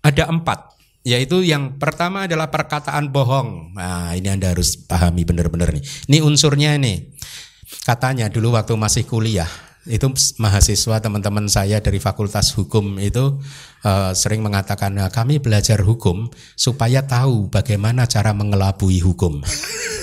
Ada 0.00 0.28
empat, 0.32 0.69
yaitu 1.00 1.40
yang 1.40 1.80
pertama 1.80 2.28
adalah 2.28 2.52
perkataan 2.52 3.08
bohong. 3.08 3.72
Nah, 3.72 4.12
ini 4.12 4.28
Anda 4.28 4.52
harus 4.52 4.76
pahami 4.76 5.24
benar-benar 5.24 5.72
nih. 5.72 5.84
Ini 6.12 6.18
unsurnya 6.20 6.76
nih. 6.76 7.08
Katanya 7.86 8.28
dulu 8.28 8.52
waktu 8.52 8.76
masih 8.76 9.08
kuliah, 9.08 9.48
itu 9.88 10.12
mahasiswa 10.36 11.00
teman-teman 11.00 11.48
saya 11.48 11.80
dari 11.80 11.96
Fakultas 11.96 12.52
Hukum 12.52 13.00
itu 13.00 13.40
uh, 13.80 14.12
sering 14.12 14.44
mengatakan 14.44 14.92
nah, 14.92 15.08
kami 15.08 15.40
belajar 15.40 15.80
hukum 15.80 16.28
supaya 16.52 17.08
tahu 17.08 17.48
bagaimana 17.48 18.04
cara 18.04 18.36
mengelabui 18.36 19.00
hukum. 19.00 19.40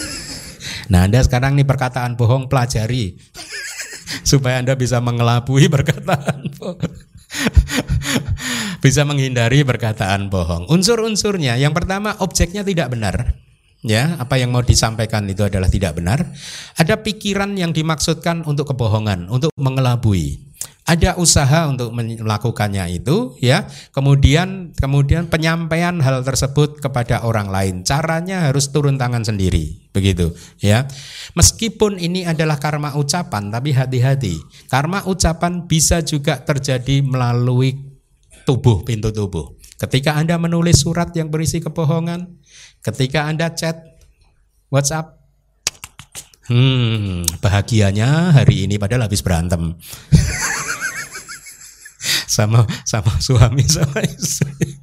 nah 0.91 1.05
Anda 1.05 1.21
sekarang 1.21 1.53
nih 1.53 1.67
perkataan 1.69 2.17
bohong 2.17 2.49
pelajari 2.49 3.21
supaya 4.29 4.65
Anda 4.65 4.73
bisa 4.73 4.97
mengelabui 4.97 5.69
perkataan 5.69 6.57
bohong. 6.57 6.81
bisa 8.81 9.03
menghindari 9.03 9.65
perkataan 9.65 10.29
bohong. 10.29 10.69
Unsur-unsurnya 10.69 11.57
yang 11.57 11.73
pertama 11.73 12.15
objeknya 12.21 12.61
tidak 12.61 12.93
benar. 12.93 13.37
Ya 13.85 14.17
apa 14.17 14.41
yang 14.41 14.49
mau 14.49 14.65
disampaikan 14.65 15.29
itu 15.29 15.45
adalah 15.45 15.69
tidak 15.69 16.01
benar. 16.01 16.25
Ada 16.75 16.97
pikiran 16.97 17.53
yang 17.53 17.71
dimaksudkan 17.71 18.41
untuk 18.49 18.73
kebohongan 18.73 19.29
untuk 19.29 19.53
mengelabui. 19.53 20.43
Ada 20.87 21.19
usaha 21.19 21.67
untuk 21.67 21.91
melakukannya 21.93 22.87
itu 22.95 23.37
ya. 23.43 23.67
Kemudian 23.93 24.71
kemudian 24.73 25.27
penyampaian 25.27 25.99
hal 25.99 26.23
tersebut 26.23 26.79
kepada 26.79 27.21
orang 27.27 27.51
lain. 27.51 27.75
Caranya 27.83 28.49
harus 28.49 28.71
turun 28.71 28.97
tangan 28.97 29.21
sendiri 29.21 29.87
begitu 29.93 30.33
ya. 30.57 30.87
Meskipun 31.35 32.01
ini 32.01 32.25
adalah 32.25 32.57
karma 32.57 32.95
ucapan 32.97 33.51
tapi 33.53 33.77
hati-hati. 33.77 34.41
Karma 34.71 35.05
ucapan 35.05 35.69
bisa 35.69 36.01
juga 36.01 36.39
terjadi 36.41 37.03
melalui 37.05 37.86
tubuh 38.47 38.87
pintu 38.87 39.11
tubuh 39.11 39.59
ketika 39.75 40.15
Anda 40.15 40.39
menulis 40.39 40.79
surat 40.87 41.11
yang 41.11 41.27
berisi 41.27 41.59
kebohongan 41.59 42.39
Ketika 42.87 43.27
Anda 43.27 43.51
chat 43.51 43.99
WhatsApp, 44.71 45.19
hmm, 46.47 47.43
bahagianya 47.43 48.31
hari 48.31 48.63
ini 48.63 48.79
padahal 48.79 49.11
habis 49.11 49.19
berantem. 49.19 49.75
sama 52.37 52.63
sama 52.87 53.11
suami 53.19 53.67
sama 53.67 53.99
istri. 54.07 54.79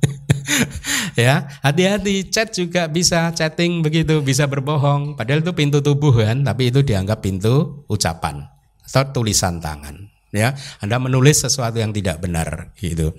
ya, 1.25 1.49
hati-hati 1.65 2.29
chat 2.29 2.53
juga 2.53 2.93
bisa 2.93 3.33
chatting 3.33 3.81
begitu, 3.81 4.21
bisa 4.21 4.45
berbohong. 4.45 5.17
Padahal 5.17 5.41
itu 5.41 5.57
pintu 5.57 5.81
tubuh 5.81 6.12
kan, 6.12 6.45
tapi 6.45 6.69
itu 6.69 6.85
dianggap 6.85 7.25
pintu 7.25 7.89
ucapan 7.89 8.45
atau 8.85 9.05
tulisan 9.17 9.65
tangan. 9.65 10.14
Ya, 10.35 10.59
Anda 10.82 10.99
menulis 10.99 11.47
sesuatu 11.47 11.78
yang 11.78 11.95
tidak 11.95 12.18
benar 12.18 12.74
gitu. 12.82 13.14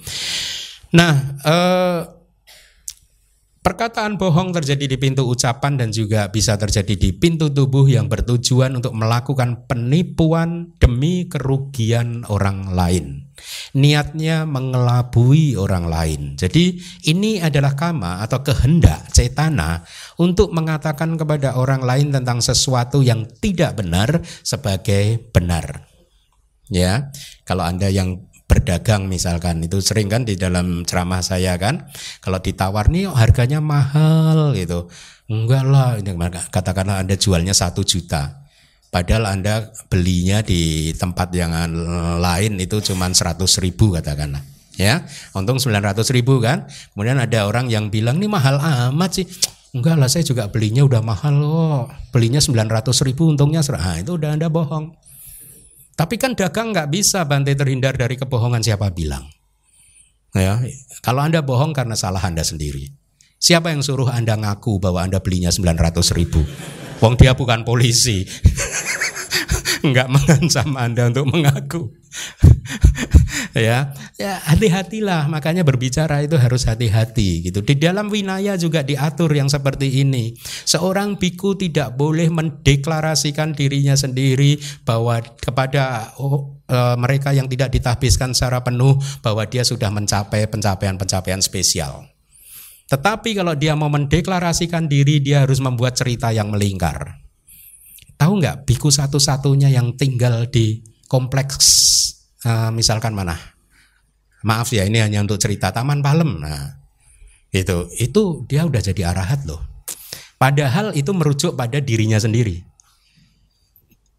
Nah, 0.91 1.39
eh, 1.47 2.01
Perkataan 3.66 4.22
bohong 4.22 4.53
terjadi 4.53 4.86
di 4.86 4.93
pintu 4.93 5.26
ucapan 5.26 5.74
dan 5.74 5.89
juga 5.89 6.30
bisa 6.30 6.53
terjadi 6.53 6.93
di 6.93 7.09
pintu 7.18 7.49
tubuh 7.49 7.89
yang 7.89 8.05
bertujuan 8.05 8.78
untuk 8.78 8.93
melakukan 8.93 9.66
penipuan 9.66 10.78
demi 10.78 11.26
kerugian 11.26 12.22
orang 12.30 12.78
lain. 12.78 13.26
Niatnya 13.74 14.45
mengelabui 14.45 15.57
orang 15.57 15.89
lain. 15.89 16.22
Jadi 16.38 16.78
ini 17.09 17.41
adalah 17.41 17.74
kama 17.74 18.22
atau 18.22 18.45
kehendak 18.45 19.09
cetana 19.09 19.82
untuk 20.22 20.53
mengatakan 20.53 21.18
kepada 21.18 21.57
orang 21.57 21.82
lain 21.82 22.13
tentang 22.13 22.45
sesuatu 22.45 23.01
yang 23.01 23.26
tidak 23.41 23.82
benar 23.82 24.22
sebagai 24.45 25.18
benar. 25.34 25.95
Ya, 26.74 27.13
kalau 27.45 27.61
Anda 27.61 27.93
yang 27.93 28.26
berdagang 28.45 29.09
misalkan 29.09 29.66
itu 29.66 29.82
sering 29.82 30.05
kan 30.05 30.22
di 30.22 30.38
dalam 30.38 30.86
ceramah 30.86 31.26
saya 31.26 31.57
kan 31.57 31.89
kalau 32.22 32.38
ditawar 32.38 32.93
nih 32.93 33.09
harganya 33.09 33.57
mahal 33.57 34.53
gitu. 34.53 34.86
Enggak 35.26 35.66
lah 35.66 35.97
katakanlah 36.53 37.01
anda 37.01 37.18
jualnya 37.18 37.57
satu 37.57 37.82
juta. 37.82 38.45
Padahal 38.93 39.34
anda 39.34 39.74
belinya 39.89 40.45
di 40.45 40.93
tempat 40.93 41.34
yang 41.34 41.51
lain 42.22 42.61
itu 42.61 42.80
cuma 42.86 43.09
seratus 43.11 43.57
ribu 43.57 43.97
katakanlah. 43.97 44.45
Ya 44.78 45.09
untung 45.34 45.57
sembilan 45.57 45.91
ratus 45.91 46.13
ribu 46.13 46.38
kan. 46.38 46.70
Kemudian 46.93 47.18
ada 47.18 47.49
orang 47.49 47.66
yang 47.74 47.89
bilang 47.89 48.22
ini 48.22 48.30
mahal 48.30 48.61
amat 48.61 49.11
sih. 49.18 49.26
Enggak 49.76 49.99
lah 49.99 50.07
saya 50.07 50.24
juga 50.24 50.47
belinya 50.47 50.88
udah 50.88 51.03
mahal 51.03 51.36
loh 51.36 51.91
belinya 52.16 52.39
sembilan 52.39 52.80
ratus 52.80 53.03
ribu 53.03 53.28
untungnya 53.28 53.59
nah, 53.76 53.99
itu 53.99 54.16
udah 54.16 54.39
anda 54.39 54.47
bohong 54.47 54.95
tapi 55.96 56.20
kan 56.20 56.36
dagang 56.36 56.76
nggak 56.76 56.91
bisa 56.91 57.24
bantai 57.24 57.56
terhindar 57.56 57.96
dari 57.96 58.20
kebohongan 58.20 58.60
siapa 58.60 58.91
bilang. 58.91 59.24
Ya, 60.36 60.60
kalau 61.00 61.24
Anda 61.24 61.39
bohong 61.39 61.72
karena 61.72 61.96
salah 61.96 62.20
Anda 62.20 62.43
sendiri. 62.43 62.91
Siapa 63.39 63.72
yang 63.72 63.80
suruh 63.80 64.12
Anda 64.12 64.36
ngaku 64.36 64.84
bahwa 64.84 65.00
Anda 65.00 65.24
belinya 65.24 65.48
900 65.48 66.04
ribu? 66.12 66.43
Wong 67.00 67.16
dia 67.16 67.32
bukan 67.32 67.64
polisi. 67.64 68.28
nggak 69.88 70.12
mengancam 70.12 70.76
Anda 70.76 71.08
untuk 71.08 71.32
mengaku. 71.32 71.82
Ya, 73.60 73.95
ya 74.20 74.39
hati-hatilah. 74.43 75.32
Makanya 75.32 75.64
berbicara 75.64 76.22
itu 76.24 76.36
harus 76.36 76.68
hati-hati 76.68 77.49
gitu. 77.49 77.64
Di 77.64 77.80
dalam 77.80 78.12
winaya 78.12 78.60
juga 78.60 78.84
diatur 78.84 79.32
yang 79.32 79.47
seperti 79.47 80.03
ini. 80.03 80.36
Seorang 80.68 81.16
biku 81.16 81.56
tidak 81.56 81.95
boleh 81.95 82.28
mendeklarasikan 82.28 83.56
dirinya 83.56 83.95
sendiri 83.95 84.60
bahwa 84.84 85.24
kepada 85.39 86.16
oh, 86.20 86.62
e, 86.68 86.78
mereka 86.99 87.32
yang 87.32 87.47
tidak 87.47 87.72
ditahbiskan 87.74 88.36
secara 88.36 88.62
penuh 88.62 88.99
bahwa 89.24 89.47
dia 89.47 89.64
sudah 89.64 89.89
mencapai 89.89 90.45
pencapaian-pencapaian 90.51 91.39
spesial. 91.39 92.06
Tetapi 92.86 93.34
kalau 93.34 93.58
dia 93.58 93.74
mau 93.74 93.89
mendeklarasikan 93.89 94.86
diri, 94.86 95.18
dia 95.18 95.41
harus 95.41 95.58
membuat 95.58 95.97
cerita 95.97 96.30
yang 96.30 96.53
melingkar. 96.53 97.18
Tahu 98.16 98.32
nggak 98.39 98.70
biku 98.70 98.93
satu-satunya 98.93 99.74
yang 99.74 99.97
tinggal 99.97 100.47
di 100.47 100.86
kompleks 101.10 102.14
uh, 102.46 102.70
misalkan 102.72 103.18
mana? 103.18 103.36
Maaf 104.46 104.70
ya 104.70 104.86
ini 104.86 105.02
hanya 105.02 105.26
untuk 105.26 105.41
cerita 105.41 105.74
Taman 105.74 106.06
Palem. 106.06 106.38
Nah, 106.38 106.78
itu 107.50 107.89
itu 107.98 108.46
dia 108.46 108.64
udah 108.70 108.80
jadi 108.80 109.10
arahat 109.10 109.43
loh. 109.50 109.60
Padahal 110.38 110.93
itu 110.93 111.10
merujuk 111.16 111.58
pada 111.58 111.82
dirinya 111.82 112.22
sendiri. 112.22 112.62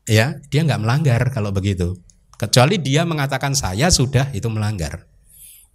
Ya, 0.07 0.39
dia 0.51 0.61
nggak 0.67 0.83
melanggar 0.83 1.23
kalau 1.31 1.55
begitu. 1.55 1.99
Kecuali 2.37 2.77
dia 2.83 3.07
mengatakan 3.07 3.55
saya 3.55 3.89
sudah 3.89 4.35
itu 4.35 4.51
melanggar. 4.51 5.07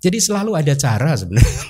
Jadi 0.02 0.18
selalu 0.20 0.58
ada 0.58 0.74
cara 0.76 1.16
sebenarnya. 1.16 1.64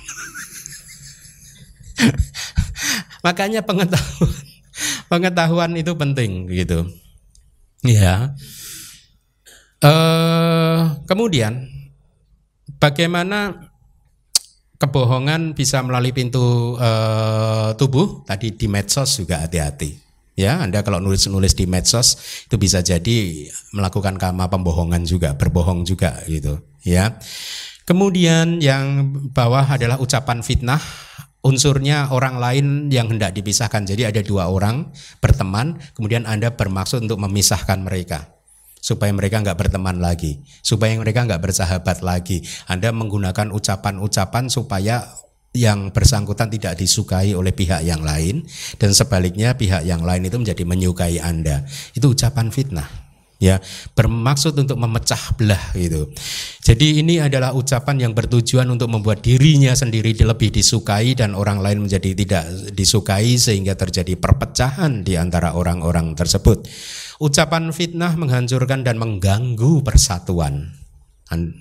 Makanya 3.25 3.61
pengetahuan 3.61 4.33
pengetahuan 5.11 5.71
itu 5.77 5.93
penting 5.93 6.49
gitu. 6.49 6.87
Ya. 7.83 8.33
Uh, 9.81 11.01
kemudian 11.09 11.65
bagaimana 12.77 13.73
kebohongan 14.77 15.57
bisa 15.57 15.81
melalui 15.81 16.13
pintu 16.13 16.77
uh, 16.77 17.73
tubuh? 17.73 18.21
Tadi 18.29 18.53
di 18.53 18.69
medsos 18.69 19.17
juga 19.17 19.41
hati-hati. 19.41 19.97
Ya, 20.37 20.61
Anda 20.61 20.85
kalau 20.85 21.01
nulis-nulis 21.01 21.57
di 21.57 21.65
medsos 21.65 22.17
itu 22.45 22.61
bisa 22.61 22.81
jadi 22.81 23.49
melakukan 23.73 24.21
kama 24.21 24.49
pembohongan 24.53 25.01
juga, 25.05 25.33
berbohong 25.33 25.85
juga 25.85 26.17
gitu, 26.25 26.61
ya. 26.81 27.19
Kemudian 27.85 28.61
yang 28.61 29.11
bawah 29.33 29.65
adalah 29.65 29.97
ucapan 29.97 30.45
fitnah 30.45 30.81
unsurnya 31.41 32.13
orang 32.13 32.37
lain 32.37 32.65
yang 32.93 33.09
hendak 33.09 33.33
dipisahkan. 33.33 33.85
Jadi 33.85 34.07
ada 34.07 34.21
dua 34.21 34.47
orang 34.49 34.93
berteman, 35.19 35.77
kemudian 35.97 36.29
Anda 36.29 36.53
bermaksud 36.53 37.05
untuk 37.05 37.17
memisahkan 37.21 37.81
mereka 37.81 38.40
supaya 38.81 39.13
mereka 39.13 39.39
nggak 39.39 39.55
berteman 39.55 40.01
lagi, 40.01 40.41
supaya 40.65 40.97
mereka 40.97 41.23
nggak 41.23 41.39
bersahabat 41.39 42.01
lagi. 42.01 42.41
Anda 42.65 42.89
menggunakan 42.89 43.53
ucapan-ucapan 43.53 44.49
supaya 44.49 45.05
yang 45.51 45.91
bersangkutan 45.91 46.47
tidak 46.47 46.79
disukai 46.79 47.35
oleh 47.35 47.51
pihak 47.51 47.83
yang 47.83 48.01
lain 48.01 48.47
dan 48.79 48.95
sebaliknya 48.95 49.53
pihak 49.59 49.83
yang 49.83 49.99
lain 50.01 50.23
itu 50.25 50.39
menjadi 50.39 50.63
menyukai 50.63 51.19
Anda. 51.21 51.67
Itu 51.93 52.15
ucapan 52.15 52.49
fitnah. 52.49 53.00
Ya 53.41 53.57
bermaksud 53.97 54.53
untuk 54.53 54.77
memecah 54.77 55.33
belah 55.33 55.73
gitu. 55.73 56.13
Jadi 56.61 57.01
ini 57.01 57.17
adalah 57.17 57.57
ucapan 57.57 58.05
yang 58.05 58.13
bertujuan 58.13 58.69
untuk 58.69 58.93
membuat 58.93 59.25
dirinya 59.25 59.73
sendiri 59.73 60.13
lebih 60.13 60.53
disukai 60.53 61.17
dan 61.17 61.33
orang 61.33 61.57
lain 61.57 61.89
menjadi 61.89 62.13
tidak 62.13 62.45
disukai 62.77 63.41
sehingga 63.41 63.73
terjadi 63.73 64.13
perpecahan 64.13 65.01
di 65.01 65.17
antara 65.17 65.57
orang-orang 65.57 66.13
tersebut. 66.13 66.69
Ucapan 67.17 67.73
fitnah 67.73 68.13
menghancurkan 68.13 68.85
dan 68.85 69.01
mengganggu 69.01 69.81
persatuan. 69.81 70.77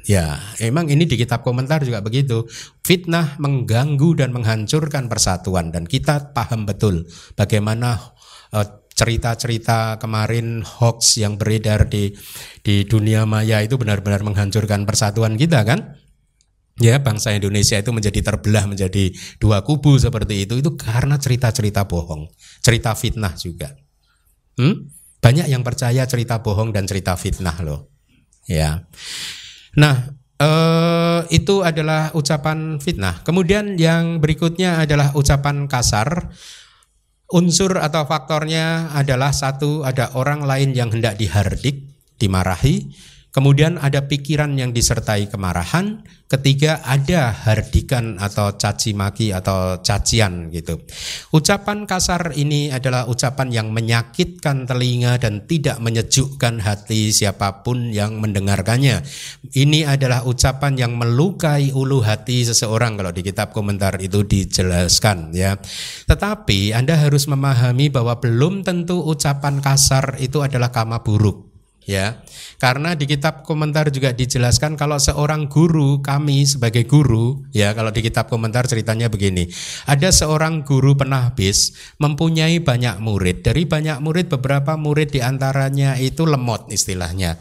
Ya, 0.03 0.43
emang 0.59 0.91
ini 0.91 1.07
di 1.07 1.14
kitab 1.14 1.47
komentar 1.47 1.87
juga 1.87 2.03
begitu. 2.03 2.43
Fitnah 2.83 3.39
mengganggu 3.39 4.18
dan 4.18 4.35
menghancurkan 4.35 5.07
persatuan 5.07 5.70
dan 5.70 5.87
kita 5.87 6.35
paham 6.35 6.66
betul 6.66 7.07
bagaimana 7.39 8.18
uh, 8.51 8.80
cerita-cerita 9.01 9.97
kemarin 9.97 10.61
hoax 10.61 11.17
yang 11.17 11.41
beredar 11.41 11.89
di 11.89 12.13
di 12.61 12.85
dunia 12.85 13.25
maya 13.25 13.65
itu 13.65 13.81
benar-benar 13.81 14.21
menghancurkan 14.21 14.85
persatuan 14.85 15.41
kita 15.41 15.65
kan? 15.65 15.97
Ya, 16.81 17.01
bangsa 17.01 17.33
Indonesia 17.33 17.81
itu 17.81 17.93
menjadi 17.93 18.21
terbelah 18.21 18.69
menjadi 18.69 19.13
dua 19.41 19.65
kubu 19.65 19.97
seperti 19.97 20.45
itu 20.45 20.61
itu 20.61 20.77
karena 20.77 21.17
cerita-cerita 21.17 21.89
bohong, 21.89 22.29
cerita 22.61 22.93
fitnah 22.93 23.33
juga. 23.37 23.73
Hmm? 24.61 24.93
Banyak 25.21 25.49
yang 25.49 25.65
percaya 25.65 26.05
cerita 26.05 26.41
bohong 26.41 26.73
dan 26.73 26.89
cerita 26.89 27.17
fitnah 27.17 27.57
loh. 27.61 27.93
Ya. 28.49 28.89
Nah, 29.77 30.17
eh, 30.41 31.21
itu 31.37 31.61
adalah 31.61 32.17
ucapan 32.17 32.81
fitnah. 32.81 33.21
Kemudian 33.25 33.77
yang 33.77 34.17
berikutnya 34.21 34.81
adalah 34.81 35.13
ucapan 35.13 35.69
kasar 35.69 36.33
Unsur 37.31 37.78
atau 37.78 38.03
faktornya 38.11 38.91
adalah 38.91 39.31
satu 39.31 39.87
ada 39.87 40.18
orang 40.18 40.43
lain 40.43 40.74
yang 40.74 40.91
hendak 40.91 41.14
dihardik, 41.14 41.87
dimarahi, 42.18 42.91
kemudian 43.31 43.78
ada 43.78 44.07
pikiran 44.07 44.55
yang 44.59 44.70
disertai 44.70 45.31
kemarahan, 45.31 46.03
Ketiga 46.31 46.78
ada 46.87 47.35
hardikan 47.35 48.14
atau 48.14 48.55
caci 48.55 48.95
maki 48.95 49.35
atau 49.35 49.83
cacian 49.83 50.47
gitu. 50.55 50.78
Ucapan 51.35 51.91
kasar 51.91 52.39
ini 52.39 52.70
adalah 52.70 53.11
ucapan 53.11 53.51
yang 53.51 53.74
menyakitkan 53.74 54.62
telinga 54.62 55.18
dan 55.18 55.51
tidak 55.51 55.83
menyejukkan 55.83 56.62
hati 56.62 57.11
siapa 57.11 57.66
pun 57.66 57.91
yang 57.91 58.22
mendengarkannya. 58.22 59.03
Ini 59.51 59.91
adalah 59.91 60.22
ucapan 60.22 60.78
yang 60.78 60.95
melukai 60.95 61.74
ulu 61.74 61.99
hati 61.99 62.47
seseorang 62.47 62.95
kalau 62.95 63.11
di 63.11 63.26
kitab 63.26 63.51
komentar 63.51 63.99
itu 63.99 64.22
dijelaskan 64.22 65.35
ya. 65.35 65.59
Tetapi 66.07 66.78
Anda 66.78 66.95
harus 66.95 67.26
memahami 67.26 67.91
bahwa 67.91 68.22
belum 68.22 68.62
tentu 68.62 69.03
ucapan 69.03 69.59
kasar 69.59 70.14
itu 70.22 70.47
adalah 70.47 70.70
kama 70.70 71.03
buruk 71.03 71.50
ya. 71.87 72.20
Karena 72.61 72.93
di 72.93 73.09
kitab 73.09 73.43
komentar 73.47 73.89
juga 73.89 74.12
dijelaskan 74.12 74.76
kalau 74.76 75.01
seorang 75.01 75.49
guru 75.49 76.05
kami 76.05 76.45
sebagai 76.45 76.85
guru 76.85 77.45
ya 77.51 77.72
kalau 77.72 77.89
di 77.89 78.05
kitab 78.05 78.28
komentar 78.28 78.68
ceritanya 78.68 79.09
begini. 79.09 79.49
Ada 79.89 80.12
seorang 80.12 80.62
guru 80.66 80.97
penahbis 80.97 81.76
mempunyai 81.97 82.61
banyak 82.61 83.01
murid. 83.01 83.43
Dari 83.47 83.64
banyak 83.64 83.99
murid 84.05 84.28
beberapa 84.28 84.76
murid 84.76 85.14
di 85.14 85.20
antaranya 85.24 85.97
itu 85.97 86.28
lemot 86.28 86.68
istilahnya 86.68 87.41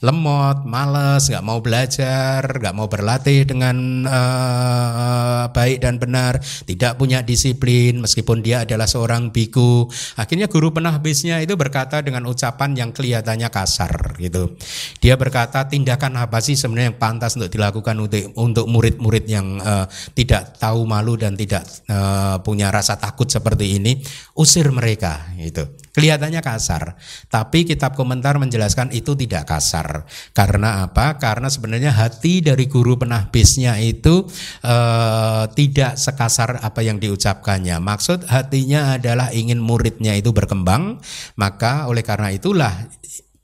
lemot, 0.00 0.64
males, 0.64 1.28
nggak 1.28 1.44
mau 1.44 1.60
belajar, 1.60 2.40
nggak 2.40 2.72
mau 2.72 2.88
berlatih 2.88 3.44
dengan 3.44 3.76
uh, 4.08 5.44
baik 5.52 5.84
dan 5.84 6.00
benar, 6.00 6.40
tidak 6.64 6.96
punya 6.96 7.20
disiplin 7.20 8.00
meskipun 8.00 8.40
dia 8.40 8.64
adalah 8.64 8.88
seorang 8.88 9.28
biku. 9.28 9.84
Akhirnya 10.16 10.48
guru 10.48 10.72
penahbisnya 10.72 11.44
itu 11.44 11.52
berkata 11.54 12.00
dengan 12.00 12.24
ucapan 12.24 12.72
yang 12.72 12.90
kelihatannya 12.96 13.52
kasar 13.52 14.16
gitu. 14.16 14.56
Dia 15.04 15.20
berkata 15.20 15.68
tindakan 15.68 16.16
apa 16.16 16.40
sih 16.40 16.56
sebenarnya 16.56 16.96
yang 16.96 17.00
pantas 17.00 17.36
untuk 17.36 17.52
dilakukan 17.52 17.96
untuk 18.00 18.32
untuk 18.40 18.66
murid-murid 18.72 19.24
yang 19.28 19.60
uh, 19.60 19.84
tidak 20.16 20.56
tahu 20.56 20.88
malu 20.88 21.20
dan 21.20 21.36
tidak 21.36 21.68
uh, 21.92 22.40
punya 22.40 22.72
rasa 22.72 22.96
takut 22.96 23.28
seperti 23.28 23.76
ini, 23.76 24.00
usir 24.32 24.64
mereka 24.72 25.28
gitu. 25.36 25.68
Kelihatannya 25.90 26.38
kasar, 26.38 26.94
tapi 27.26 27.66
kitab 27.66 27.98
komentar 27.98 28.38
menjelaskan 28.38 28.94
itu 28.94 29.18
tidak 29.18 29.44
kasar. 29.50 29.89
Karena 30.32 30.84
apa? 30.86 31.18
Karena 31.18 31.50
sebenarnya 31.50 31.92
hati 31.94 32.40
dari 32.40 32.66
guru 32.66 32.96
penahbisnya 32.98 33.78
itu 33.82 34.26
eh, 34.64 35.44
tidak 35.54 35.98
sekasar 35.98 36.62
apa 36.62 36.80
yang 36.80 37.02
diucapkannya. 37.02 37.76
Maksud 37.82 38.30
hatinya 38.30 38.96
adalah 38.96 39.32
ingin 39.34 39.58
muridnya 39.58 40.14
itu 40.16 40.30
berkembang, 40.30 41.02
maka 41.36 41.86
oleh 41.90 42.02
karena 42.02 42.30
itulah 42.34 42.72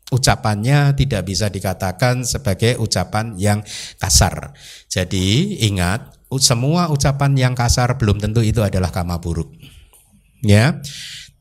ucapannya 0.07 0.95
tidak 0.95 1.27
bisa 1.27 1.51
dikatakan 1.51 2.23
sebagai 2.23 2.79
ucapan 2.79 3.35
yang 3.35 3.59
kasar. 3.99 4.55
Jadi 4.87 5.59
ingat, 5.67 6.15
semua 6.39 6.91
ucapan 6.91 7.35
yang 7.35 7.55
kasar 7.59 7.99
belum 7.99 8.23
tentu 8.23 8.43
itu 8.43 8.63
adalah 8.63 8.95
kama 8.95 9.19
buruk. 9.19 9.51
Ya. 10.47 10.79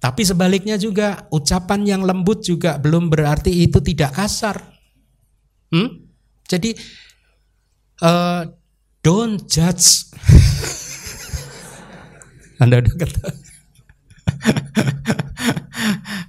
Tapi 0.02 0.22
sebaliknya 0.22 0.78
juga 0.78 1.26
ucapan 1.34 1.82
yang 1.82 2.02
lembut 2.06 2.46
juga 2.46 2.78
belum 2.78 3.10
berarti 3.10 3.50
itu 3.66 3.82
tidak 3.82 4.14
kasar. 4.14 4.75
Hmm? 5.74 6.06
Jadi 6.46 6.78
uh, 8.06 8.46
don't 9.02 9.42
judge. 9.50 10.14
Anda 12.62 12.80
udah 12.80 12.96
kata. 12.96 13.26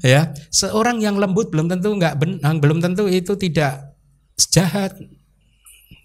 ya, 0.12 0.34
seorang 0.50 0.98
yang 0.98 1.20
lembut 1.20 1.52
belum 1.52 1.70
tentu 1.70 1.94
nggak 1.94 2.18
benang, 2.18 2.56
belum 2.58 2.82
tentu 2.82 3.06
itu 3.06 3.38
tidak 3.38 3.94
jahat. 4.50 4.96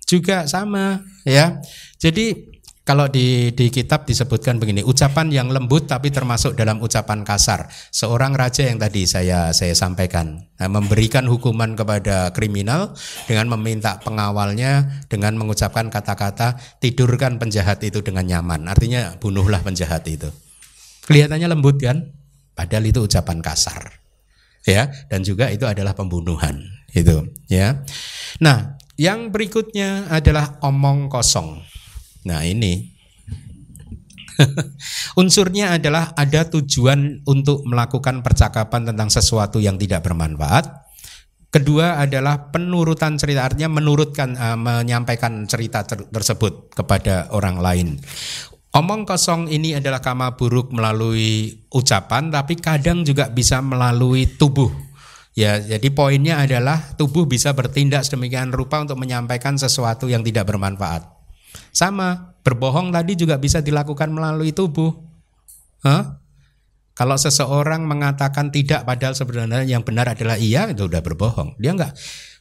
Juga 0.05 0.43
sama, 0.43 1.01
ya. 1.23 1.63
Jadi 1.95 2.50
kalau 2.81 3.05
di, 3.05 3.53
di 3.53 3.69
kitab 3.69 4.09
disebutkan 4.09 4.57
begini, 4.57 4.81
ucapan 4.81 5.29
yang 5.29 5.53
lembut 5.53 5.85
tapi 5.85 6.09
termasuk 6.09 6.57
dalam 6.57 6.81
ucapan 6.81 7.21
kasar. 7.21 7.69
Seorang 7.93 8.33
raja 8.33 8.65
yang 8.65 8.81
tadi 8.81 9.05
saya 9.05 9.53
saya 9.53 9.77
sampaikan 9.77 10.49
nah, 10.57 10.65
memberikan 10.65 11.29
hukuman 11.29 11.77
kepada 11.77 12.33
kriminal 12.33 12.97
dengan 13.29 13.53
meminta 13.53 14.01
pengawalnya 14.01 15.05
dengan 15.05 15.37
mengucapkan 15.37 15.93
kata-kata 15.93 16.57
tidurkan 16.81 17.37
penjahat 17.37 17.85
itu 17.85 18.01
dengan 18.01 18.25
nyaman. 18.25 18.65
Artinya 18.65 19.13
bunuhlah 19.21 19.61
penjahat 19.61 20.01
itu. 20.09 20.33
Kelihatannya 21.05 21.53
lembut 21.53 21.77
kan? 21.77 22.09
Padahal 22.57 22.89
itu 22.89 23.05
ucapan 23.05 23.45
kasar. 23.45 24.01
Ya, 24.65 24.89
dan 25.09 25.21
juga 25.21 25.53
itu 25.53 25.65
adalah 25.69 25.93
pembunuhan. 25.93 26.61
Itu, 26.93 27.29
ya. 27.49 27.81
Nah, 28.41 28.77
yang 28.97 29.33
berikutnya 29.33 30.09
adalah 30.13 30.61
omong 30.61 31.09
kosong. 31.09 31.61
Nah 32.27 32.45
ini 32.45 32.91
unsurnya 35.19 35.77
adalah 35.77 36.13
ada 36.17 36.47
tujuan 36.49 37.25
untuk 37.25 37.65
melakukan 37.65 38.21
percakapan 38.25 38.93
tentang 38.93 39.09
sesuatu 39.09 39.61
yang 39.61 39.77
tidak 39.77 40.05
bermanfaat. 40.05 40.81
Kedua 41.51 41.99
adalah 41.99 42.47
penurutan 42.47 43.19
cerita 43.19 43.43
artinya 43.43 43.75
menurutkan 43.75 44.39
uh, 44.39 44.55
menyampaikan 44.55 45.43
cerita 45.43 45.83
ter 45.83 46.07
tersebut 46.07 46.71
kepada 46.71 47.27
orang 47.35 47.59
lain. 47.59 47.87
Omong 48.71 49.03
kosong 49.03 49.51
ini 49.51 49.75
adalah 49.75 49.99
kama 49.99 50.39
buruk 50.39 50.71
melalui 50.71 51.51
ucapan 51.75 52.31
tapi 52.31 52.55
kadang 52.55 53.03
juga 53.03 53.27
bisa 53.27 53.59
melalui 53.59 54.31
tubuh. 54.39 54.71
Ya, 55.35 55.59
jadi 55.59 55.91
poinnya 55.91 56.39
adalah 56.39 56.95
tubuh 56.95 57.27
bisa 57.27 57.51
bertindak 57.51 58.07
sedemikian 58.07 58.51
rupa 58.51 58.79
untuk 58.83 58.99
menyampaikan 58.99 59.59
sesuatu 59.59 60.07
yang 60.07 60.23
tidak 60.23 60.47
bermanfaat. 60.47 61.20
Sama, 61.71 62.35
berbohong 62.43 62.91
tadi 62.91 63.15
juga 63.15 63.39
bisa 63.39 63.63
dilakukan 63.63 64.11
melalui 64.11 64.51
tubuh. 64.51 64.91
Hah? 65.87 66.19
Kalau 66.91 67.17
seseorang 67.17 67.87
mengatakan 67.87 68.53
tidak 68.53 68.85
padahal 68.85 69.15
sebenarnya 69.15 69.65
yang 69.65 69.81
benar 69.81 70.11
adalah 70.11 70.37
iya, 70.37 70.69
itu 70.69 70.85
udah 70.85 71.01
berbohong. 71.01 71.57
Dia 71.57 71.73
enggak. 71.73 71.95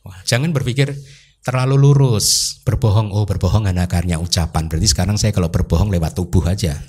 Wah, 0.04 0.20
jangan 0.26 0.50
berpikir 0.50 0.92
terlalu 1.40 1.80
lurus. 1.80 2.60
Berbohong, 2.66 3.14
oh 3.14 3.24
berbohong 3.24 3.70
karena 3.70 3.88
akarnya 3.88 4.20
ucapan. 4.20 4.68
Berarti 4.68 4.88
sekarang 4.90 5.16
saya 5.16 5.32
kalau 5.32 5.48
berbohong 5.48 5.88
lewat 5.88 6.18
tubuh 6.18 6.44
aja. 6.44 6.76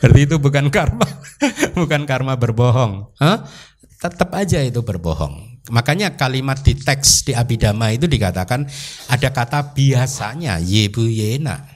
Berarti 0.00 0.20
itu 0.24 0.36
bukan 0.40 0.72
karma, 0.72 1.04
bukan 1.80 2.02
karma 2.04 2.36
berbohong. 2.36 3.12
Hah? 3.20 3.44
Tetap 4.00 4.32
aja 4.32 4.64
itu 4.64 4.80
berbohong. 4.80 5.60
Makanya 5.68 6.16
kalimat 6.16 6.64
di 6.64 6.72
teks 6.72 7.28
di 7.28 7.36
Abidama 7.36 7.92
itu 7.92 8.08
dikatakan 8.08 8.64
ada 9.12 9.28
kata 9.28 9.76
biasanya 9.76 10.56
yebu 10.56 11.04
yena. 11.04 11.68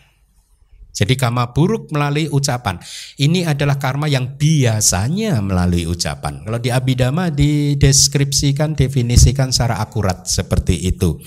Jadi 0.94 1.18
karma 1.20 1.52
buruk 1.52 1.92
melalui 1.92 2.30
ucapan. 2.30 2.80
Ini 3.18 3.50
adalah 3.50 3.76
karma 3.76 4.08
yang 4.08 4.38
biasanya 4.40 5.42
melalui 5.44 5.84
ucapan. 5.84 6.40
Kalau 6.46 6.62
di 6.62 6.70
Abidama 6.70 7.28
dideskripsikan, 7.34 8.72
definisikan 8.78 9.50
secara 9.50 9.82
akurat 9.82 10.24
seperti 10.24 10.86
itu. 10.86 11.18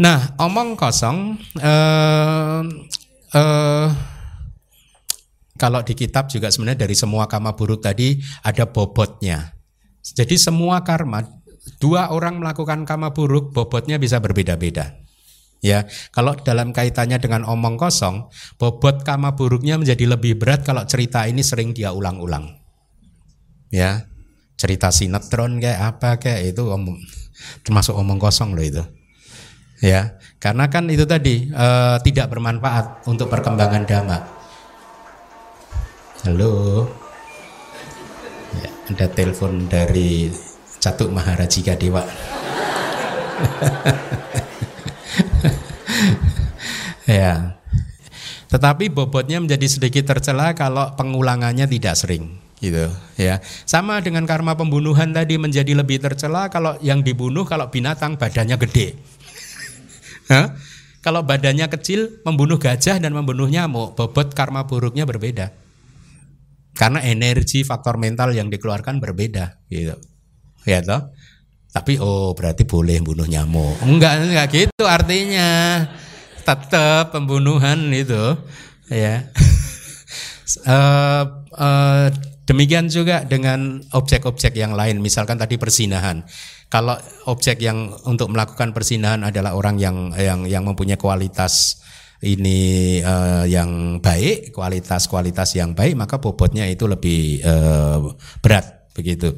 Nah, 0.00 0.32
omong 0.40 0.80
kosong 0.80 1.36
eh, 1.60 2.62
eh, 3.36 3.88
kalau 5.60 5.84
di 5.84 5.92
kitab 5.92 6.32
juga 6.32 6.48
sebenarnya 6.48 6.88
dari 6.88 6.96
semua 6.96 7.28
karma 7.28 7.52
buruk 7.52 7.84
tadi 7.84 8.16
ada 8.40 8.64
bobotnya 8.64 9.59
Jadi 10.00 10.40
semua 10.40 10.80
karma 10.80 11.28
dua 11.80 12.12
orang 12.12 12.40
melakukan 12.40 12.88
karma 12.88 13.12
buruk 13.12 13.52
bobotnya 13.52 14.00
bisa 14.00 14.20
berbeda-beda. 14.20 14.96
Ya, 15.60 15.84
kalau 16.08 16.32
dalam 16.40 16.72
kaitannya 16.72 17.20
dengan 17.20 17.44
omong 17.44 17.76
kosong, 17.76 18.32
bobot 18.56 19.04
karma 19.04 19.36
buruknya 19.36 19.76
menjadi 19.76 20.08
lebih 20.08 20.40
berat 20.40 20.64
kalau 20.64 20.88
cerita 20.88 21.28
ini 21.28 21.44
sering 21.44 21.76
dia 21.76 21.92
ulang-ulang. 21.92 22.48
Ya, 23.68 24.08
cerita 24.56 24.88
sinetron 24.88 25.60
kayak 25.60 25.80
apa 25.96 26.16
kayak 26.16 26.56
itu 26.56 26.64
om, 26.64 26.96
termasuk 27.60 27.92
omong 27.92 28.16
kosong 28.16 28.56
loh 28.56 28.64
itu. 28.64 28.80
Ya, 29.84 30.16
karena 30.40 30.68
kan 30.72 30.88
itu 30.88 31.04
tadi 31.04 31.48
e, 31.48 31.66
tidak 32.04 32.32
bermanfaat 32.32 33.04
untuk 33.08 33.28
perkembangan 33.28 33.84
dhamma. 33.84 34.18
Halo. 36.24 36.52
Ya, 38.50 38.70
ada 38.90 39.06
telepon 39.14 39.70
dari 39.70 40.34
Catuk 40.82 41.14
Maharajika 41.14 41.78
Dewa. 41.78 42.02
ya. 47.06 47.54
Tetapi 48.50 48.90
bobotnya 48.90 49.38
menjadi 49.38 49.70
sedikit 49.70 50.10
tercela 50.10 50.58
kalau 50.58 50.90
pengulangannya 50.98 51.70
tidak 51.70 51.94
sering 51.94 52.42
gitu 52.60 52.92
ya. 53.16 53.40
Sama 53.64 54.02
dengan 54.04 54.28
karma 54.28 54.58
pembunuhan 54.58 55.14
tadi 55.14 55.40
menjadi 55.40 55.72
lebih 55.72 56.02
tercela 56.02 56.52
kalau 56.52 56.76
yang 56.84 57.00
dibunuh 57.00 57.48
kalau 57.48 57.70
binatang 57.72 58.18
badannya 58.20 58.58
gede. 58.60 58.98
Kalau 61.00 61.24
badannya 61.24 61.64
kecil 61.72 62.20
membunuh 62.28 62.60
gajah 62.60 63.00
dan 63.00 63.16
membunuh 63.16 63.48
nyamuk, 63.48 63.96
bobot 63.96 64.36
karma 64.36 64.68
buruknya 64.68 65.08
berbeda. 65.08 65.48
Karena 66.80 67.04
energi 67.04 67.60
faktor 67.60 68.00
mental 68.00 68.32
yang 68.32 68.48
dikeluarkan 68.48 69.04
berbeda 69.04 69.60
gitu. 69.68 70.00
Ya 70.64 70.80
toh? 70.80 71.12
Tapi 71.76 72.00
oh 72.00 72.32
berarti 72.32 72.64
boleh 72.64 73.04
bunuh 73.04 73.28
nyamuk. 73.28 73.84
Enggak 73.84 74.24
enggak 74.24 74.46
gitu 74.48 74.84
artinya 74.88 75.84
tetap 76.40 77.12
pembunuhan 77.12 77.92
itu 77.92 78.32
ya. 78.88 79.28
uh, 80.64 81.24
uh, 81.68 82.08
demikian 82.48 82.88
juga 82.88 83.28
dengan 83.28 83.84
objek-objek 83.92 84.56
yang 84.56 84.72
lain, 84.72 84.98
misalkan 85.04 85.36
tadi 85.36 85.60
persinahan. 85.60 86.24
Kalau 86.72 86.96
objek 87.28 87.60
yang 87.60 87.92
untuk 88.08 88.32
melakukan 88.32 88.72
persinahan 88.72 89.20
adalah 89.26 89.52
orang 89.52 89.76
yang 89.76 90.16
yang 90.16 90.48
yang 90.48 90.64
mempunyai 90.64 90.98
kualitas 90.98 91.82
ini 92.20 93.00
uh, 93.00 93.48
yang 93.48 94.02
baik, 94.04 94.52
kualitas-kualitas 94.52 95.56
yang 95.56 95.72
baik, 95.72 95.96
maka 95.96 96.20
bobotnya 96.20 96.68
itu 96.68 96.84
lebih 96.84 97.40
uh, 97.40 98.12
berat 98.44 98.92
begitu. 98.92 99.32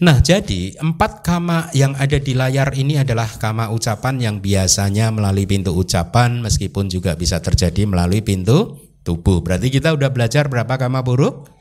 Nah, 0.00 0.24
jadi 0.24 0.76
empat 0.76 1.20
kama 1.20 1.68
yang 1.76 1.92
ada 1.96 2.16
di 2.16 2.32
layar 2.32 2.72
ini 2.72 3.00
adalah 3.00 3.28
kama 3.36 3.68
ucapan 3.68 4.20
yang 4.20 4.36
biasanya 4.40 5.12
melalui 5.12 5.44
pintu 5.44 5.76
ucapan 5.76 6.40
meskipun 6.40 6.88
juga 6.88 7.16
bisa 7.16 7.40
terjadi 7.40 7.84
melalui 7.84 8.24
pintu 8.24 8.76
tubuh. 9.04 9.44
Berarti 9.44 9.68
kita 9.68 9.92
udah 9.92 10.08
belajar 10.12 10.48
berapa 10.48 10.76
kama 10.80 11.04
buruk? 11.04 11.52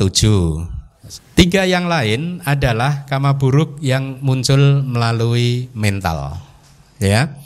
Tujuh. 0.00 0.64
Tiga 1.36 1.64
yang 1.64 1.88
lain 1.88 2.44
adalah 2.44 3.08
kama 3.08 3.36
buruk 3.36 3.80
yang 3.80 4.20
muncul 4.20 4.84
melalui 4.84 5.72
mental. 5.72 6.36
Ya. 7.00 7.36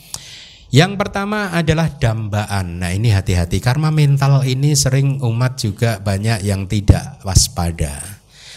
Yang 0.74 0.98
pertama 0.98 1.54
adalah 1.54 1.86
dambaan. 1.86 2.82
Nah, 2.82 2.90
ini 2.90 3.14
hati-hati 3.14 3.62
karena 3.62 3.94
mental 3.94 4.42
ini 4.42 4.74
sering 4.74 5.22
umat 5.22 5.54
juga 5.54 6.02
banyak 6.02 6.42
yang 6.42 6.66
tidak 6.66 7.22
waspada. 7.22 7.94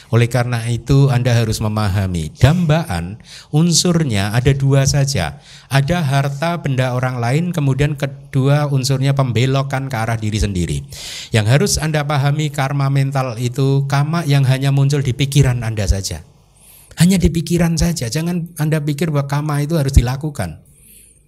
Oleh 0.10 0.26
karena 0.26 0.66
itu 0.66 1.14
Anda 1.14 1.38
harus 1.38 1.62
memahami 1.62 2.34
dambaan 2.34 3.22
unsurnya 3.54 4.34
ada 4.34 4.50
dua 4.50 4.90
saja. 4.90 5.38
Ada 5.70 6.02
harta 6.02 6.58
benda 6.58 6.98
orang 6.98 7.22
lain 7.22 7.54
kemudian 7.54 7.94
kedua 7.94 8.66
unsurnya 8.66 9.14
pembelokan 9.14 9.86
ke 9.86 9.94
arah 10.02 10.18
diri 10.18 10.42
sendiri. 10.42 10.90
Yang 11.30 11.46
harus 11.54 11.74
Anda 11.78 12.02
pahami 12.02 12.50
karma 12.50 12.90
mental 12.90 13.38
itu 13.38 13.86
kama 13.86 14.26
yang 14.26 14.42
hanya 14.50 14.74
muncul 14.74 15.06
di 15.06 15.14
pikiran 15.14 15.62
Anda 15.62 15.86
saja. 15.86 16.26
Hanya 16.98 17.22
di 17.22 17.30
pikiran 17.30 17.78
saja. 17.78 18.10
Jangan 18.10 18.58
Anda 18.58 18.82
pikir 18.82 19.14
bahwa 19.14 19.30
kama 19.30 19.62
itu 19.62 19.78
harus 19.78 19.94
dilakukan. 19.94 20.67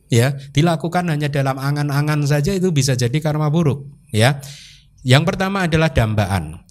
Ya, 0.10 0.34
dilakukan 0.58 1.06
hanya 1.06 1.30
dalam 1.30 1.62
angan-angan 1.62 2.26
saja 2.26 2.50
itu 2.58 2.74
bisa 2.74 2.98
jadi 2.98 3.14
karma 3.22 3.54
buruk, 3.54 3.86
ya. 4.10 4.42
Yang 5.06 5.24
pertama 5.30 5.70
adalah 5.70 5.94
dambaan. 5.94 6.66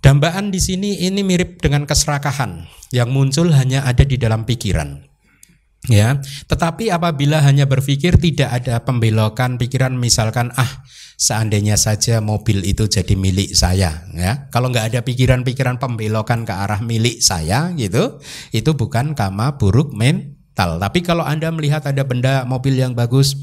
Dambaan 0.00 0.48
di 0.48 0.56
sini 0.56 1.04
ini 1.04 1.20
mirip 1.20 1.60
dengan 1.60 1.84
keserakahan 1.84 2.64
yang 2.94 3.12
muncul 3.12 3.52
hanya 3.52 3.84
ada 3.84 4.00
di 4.00 4.16
dalam 4.16 4.48
pikiran. 4.48 5.04
Ya, 5.86 6.18
tetapi 6.50 6.90
apabila 6.90 7.38
hanya 7.44 7.68
berpikir 7.68 8.18
tidak 8.18 8.50
ada 8.50 8.82
pembelokan 8.82 9.62
pikiran 9.62 9.94
misalkan 9.94 10.50
ah 10.58 10.82
seandainya 11.14 11.78
saja 11.78 12.18
mobil 12.18 12.66
itu 12.66 12.90
jadi 12.90 13.14
milik 13.14 13.54
saya 13.54 14.08
ya. 14.10 14.50
Kalau 14.50 14.74
nggak 14.74 14.90
ada 14.90 15.00
pikiran-pikiran 15.06 15.78
pembelokan 15.78 16.42
ke 16.42 16.50
arah 16.50 16.82
milik 16.82 17.22
saya 17.22 17.70
gitu, 17.78 18.18
itu 18.50 18.70
bukan 18.74 19.14
kama 19.14 19.54
buruk 19.54 19.94
Tapi 20.58 21.06
kalau 21.06 21.22
Anda 21.22 21.54
melihat 21.54 21.86
ada 21.86 22.02
benda 22.02 22.42
mobil 22.42 22.74
yang 22.74 22.98
bagus, 22.98 23.38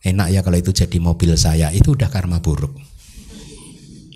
enak 0.00 0.32
ya 0.32 0.40
kalau 0.40 0.56
itu 0.56 0.72
jadi 0.72 0.96
mobil 0.96 1.36
saya, 1.36 1.68
itu 1.68 1.92
udah 1.92 2.08
karma 2.08 2.40
buruk. 2.40 2.72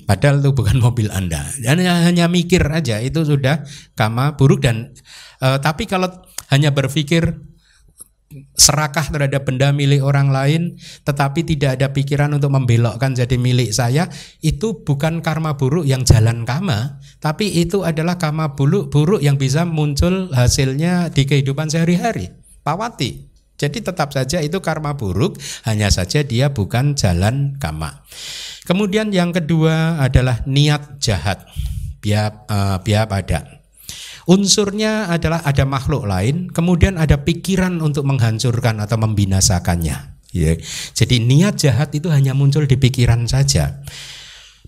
Padahal 0.09 0.41
itu 0.41 0.51
bukan 0.57 0.81
mobil 0.89 1.13
Anda. 1.13 1.45
Hanya, 1.69 2.09
hanya 2.09 2.27
mikir 2.33 2.65
aja 2.65 2.97
itu 2.99 3.23
sudah 3.29 3.63
kama 3.93 4.41
buruk 4.41 4.65
dan 4.65 4.97
uh, 5.45 5.61
tapi 5.61 5.85
kalau 5.85 6.09
hanya 6.49 6.73
berpikir 6.73 7.39
serakah 8.55 9.11
terhadap 9.11 9.43
benda 9.43 9.75
milik 9.75 10.01
orang 10.01 10.31
lain 10.31 10.79
tetapi 11.03 11.43
tidak 11.43 11.79
ada 11.79 11.91
pikiran 11.91 12.31
untuk 12.31 12.55
membelokkan 12.55 13.13
jadi 13.13 13.35
milik 13.35 13.75
saya 13.75 14.07
itu 14.41 14.87
bukan 14.87 15.19
karma 15.21 15.59
buruk 15.59 15.83
yang 15.85 16.07
jalan 16.07 16.47
kama 16.47 17.03
tapi 17.19 17.51
itu 17.61 17.83
adalah 17.83 18.17
karma 18.17 18.55
buruk 18.55 18.89
buruk 18.95 19.21
yang 19.21 19.35
bisa 19.35 19.67
muncul 19.67 20.31
hasilnya 20.31 21.11
di 21.11 21.27
kehidupan 21.27 21.69
sehari-hari 21.69 22.31
pawati 22.63 23.27
jadi 23.61 23.93
tetap 23.93 24.15
saja 24.15 24.41
itu 24.41 24.63
karma 24.63 24.95
buruk 24.95 25.37
hanya 25.69 25.91
saja 25.91 26.23
dia 26.23 26.55
bukan 26.55 26.95
jalan 26.95 27.59
kama 27.59 28.07
Kemudian 28.71 29.11
yang 29.11 29.35
kedua 29.35 29.99
adalah 29.99 30.47
niat 30.47 31.03
jahat. 31.03 31.43
Biar 31.99 32.47
uh, 32.47 32.79
biar 32.79 33.11
pada. 33.11 33.60
Unsurnya 34.29 35.09
adalah 35.09 35.41
ada 35.47 35.65
makhluk 35.65 36.05
lain, 36.05 36.53
kemudian 36.53 37.01
ada 37.01 37.25
pikiran 37.25 37.81
untuk 37.81 38.05
menghancurkan 38.05 38.83
atau 38.83 39.01
membinasakannya. 39.01 40.21
Ya. 40.31 40.53
Jadi 40.95 41.17
niat 41.23 41.59
jahat 41.59 41.91
itu 41.97 42.13
hanya 42.13 42.37
muncul 42.37 42.69
di 42.69 42.77
pikiran 42.79 43.27
saja. 43.27 43.83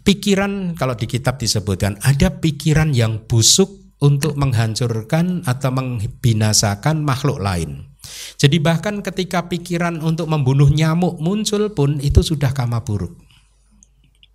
Pikiran 0.02 0.74
kalau 0.74 0.98
di 0.98 1.06
kitab 1.06 1.38
disebutkan 1.38 2.00
ada 2.02 2.42
pikiran 2.42 2.90
yang 2.90 3.22
busuk 3.30 3.82
untuk 4.02 4.34
menghancurkan 4.34 5.46
atau 5.46 5.70
membinasakan 5.70 7.06
makhluk 7.06 7.38
lain. 7.38 7.94
Jadi 8.34 8.58
bahkan 8.58 8.98
ketika 8.98 9.46
pikiran 9.46 10.02
untuk 10.02 10.26
membunuh 10.26 10.66
nyamuk 10.66 11.22
muncul 11.22 11.70
pun 11.70 12.02
itu 12.02 12.18
sudah 12.18 12.50
kama 12.50 12.82
buruk. 12.82 13.14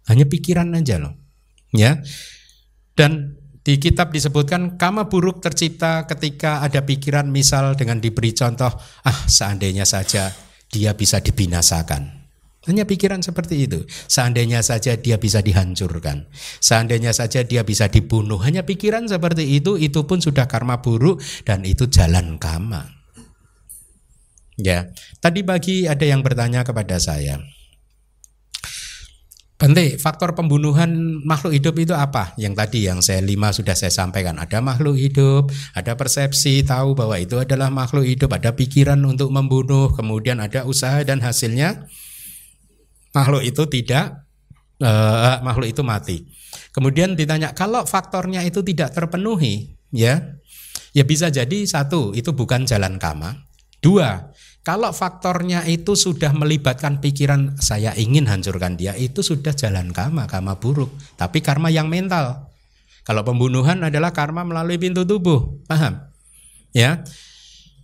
Hanya 0.07 0.23
pikiran 0.23 0.71
aja 0.71 1.03
loh. 1.03 1.19
Ya. 1.75 1.99
Dan 2.95 3.36
di 3.67 3.75
kitab 3.83 4.15
disebutkan 4.15 4.79
kama 4.79 5.11
buruk 5.11 5.43
tercipta 5.43 6.07
ketika 6.07 6.63
ada 6.63 6.87
pikiran 6.87 7.27
misal 7.27 7.75
dengan 7.75 7.99
diberi 7.99 8.31
contoh, 8.31 8.71
ah 9.03 9.19
seandainya 9.27 9.83
saja 9.83 10.31
dia 10.71 10.95
bisa 10.95 11.19
dibinasakan. 11.19 12.31
Hanya 12.63 12.87
pikiran 12.87 13.19
seperti 13.19 13.67
itu. 13.67 13.83
Seandainya 14.07 14.63
saja 14.63 14.95
dia 14.95 15.19
bisa 15.19 15.43
dihancurkan. 15.43 16.31
Seandainya 16.63 17.11
saja 17.11 17.43
dia 17.43 17.67
bisa 17.67 17.91
dibunuh. 17.91 18.39
Hanya 18.39 18.63
pikiran 18.63 19.11
seperti 19.11 19.59
itu, 19.59 19.75
itu 19.75 20.07
pun 20.07 20.23
sudah 20.23 20.47
karma 20.47 20.79
buruk 20.79 21.19
dan 21.43 21.67
itu 21.67 21.91
jalan 21.91 22.39
kama. 22.39 22.87
Ya, 24.55 24.95
tadi 25.19 25.43
pagi 25.43 25.91
ada 25.91 26.07
yang 26.07 26.23
bertanya 26.23 26.63
kepada 26.63 27.03
saya, 27.03 27.43
Bante, 29.57 29.97
faktor 29.97 30.37
pembunuhan 30.37 31.17
makhluk 31.25 31.49
hidup 31.49 31.81
itu 31.81 31.97
apa? 31.97 32.37
Yang 32.37 32.53
tadi 32.61 32.79
yang 32.85 33.01
saya 33.01 33.25
lima 33.25 33.49
sudah 33.49 33.73
saya 33.73 33.89
sampaikan. 33.89 34.37
Ada 34.37 34.61
makhluk 34.61 34.93
hidup, 34.93 35.49
ada 35.73 35.97
persepsi 35.97 36.61
tahu 36.61 36.93
bahwa 36.93 37.17
itu 37.17 37.41
adalah 37.41 37.73
makhluk 37.73 38.05
hidup, 38.05 38.37
ada 38.37 38.53
pikiran 38.53 39.01
untuk 39.01 39.33
membunuh, 39.33 39.89
kemudian 39.97 40.37
ada 40.45 40.61
usaha 40.61 41.01
dan 41.01 41.25
hasilnya 41.25 41.89
makhluk 43.17 43.41
itu 43.41 43.65
tidak 43.65 44.29
uh, 44.77 45.41
makhluk 45.41 45.73
itu 45.73 45.81
mati. 45.81 46.29
Kemudian 46.69 47.17
ditanya 47.17 47.57
kalau 47.57 47.81
faktornya 47.81 48.45
itu 48.45 48.61
tidak 48.61 48.93
terpenuhi, 48.93 49.73
ya, 49.89 50.37
ya 50.93 51.01
bisa 51.01 51.33
jadi 51.33 51.65
satu 51.65 52.13
itu 52.13 52.29
bukan 52.29 52.69
jalan 52.69 53.01
kama. 53.01 53.41
Dua, 53.81 54.33
kalau 54.67 54.91
faktornya 54.91 55.63
itu 55.63 55.95
sudah 55.95 56.35
melibatkan 56.35 56.99
pikiran 56.99 57.55
saya 57.55 57.95
ingin 57.95 58.27
hancurkan 58.27 58.75
dia, 58.75 58.99
itu 58.99 59.23
sudah 59.23 59.55
jalan 59.55 59.95
karma, 59.95 60.27
karma 60.27 60.59
buruk. 60.59 60.91
Tapi 61.15 61.39
karma 61.39 61.71
yang 61.71 61.87
mental. 61.87 62.51
Kalau 63.07 63.23
pembunuhan 63.23 63.79
adalah 63.87 64.11
karma 64.11 64.43
melalui 64.43 64.75
pintu 64.75 65.07
tubuh. 65.07 65.63
Paham? 65.71 66.11
Ya 66.75 67.07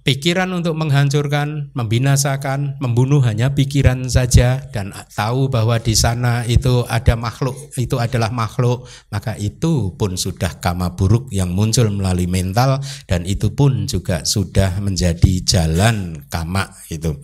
pikiran 0.03 0.51
untuk 0.51 0.75
menghancurkan, 0.75 1.71
membinasakan, 1.71 2.75
membunuh 2.83 3.23
hanya 3.23 3.55
pikiran 3.55 4.03
saja 4.11 4.59
dan 4.69 4.91
tahu 5.15 5.47
bahwa 5.47 5.79
di 5.79 5.95
sana 5.95 6.43
itu 6.43 6.83
ada 6.91 7.15
makhluk, 7.15 7.55
itu 7.79 7.95
adalah 7.97 8.29
makhluk, 8.29 8.83
maka 9.09 9.39
itu 9.39 9.95
pun 9.95 10.19
sudah 10.19 10.59
kama 10.59 10.93
buruk 10.99 11.31
yang 11.31 11.55
muncul 11.55 11.87
melalui 11.87 12.27
mental 12.27 12.83
dan 13.07 13.23
itu 13.23 13.55
pun 13.55 13.87
juga 13.87 14.27
sudah 14.27 14.77
menjadi 14.83 15.39
jalan 15.47 16.27
kama 16.27 16.67
itu. 16.91 17.15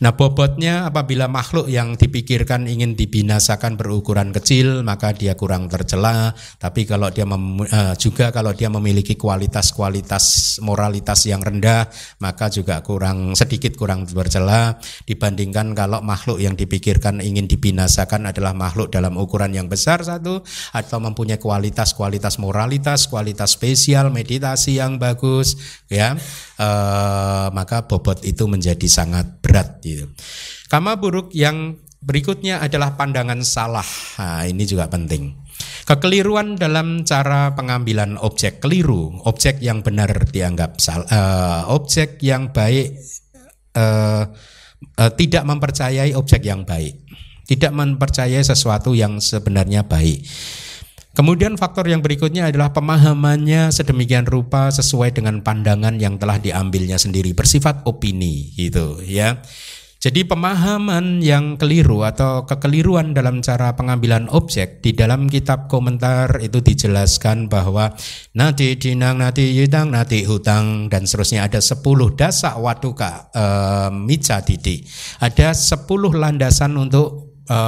Nah, 0.00 0.16
bobotnya 0.16 0.88
apabila 0.88 1.28
makhluk 1.28 1.68
yang 1.68 1.94
dipikirkan 2.00 2.64
ingin 2.64 2.96
dibinasakan 2.96 3.76
berukuran 3.76 4.32
kecil, 4.32 4.80
maka 4.80 5.12
dia 5.12 5.36
kurang 5.36 5.68
tercela, 5.68 6.32
tapi 6.56 6.88
kalau 6.88 7.12
dia 7.12 7.28
uh, 7.28 7.92
juga 8.00 8.32
kalau 8.32 8.56
dia 8.56 8.72
memiliki 8.72 9.14
kualitas-kualitas 9.14 10.56
moralitas 10.64 11.28
yang 11.28 11.44
rendah 11.44 11.92
maka 12.18 12.50
juga 12.50 12.82
kurang 12.84 13.34
sedikit 13.38 13.74
kurang 13.78 14.06
bercela 14.10 14.78
dibandingkan 15.06 15.72
kalau 15.72 16.02
makhluk 16.02 16.38
yang 16.42 16.54
dipikirkan 16.54 17.18
ingin 17.22 17.46
dibinasakan 17.50 18.30
adalah 18.30 18.52
makhluk 18.52 18.90
dalam 18.90 19.18
ukuran 19.18 19.54
yang 19.54 19.66
besar 19.66 20.02
satu 20.02 20.42
atau 20.74 20.98
mempunyai 21.02 21.38
kualitas-kualitas 21.40 22.38
moralitas, 22.42 23.06
kualitas 23.06 23.54
spesial, 23.54 24.10
meditasi 24.10 24.78
yang 24.78 24.98
bagus 24.98 25.54
ya 25.90 26.14
e, 26.58 26.68
maka 27.52 27.86
bobot 27.86 28.22
itu 28.22 28.46
menjadi 28.46 28.86
sangat 28.86 29.40
berat 29.42 29.78
gitu. 29.82 30.10
Kama 30.70 30.98
buruk 30.98 31.30
yang 31.36 31.78
berikutnya 32.04 32.60
adalah 32.60 32.94
pandangan 32.98 33.40
salah. 33.40 33.86
Nah, 34.20 34.44
ini 34.44 34.68
juga 34.68 34.90
penting. 34.92 35.43
Kekeliruan 35.84 36.56
dalam 36.56 37.04
cara 37.04 37.52
pengambilan 37.52 38.16
objek 38.16 38.64
keliru, 38.64 39.20
objek 39.28 39.60
yang 39.60 39.84
benar 39.84 40.08
dianggap 40.32 40.80
salah, 40.80 41.04
uh, 41.12 41.62
objek 41.76 42.16
yang 42.24 42.56
baik 42.56 42.96
uh, 43.76 44.24
uh, 44.96 45.10
tidak 45.12 45.44
mempercayai 45.44 46.16
objek 46.16 46.40
yang 46.48 46.64
baik, 46.64 47.04
tidak 47.44 47.76
mempercayai 47.76 48.40
sesuatu 48.40 48.96
yang 48.96 49.20
sebenarnya 49.20 49.84
baik. 49.84 50.24
Kemudian 51.14 51.54
faktor 51.54 51.86
yang 51.86 52.02
berikutnya 52.02 52.50
adalah 52.50 52.74
pemahamannya 52.74 53.70
sedemikian 53.70 54.26
rupa 54.26 54.66
sesuai 54.74 55.14
dengan 55.14 55.46
pandangan 55.46 55.94
yang 56.02 56.18
telah 56.18 56.42
diambilnya 56.42 56.98
sendiri 56.98 57.30
bersifat 57.38 57.86
opini 57.86 58.50
gitu 58.58 58.98
ya. 58.98 59.38
Jadi 60.04 60.28
pemahaman 60.28 61.24
yang 61.24 61.56
keliru 61.56 62.04
atau 62.04 62.44
kekeliruan 62.44 63.16
dalam 63.16 63.40
cara 63.40 63.72
pengambilan 63.72 64.28
objek 64.28 64.84
di 64.84 64.92
dalam 64.92 65.32
kitab 65.32 65.64
komentar 65.72 66.44
itu 66.44 66.60
dijelaskan 66.60 67.48
bahwa 67.48 67.88
nati 68.36 68.76
dinang 68.76 69.16
nati 69.16 69.56
yidang 69.56 69.96
nati 69.96 70.28
hutang 70.28 70.92
dan 70.92 71.08
seterusnya 71.08 71.48
ada 71.48 71.56
10 71.56 71.80
dasak 72.20 72.52
waduka 72.60 73.32
e, 73.32 73.44
mica 73.96 74.44
didi. 74.44 74.84
Ada 75.24 75.56
10 75.56 75.88
landasan 76.12 76.76
untuk 76.76 77.40
e, 77.48 77.58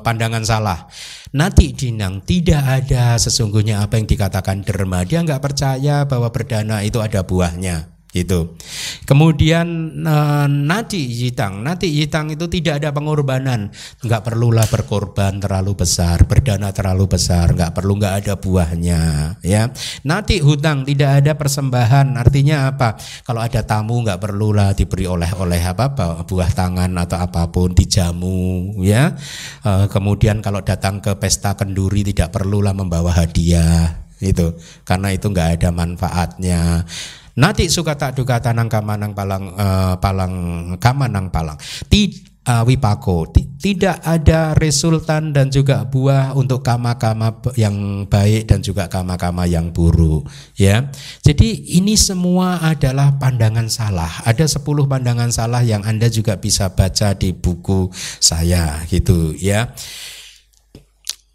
pandangan 0.00 0.48
salah. 0.48 0.88
Nati 1.36 1.76
dinang 1.76 2.24
tidak 2.24 2.64
ada 2.64 3.20
sesungguhnya 3.20 3.84
apa 3.84 4.00
yang 4.00 4.08
dikatakan 4.08 4.64
derma. 4.64 5.04
Dia 5.04 5.20
nggak 5.20 5.44
percaya 5.44 6.08
bahwa 6.08 6.32
berdana 6.32 6.80
itu 6.80 6.96
ada 7.04 7.20
buahnya 7.20 7.91
gitu. 8.12 8.60
Kemudian 9.08 9.98
uh, 10.04 10.44
nati 10.44 11.00
yitang, 11.00 11.64
nati 11.64 11.88
yitang 11.88 12.28
itu 12.28 12.44
tidak 12.44 12.84
ada 12.84 12.92
pengorbanan, 12.92 13.72
nggak 14.04 14.22
perlulah 14.22 14.68
berkorban 14.68 15.40
terlalu 15.40 15.72
besar, 15.72 16.28
berdana 16.28 16.68
terlalu 16.76 17.08
besar, 17.08 17.56
nggak 17.56 17.72
perlu 17.72 17.96
nggak 17.96 18.14
ada 18.22 18.34
buahnya, 18.36 19.02
ya. 19.40 19.72
Nati 20.04 20.44
hutang 20.44 20.84
tidak 20.84 21.24
ada 21.24 21.32
persembahan, 21.40 22.20
artinya 22.20 22.68
apa? 22.68 23.00
Kalau 23.24 23.40
ada 23.40 23.64
tamu 23.64 24.04
nggak 24.04 24.20
perlulah 24.20 24.76
diberi 24.76 25.08
oleh-oleh 25.08 25.64
apa 25.64 25.88
buah 26.28 26.52
tangan 26.52 26.92
atau 27.00 27.16
apa 27.16 27.48
pun 27.48 27.72
dijamu, 27.72 28.76
ya. 28.84 29.16
Uh, 29.64 29.88
kemudian 29.88 30.44
kalau 30.44 30.60
datang 30.60 31.00
ke 31.00 31.16
pesta 31.16 31.56
kenduri 31.56 32.04
tidak 32.04 32.36
perlulah 32.36 32.76
membawa 32.76 33.24
hadiah, 33.24 34.04
itu 34.20 34.52
karena 34.84 35.16
itu 35.16 35.32
nggak 35.32 35.48
ada 35.56 35.68
manfaatnya 35.72 36.84
Nati 37.32 37.72
suka 37.72 37.96
tak 37.96 38.20
duka 38.20 38.36
tanang 38.44 38.68
kamanang 38.68 39.16
palang 39.16 39.56
uh, 39.56 39.96
palang 39.96 40.34
kamanang 40.76 41.32
palang. 41.32 41.56
Ti 41.88 42.32
uh, 42.44 42.62
wipako 42.66 43.30
tidak 43.62 44.02
ada 44.02 44.58
resultan 44.58 45.30
dan 45.30 45.46
juga 45.48 45.86
buah 45.86 46.34
untuk 46.34 46.66
kama-kama 46.66 47.38
yang 47.54 48.04
baik 48.10 48.50
dan 48.50 48.58
juga 48.58 48.90
kama-kama 48.90 49.46
yang 49.46 49.70
buruk 49.70 50.26
ya. 50.58 50.90
Jadi 51.22 51.78
ini 51.78 51.94
semua 51.94 52.58
adalah 52.58 53.16
pandangan 53.16 53.70
salah. 53.70 54.10
Ada 54.26 54.50
10 54.50 54.66
pandangan 54.90 55.30
salah 55.30 55.62
yang 55.62 55.86
Anda 55.86 56.10
juga 56.10 56.36
bisa 56.36 56.74
baca 56.74 57.14
di 57.14 57.30
buku 57.30 57.88
saya 58.18 58.82
gitu 58.90 59.32
ya 59.38 59.70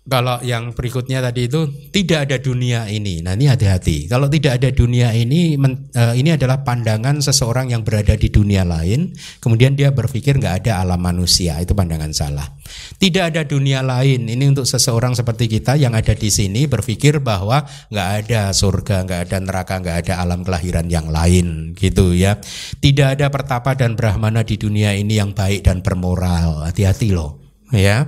kalau 0.07 0.39
yang 0.39 0.71
berikutnya 0.71 1.19
tadi 1.19 1.51
itu 1.51 1.67
tidak 1.91 2.31
ada 2.31 2.37
dunia 2.39 2.87
ini. 2.87 3.19
Nah 3.19 3.35
ini 3.35 3.51
hati-hati. 3.51 4.07
Kalau 4.07 4.31
tidak 4.31 4.63
ada 4.63 4.71
dunia 4.71 5.11
ini, 5.11 5.59
men, 5.59 5.91
uh, 5.91 6.15
ini 6.15 6.31
adalah 6.31 6.63
pandangan 6.63 7.19
seseorang 7.19 7.75
yang 7.75 7.83
berada 7.83 8.15
di 8.15 8.31
dunia 8.31 8.63
lain. 8.63 9.11
Kemudian 9.43 9.75
dia 9.75 9.91
berpikir 9.91 10.39
nggak 10.39 10.63
ada 10.63 10.79
alam 10.79 11.03
manusia. 11.03 11.59
Itu 11.59 11.75
pandangan 11.75 12.15
salah. 12.15 12.47
Tidak 12.95 13.35
ada 13.35 13.43
dunia 13.43 13.83
lain. 13.83 14.31
Ini 14.31 14.47
untuk 14.47 14.63
seseorang 14.63 15.11
seperti 15.11 15.51
kita 15.51 15.75
yang 15.75 15.91
ada 15.91 16.15
di 16.15 16.31
sini 16.31 16.71
berpikir 16.71 17.19
bahwa 17.19 17.67
nggak 17.91 18.09
ada 18.23 18.55
surga, 18.55 19.03
nggak 19.03 19.21
ada 19.27 19.37
neraka, 19.43 19.75
nggak 19.83 19.97
ada 20.07 20.13
alam 20.23 20.47
kelahiran 20.47 20.87
yang 20.87 21.11
lain, 21.11 21.75
gitu 21.75 22.15
ya. 22.15 22.39
Tidak 22.79 23.19
ada 23.19 23.27
pertapa 23.27 23.75
dan 23.75 23.99
brahmana 23.99 24.47
di 24.47 24.55
dunia 24.55 24.95
ini 24.95 25.19
yang 25.19 25.35
baik 25.35 25.67
dan 25.67 25.83
bermoral. 25.83 26.63
Hati-hati 26.63 27.11
loh, 27.11 27.43
ya. 27.75 28.07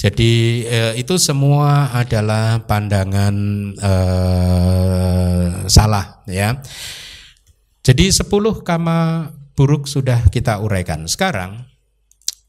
Jadi 0.00 0.64
eh, 0.64 0.92
itu 0.96 1.20
semua 1.20 1.92
adalah 1.92 2.64
pandangan 2.64 3.36
eh, 3.76 5.48
salah 5.68 6.24
ya. 6.24 6.56
Jadi 7.84 8.08
10 8.08 8.24
kama 8.64 9.28
buruk 9.52 9.84
sudah 9.84 10.24
kita 10.32 10.56
uraikan. 10.64 11.04
Sekarang 11.04 11.68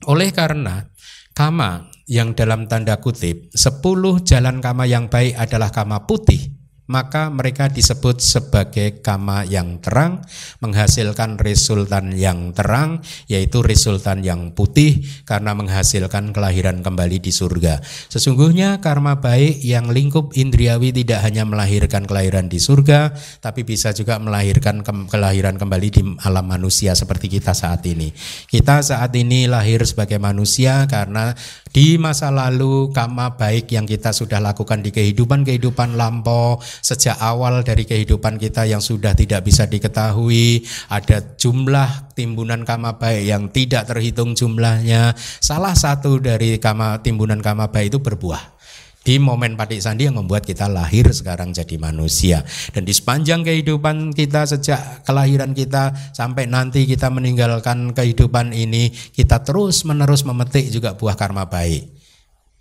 oleh 0.07 0.31
karena 0.31 0.87
kama 1.35 1.91
yang 2.07 2.31
dalam 2.31 2.71
tanda 2.71 3.03
kutip 3.03 3.51
10 3.51 3.83
jalan 4.23 4.63
kama 4.63 4.87
yang 4.87 5.11
baik 5.11 5.35
adalah 5.35 5.75
kama 5.75 6.07
putih 6.07 6.60
maka 6.89 7.29
mereka 7.31 7.69
disebut 7.69 8.19
sebagai 8.19 8.99
kama 8.99 9.47
yang 9.47 9.79
terang 9.79 10.25
menghasilkan 10.59 11.37
resultan 11.39 12.11
yang 12.17 12.51
terang 12.51 12.99
yaitu 13.31 13.63
resultan 13.63 14.25
yang 14.25 14.51
putih 14.51 15.05
karena 15.23 15.55
menghasilkan 15.55 16.35
kelahiran 16.35 16.83
kembali 16.83 17.21
di 17.21 17.31
surga. 17.31 17.79
Sesungguhnya 18.11 18.83
karma 18.83 19.21
baik 19.23 19.61
yang 19.63 19.93
lingkup 19.93 20.35
indriawi 20.35 20.91
tidak 20.91 21.23
hanya 21.23 21.47
melahirkan 21.47 22.03
kelahiran 22.03 22.51
di 22.51 22.59
surga 22.59 23.13
tapi 23.39 23.63
bisa 23.63 23.95
juga 23.95 24.19
melahirkan 24.19 24.83
ke 24.83 24.91
kelahiran 25.07 25.55
kembali 25.55 25.87
di 25.91 26.01
alam 26.25 26.45
manusia 26.45 26.97
seperti 26.97 27.31
kita 27.31 27.55
saat 27.55 27.85
ini. 27.87 28.11
Kita 28.49 28.83
saat 28.83 29.15
ini 29.15 29.47
lahir 29.47 29.85
sebagai 29.87 30.19
manusia 30.19 30.83
karena 30.91 31.31
di 31.71 31.95
masa 31.95 32.29
lalu 32.35 32.91
kama 32.91 33.39
baik 33.39 33.71
yang 33.71 33.87
kita 33.87 34.11
sudah 34.11 34.43
lakukan 34.43 34.83
di 34.83 34.91
kehidupan-kehidupan 34.91 35.95
lampau 35.95 36.59
sejak 36.83 37.15
awal 37.23 37.63
dari 37.63 37.87
kehidupan 37.87 38.35
kita 38.35 38.67
yang 38.67 38.83
sudah 38.83 39.15
tidak 39.15 39.47
bisa 39.47 39.63
diketahui 39.71 40.67
ada 40.91 41.23
jumlah 41.39 42.11
timbunan 42.11 42.67
kama 42.67 42.99
baik 42.99 43.23
yang 43.23 43.47
tidak 43.49 43.87
terhitung 43.87 44.35
jumlahnya. 44.35 45.15
Salah 45.39 45.73
satu 45.73 46.19
dari 46.19 46.59
kama 46.59 46.99
timbunan 46.99 47.39
kama 47.39 47.71
baik 47.71 47.95
itu 47.95 47.99
berbuah 48.03 48.60
di 49.01 49.17
momen 49.17 49.57
patik 49.57 49.81
sandi 49.81 50.05
yang 50.05 50.21
membuat 50.21 50.45
kita 50.45 50.69
lahir 50.69 51.09
sekarang 51.09 51.49
jadi 51.49 51.75
manusia. 51.81 52.45
Dan 52.69 52.85
di 52.85 52.93
sepanjang 52.93 53.41
kehidupan 53.41 54.13
kita 54.13 54.45
sejak 54.45 55.01
kelahiran 55.01 55.57
kita 55.57 56.13
sampai 56.13 56.45
nanti 56.45 56.85
kita 56.85 57.09
meninggalkan 57.09 57.97
kehidupan 57.97 58.53
ini 58.53 58.93
kita 58.93 59.41
terus 59.41 59.81
menerus 59.89 60.21
memetik 60.21 60.69
juga 60.69 60.93
buah 60.93 61.17
karma 61.17 61.49
baik 61.49 61.89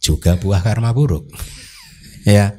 juga 0.01 0.41
buah 0.41 0.65
karma 0.65 0.91
buruk. 0.97 1.29
Ya. 2.21 2.53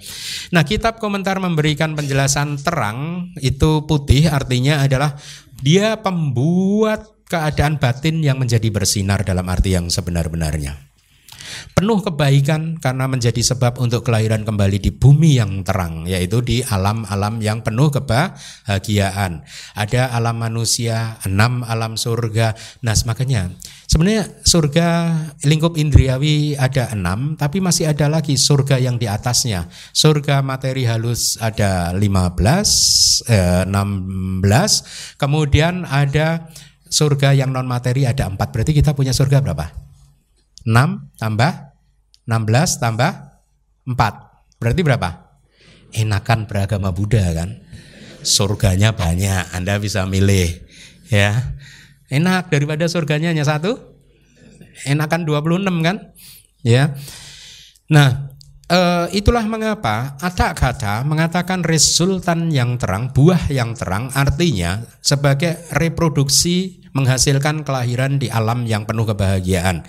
Nah 0.49 0.65
kitab 0.65 0.97
komentar 0.97 1.37
memberikan 1.37 1.93
penjelasan 1.93 2.57
terang 2.65 3.29
itu 3.45 3.85
putih 3.85 4.25
artinya 4.25 4.81
adalah 4.81 5.13
dia 5.61 6.01
pembuat 6.01 7.05
keadaan 7.29 7.77
batin 7.77 8.25
yang 8.25 8.41
menjadi 8.41 8.73
bersinar 8.73 9.21
dalam 9.21 9.45
arti 9.45 9.77
yang 9.77 9.85
sebenar-benarnya 9.85 10.90
Penuh 11.71 11.99
kebaikan 12.03 12.77
karena 12.77 13.05
menjadi 13.07 13.41
sebab 13.41 13.81
untuk 13.81 14.05
kelahiran 14.05 14.43
kembali 14.43 14.77
di 14.77 14.91
bumi 14.93 15.39
yang 15.39 15.63
terang, 15.65 16.05
yaitu 16.05 16.43
di 16.43 16.61
alam-alam 16.61 17.41
yang 17.41 17.65
penuh 17.65 17.89
kebahagiaan. 17.89 19.41
Ada 19.73 20.13
alam 20.13 20.37
manusia, 20.37 21.21
enam 21.23 21.63
alam 21.65 21.95
surga. 21.95 22.53
Nah, 22.85 22.95
makanya 23.05 23.51
sebenarnya 23.89 24.29
surga 24.45 24.87
lingkup 25.43 25.75
indriawi 25.75 26.55
ada 26.55 26.91
enam, 26.95 27.35
tapi 27.35 27.59
masih 27.59 27.91
ada 27.91 28.07
lagi 28.07 28.39
surga 28.39 28.79
yang 28.79 28.95
di 28.95 29.09
atasnya. 29.09 29.67
Surga 29.91 30.39
materi 30.39 30.87
halus 30.87 31.35
ada 31.41 31.91
15, 31.91 33.25
eh, 33.27 33.63
16, 33.67 34.85
kemudian 35.19 35.83
ada 35.87 36.47
surga 36.91 37.31
yang 37.31 37.55
non 37.55 37.65
materi 37.65 38.03
ada 38.03 38.27
empat. 38.27 38.51
Berarti 38.51 38.75
kita 38.75 38.91
punya 38.91 39.15
surga 39.15 39.39
berapa? 39.39 39.90
6 40.65 41.19
tambah 41.19 41.71
16 42.25 42.81
tambah 42.81 43.11
4. 43.85 44.61
Berarti 44.61 44.81
berapa? 44.85 45.09
Enakan 45.91 46.47
beragama 46.47 46.93
Buddha 46.93 47.25
kan? 47.33 47.59
Surganya 48.21 48.93
banyak, 48.93 49.51
Anda 49.51 49.81
bisa 49.81 50.05
milih 50.05 50.61
ya. 51.09 51.57
Enak 52.11 52.53
daripada 52.53 52.85
surganya 52.85 53.33
hanya 53.33 53.43
satu. 53.43 53.75
Enakan 54.85 55.25
26 55.27 55.85
kan? 55.85 55.97
Ya. 56.61 56.95
Nah, 57.89 58.31
Uh, 58.71 59.11
itulah 59.11 59.43
mengapa 59.51 60.15
ada 60.23 60.55
kata 60.55 61.03
mengatakan 61.03 61.59
resultan 61.59 62.47
yang 62.55 62.79
terang, 62.79 63.11
buah 63.11 63.51
yang 63.51 63.75
terang 63.75 64.07
artinya 64.15 64.79
sebagai 65.03 65.59
reproduksi 65.75 66.79
menghasilkan 66.91 67.63
kelahiran 67.63 68.19
di 68.19 68.27
alam 68.27 68.67
yang 68.67 68.83
penuh 68.83 69.07
kebahagiaan. 69.07 69.83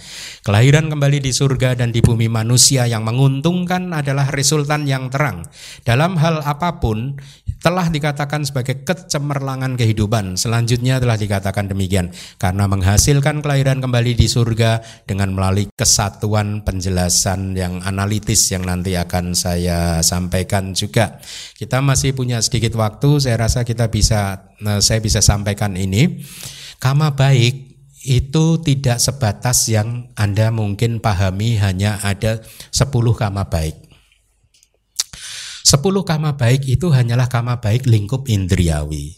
Kelahiran 0.46 0.90
kembali 0.90 1.18
di 1.22 1.34
surga 1.34 1.74
dan 1.74 1.90
di 1.90 1.98
bumi 2.02 2.30
manusia 2.30 2.86
yang 2.86 3.02
menguntungkan 3.02 3.90
adalah 3.90 4.30
resultan 4.30 4.86
yang 4.86 5.10
terang. 5.10 5.42
Dalam 5.82 6.18
hal 6.18 6.42
apa 6.46 6.78
pun 6.78 7.18
telah 7.62 7.86
dikatakan 7.88 8.42
sebagai 8.42 8.82
kecemerlangan 8.82 9.78
kehidupan. 9.78 10.34
Selanjutnya 10.34 10.98
telah 10.98 11.14
dikatakan 11.14 11.70
demikian 11.70 12.10
karena 12.36 12.66
menghasilkan 12.66 13.38
kelahiran 13.38 13.78
kembali 13.78 14.18
di 14.18 14.26
surga 14.26 14.82
dengan 15.06 15.30
melalui 15.30 15.70
kesatuan 15.78 16.66
penjelasan 16.66 17.54
yang 17.54 17.78
analitis 17.86 18.50
yang 18.50 18.66
nanti 18.66 18.98
akan 18.98 19.38
saya 19.38 20.02
sampaikan 20.02 20.74
juga. 20.74 21.22
Kita 21.54 21.78
masih 21.78 22.18
punya 22.18 22.42
sedikit 22.42 22.74
waktu, 22.74 23.22
saya 23.22 23.38
rasa 23.38 23.62
kita 23.62 23.88
bisa 23.88 24.50
eh, 24.58 24.82
saya 24.82 24.98
bisa 24.98 25.22
sampaikan 25.22 25.78
ini. 25.78 26.18
Kama 26.82 27.14
baik 27.14 27.78
itu 28.02 28.58
tidak 28.58 28.98
sebatas 28.98 29.70
yang 29.70 30.10
Anda 30.18 30.50
mungkin 30.50 30.98
pahami 30.98 31.54
hanya 31.62 32.02
ada 32.02 32.42
10 32.74 32.90
kama 33.14 33.46
baik. 33.46 33.78
10 35.62 35.78
kama 36.02 36.34
baik 36.34 36.66
itu 36.66 36.90
hanyalah 36.90 37.30
kama 37.30 37.62
baik 37.62 37.86
lingkup 37.86 38.26
indriawi. 38.26 39.14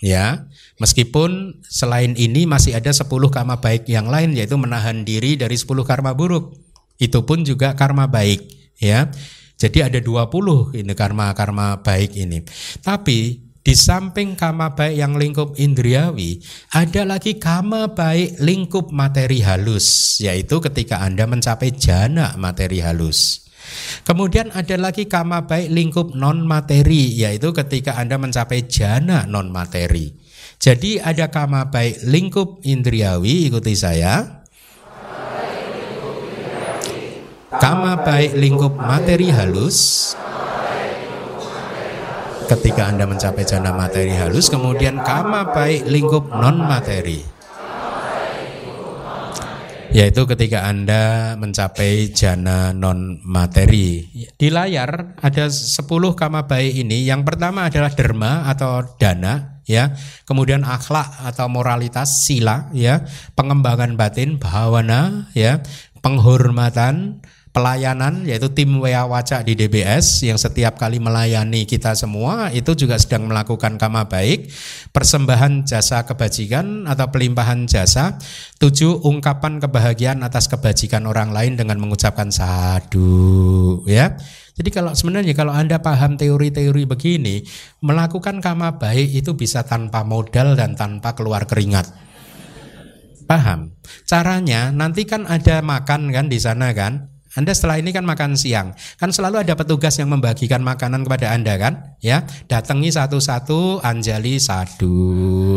Ya, 0.00 0.48
meskipun 0.80 1.60
selain 1.68 2.16
ini 2.16 2.48
masih 2.48 2.72
ada 2.80 2.88
10 2.88 3.04
kama 3.28 3.60
baik 3.60 3.84
yang 3.92 4.08
lain 4.08 4.32
yaitu 4.32 4.56
menahan 4.56 5.04
diri 5.04 5.36
dari 5.36 5.52
10 5.52 5.84
karma 5.84 6.16
buruk. 6.16 6.56
Itu 6.96 7.28
pun 7.28 7.44
juga 7.44 7.76
karma 7.76 8.08
baik, 8.08 8.40
ya. 8.80 9.12
Jadi 9.60 9.84
ada 9.84 10.00
20 10.00 10.72
ini 10.80 10.92
karma-karma 10.96 11.84
baik 11.84 12.16
ini. 12.16 12.40
Tapi 12.80 13.45
di 13.66 13.74
samping 13.74 14.38
kama 14.38 14.78
baik 14.78 14.94
yang 14.94 15.18
lingkup 15.18 15.58
indriawi, 15.58 16.38
ada 16.70 17.02
lagi 17.02 17.34
kama 17.34 17.90
baik 17.98 18.38
lingkup 18.38 18.94
materi 18.94 19.42
halus, 19.42 20.16
yaitu 20.22 20.62
ketika 20.62 21.02
Anda 21.02 21.26
mencapai 21.26 21.74
jana 21.74 22.38
materi 22.38 22.78
halus. 22.78 23.42
Kemudian 24.06 24.54
ada 24.54 24.78
lagi 24.78 25.10
kama 25.10 25.50
baik 25.50 25.74
lingkup 25.74 26.14
non 26.14 26.46
materi, 26.46 27.10
yaitu 27.18 27.50
ketika 27.50 27.98
Anda 27.98 28.22
mencapai 28.22 28.70
jana 28.70 29.26
non 29.26 29.50
materi. 29.50 30.14
Jadi 30.62 31.02
ada 31.02 31.26
kama 31.34 31.66
baik 31.66 32.06
lingkup 32.06 32.62
indriawi, 32.62 33.50
ikuti 33.50 33.74
saya. 33.74 34.46
Kama 37.50 38.06
baik 38.06 38.38
lingkup 38.38 38.78
materi 38.78 39.34
halus 39.34 40.14
ketika 42.46 42.86
Anda 42.86 43.04
mencapai 43.10 43.42
jana 43.42 43.74
materi 43.74 44.14
halus, 44.14 44.46
kemudian 44.46 45.02
kama 45.02 45.50
baik 45.50 45.86
lingkup 45.90 46.30
non 46.30 46.62
materi. 46.62 47.20
Yaitu 49.90 50.28
ketika 50.28 50.68
Anda 50.68 51.34
mencapai 51.40 52.12
jana 52.12 52.70
non 52.70 53.18
materi. 53.24 54.04
Di 54.36 54.48
layar 54.52 55.16
ada 55.18 55.48
10 55.48 55.82
kama 56.14 56.44
baik 56.44 56.84
ini. 56.84 57.08
Yang 57.08 57.22
pertama 57.32 57.66
adalah 57.66 57.90
derma 57.90 58.44
atau 58.44 58.84
dana, 59.00 59.64
ya. 59.64 59.96
Kemudian 60.28 60.68
akhlak 60.68 61.24
atau 61.24 61.48
moralitas 61.48 62.28
sila, 62.28 62.68
ya. 62.76 63.08
Pengembangan 63.34 63.96
batin 63.96 64.36
bhawana, 64.36 65.32
ya. 65.32 65.64
Penghormatan, 66.04 67.24
pelayanan 67.56 68.28
yaitu 68.28 68.52
tim 68.52 68.68
WA 68.76 69.08
Wacak 69.08 69.48
di 69.48 69.56
DBS 69.56 70.20
yang 70.28 70.36
setiap 70.36 70.76
kali 70.76 71.00
melayani 71.00 71.64
kita 71.64 71.96
semua 71.96 72.52
itu 72.52 72.76
juga 72.76 73.00
sedang 73.00 73.32
melakukan 73.32 73.80
kama 73.80 74.04
baik, 74.12 74.52
persembahan 74.92 75.64
jasa 75.64 76.04
kebajikan 76.04 76.84
atau 76.84 77.08
pelimpahan 77.08 77.64
jasa, 77.64 78.20
tujuh 78.60 79.00
ungkapan 79.08 79.56
kebahagiaan 79.56 80.20
atas 80.20 80.52
kebajikan 80.52 81.08
orang 81.08 81.32
lain 81.32 81.56
dengan 81.56 81.80
mengucapkan 81.80 82.28
sadu 82.28 83.80
ya. 83.88 84.20
Jadi 84.52 84.68
kalau 84.68 84.92
sebenarnya 84.92 85.32
kalau 85.32 85.56
Anda 85.56 85.80
paham 85.80 86.20
teori-teori 86.20 86.84
begini, 86.84 87.40
melakukan 87.80 88.44
kama 88.44 88.76
baik 88.76 89.16
itu 89.16 89.32
bisa 89.32 89.64
tanpa 89.64 90.04
modal 90.04 90.60
dan 90.60 90.76
tanpa 90.76 91.16
keluar 91.16 91.48
keringat. 91.48 91.88
Paham? 93.24 93.72
Caranya 94.04 94.68
nanti 94.76 95.08
kan 95.08 95.24
ada 95.24 95.64
makan 95.64 96.12
kan 96.12 96.28
di 96.28 96.36
sana 96.36 96.76
kan? 96.76 97.15
Anda 97.36 97.52
setelah 97.52 97.76
ini 97.76 97.92
kan 97.92 98.08
makan 98.08 98.32
siang. 98.32 98.72
Kan 98.96 99.12
selalu 99.12 99.44
ada 99.44 99.52
petugas 99.52 100.00
yang 100.00 100.08
membagikan 100.08 100.64
makanan 100.64 101.04
kepada 101.04 101.36
Anda 101.36 101.60
kan? 101.60 102.00
Ya, 102.00 102.24
datangi 102.48 102.88
satu-satu 102.88 103.84
anjali 103.84 104.40
satu, 104.40 104.96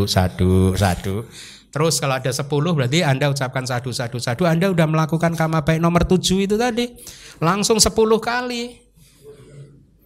satu, 0.04 0.76
satu. 0.76 1.24
Terus 1.70 2.02
kalau 2.02 2.18
ada 2.18 2.28
10 2.28 2.44
berarti 2.50 3.00
Anda 3.00 3.32
ucapkan 3.32 3.64
satu, 3.64 3.94
satu, 3.94 4.20
satu. 4.20 4.42
Anda 4.44 4.68
udah 4.68 4.84
melakukan 4.84 5.32
kama 5.38 5.64
baik 5.64 5.80
nomor 5.80 6.04
7 6.04 6.44
itu 6.44 6.60
tadi. 6.60 6.92
Langsung 7.40 7.80
10 7.80 7.94
kali. 8.20 8.76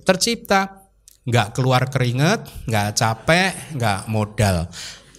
Tercipta. 0.07 0.87
Nggak 1.25 1.57
keluar 1.57 1.89
keringet, 1.89 2.45
nggak 2.69 3.01
capek, 3.01 3.53
nggak 3.81 4.01
modal. 4.13 4.69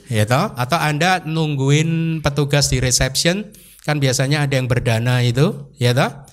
Ya? 0.05 0.21
Atau 0.29 0.77
Anda 0.77 1.25
nungguin 1.25 2.21
petugas 2.21 2.69
di 2.69 2.77
reception, 2.77 3.49
kan 3.81 3.97
biasanya 3.97 4.45
ada 4.45 4.53
yang 4.53 4.69
berdana 4.69 5.25
itu, 5.25 5.73
ya 5.81 5.97
toh? 5.97 6.24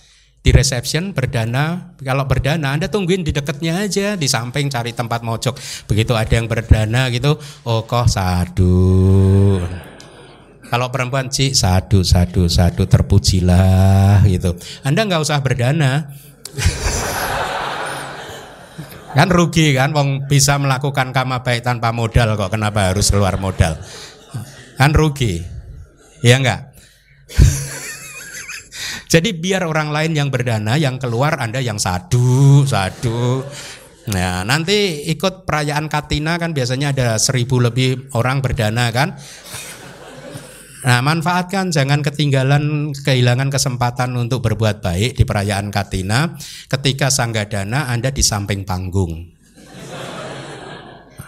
Di 0.43 0.51
reception 0.51 1.15
berdana 1.15 1.95
kalau 2.03 2.27
berdana 2.27 2.75
Anda 2.75 2.91
tungguin 2.91 3.23
di 3.23 3.31
dekatnya 3.31 3.87
aja 3.87 4.19
di 4.19 4.27
samping 4.27 4.67
cari 4.67 4.91
tempat 4.91 5.23
mojok. 5.23 5.55
Begitu 5.87 6.19
ada 6.19 6.35
yang 6.35 6.51
berdana 6.51 7.07
gitu 7.15 7.39
oh 7.63 7.87
kok 7.87 8.11
sadu. 8.11 9.63
Kalau 10.67 10.91
perempuan 10.91 11.31
cik 11.31 11.55
sadu 11.55 12.03
sadu 12.03 12.51
sadu 12.51 12.91
terpujilah 12.91 14.27
gitu. 14.27 14.59
Anda 14.83 15.07
nggak 15.07 15.23
usah 15.23 15.39
berdana. 15.39 16.11
Kan 19.13 19.29
rugi 19.29 19.77
kan 19.77 19.93
wong 19.93 20.25
bisa 20.25 20.57
melakukan 20.57 21.13
kama 21.13 21.45
baik 21.45 21.61
tanpa 21.61 21.93
modal 21.93 22.33
kok 22.33 22.49
kenapa 22.49 22.89
harus 22.89 23.13
keluar 23.13 23.37
modal? 23.37 23.77
Kan 24.81 24.97
rugi. 24.97 25.45
Ya 26.25 26.41
enggak 26.41 26.73
jadi 29.13 29.37
biar 29.37 29.69
orang 29.69 29.93
lain 29.93 30.17
yang 30.17 30.33
berdana, 30.33 30.81
yang 30.81 30.97
keluar 30.97 31.37
Anda 31.37 31.61
yang 31.61 31.77
sadu, 31.77 32.65
sadu. 32.65 33.45
Nah, 34.09 34.41
nanti 34.41 35.05
ikut 35.05 35.45
perayaan 35.45 35.93
Katina 35.93 36.41
kan 36.41 36.57
biasanya 36.57 36.97
ada 36.97 37.21
seribu 37.21 37.61
lebih 37.61 38.09
orang 38.17 38.41
berdana 38.41 38.89
kan. 38.89 39.21
Nah, 40.83 41.05
manfaatkan 41.05 41.69
jangan 41.69 42.01
ketinggalan 42.01 42.97
kehilangan 43.05 43.53
kesempatan 43.53 44.17
untuk 44.17 44.49
berbuat 44.49 44.81
baik 44.81 45.21
di 45.21 45.29
perayaan 45.29 45.69
Katina 45.69 46.33
ketika 46.73 47.13
sanggadana 47.13 47.93
Anda 47.93 48.17
di 48.17 48.25
samping 48.25 48.65
panggung. 48.65 49.29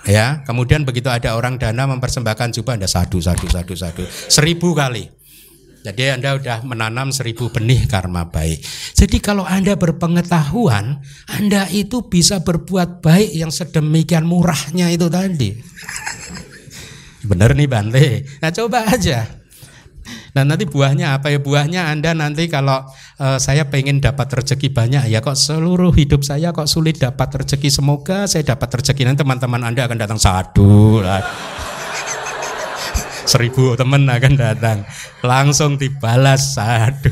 Ya, 0.08 0.40
kemudian 0.48 0.88
begitu 0.88 1.12
ada 1.12 1.36
orang 1.36 1.60
dana 1.60 1.84
mempersembahkan 1.84 2.56
jubah 2.56 2.80
Anda 2.80 2.88
sadu 2.88 3.20
sadu 3.20 3.44
sadu 3.52 3.76
sadu 3.76 4.04
seribu 4.08 4.72
kali. 4.72 5.23
Jadi 5.84 6.16
Anda 6.16 6.40
sudah 6.40 6.64
menanam 6.64 7.12
seribu 7.12 7.52
benih 7.52 7.84
karma 7.84 8.32
baik. 8.32 8.64
Jadi 8.96 9.20
kalau 9.20 9.44
Anda 9.44 9.76
berpengetahuan, 9.76 11.04
Anda 11.28 11.68
itu 11.68 12.08
bisa 12.08 12.40
berbuat 12.40 13.04
baik 13.04 13.36
yang 13.36 13.52
sedemikian 13.52 14.24
murahnya 14.24 14.88
itu 14.88 15.12
tadi. 15.12 15.52
Benar 17.28 17.52
nih 17.52 17.68
Bante. 17.68 18.24
Nah 18.40 18.48
coba 18.48 18.88
aja. 18.88 19.28
Nah 20.32 20.42
nanti 20.48 20.64
buahnya 20.64 21.20
apa 21.20 21.28
ya? 21.28 21.44
Buahnya 21.44 21.92
Anda 21.92 22.16
nanti 22.16 22.48
kalau 22.48 22.80
uh, 23.20 23.38
saya 23.38 23.68
pengen 23.68 24.00
dapat 24.00 24.26
rezeki 24.40 24.72
banyak 24.72 25.12
ya 25.12 25.20
kok 25.20 25.38
seluruh 25.38 25.92
hidup 25.94 26.24
saya 26.26 26.50
kok 26.50 26.66
sulit 26.66 26.98
dapat 26.98 27.44
rezeki 27.44 27.68
semoga 27.70 28.26
saya 28.26 28.56
dapat 28.56 28.80
rezeki 28.80 29.02
nanti 29.06 29.22
teman-teman 29.22 29.62
anda 29.62 29.86
akan 29.86 29.98
datang 29.98 30.20
satu 30.20 31.02
seribu 33.24 33.76
teman 33.76 34.08
akan 34.08 34.34
datang 34.36 34.78
langsung 35.20 35.76
dibalas 35.80 36.56
satu 36.56 37.10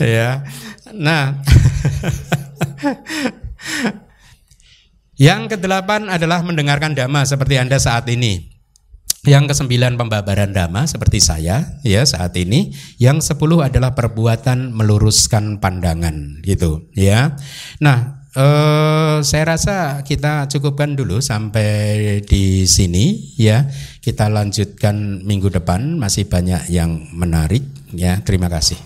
ya 0.00 0.44
nah 0.96 1.40
yang 5.16 5.48
kedelapan 5.48 6.12
adalah 6.12 6.44
mendengarkan 6.44 6.92
dhamma 6.92 7.24
seperti 7.24 7.56
Anda 7.56 7.80
saat 7.80 8.04
ini. 8.12 8.52
Yang 9.24 9.56
kesembilan 9.56 9.96
pembabaran 9.98 10.52
dhamma 10.52 10.84
seperti 10.84 11.24
saya 11.24 11.80
ya 11.80 12.04
saat 12.04 12.36
ini. 12.36 12.76
Yang 13.00 13.32
sepuluh 13.32 13.64
adalah 13.64 13.96
perbuatan 13.96 14.76
meluruskan 14.76 15.56
pandangan 15.58 16.44
gitu 16.44 16.92
ya. 16.92 17.32
Nah 17.80 18.25
eh, 18.36 19.16
saya 19.24 19.44
rasa 19.48 20.04
kita 20.04 20.44
cukupkan 20.52 20.92
dulu 20.92 21.24
sampai 21.24 22.20
di 22.22 22.68
sini 22.68 23.34
ya. 23.40 23.64
Kita 24.04 24.28
lanjutkan 24.28 25.24
minggu 25.24 25.48
depan 25.48 25.96
masih 25.96 26.28
banyak 26.28 26.68
yang 26.68 27.08
menarik 27.16 27.64
ya. 27.96 28.20
Terima 28.20 28.52
kasih. 28.52 28.76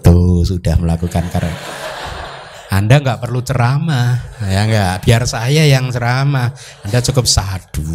Tuh 0.00 0.42
sudah 0.48 0.80
melakukan 0.80 1.28
karya. 1.28 1.54
Anda 2.74 2.98
nggak 2.98 3.22
perlu 3.22 3.38
ceramah, 3.38 4.42
ya 4.42 4.66
nggak. 4.66 5.06
Biar 5.06 5.22
saya 5.30 5.62
yang 5.62 5.94
ceramah. 5.94 6.50
Anda 6.82 6.98
cukup 6.98 7.22
sadu. 7.30 7.86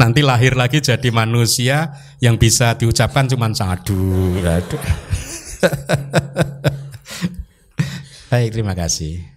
Nanti 0.00 0.24
lahir 0.24 0.56
lagi 0.56 0.80
jadi 0.80 1.12
manusia 1.12 1.92
yang 2.24 2.40
bisa 2.40 2.72
diucapkan 2.72 3.28
cuma 3.28 3.52
sadu. 3.52 4.32
Baik, 8.32 8.48
terima 8.56 8.72
kasih. 8.72 9.29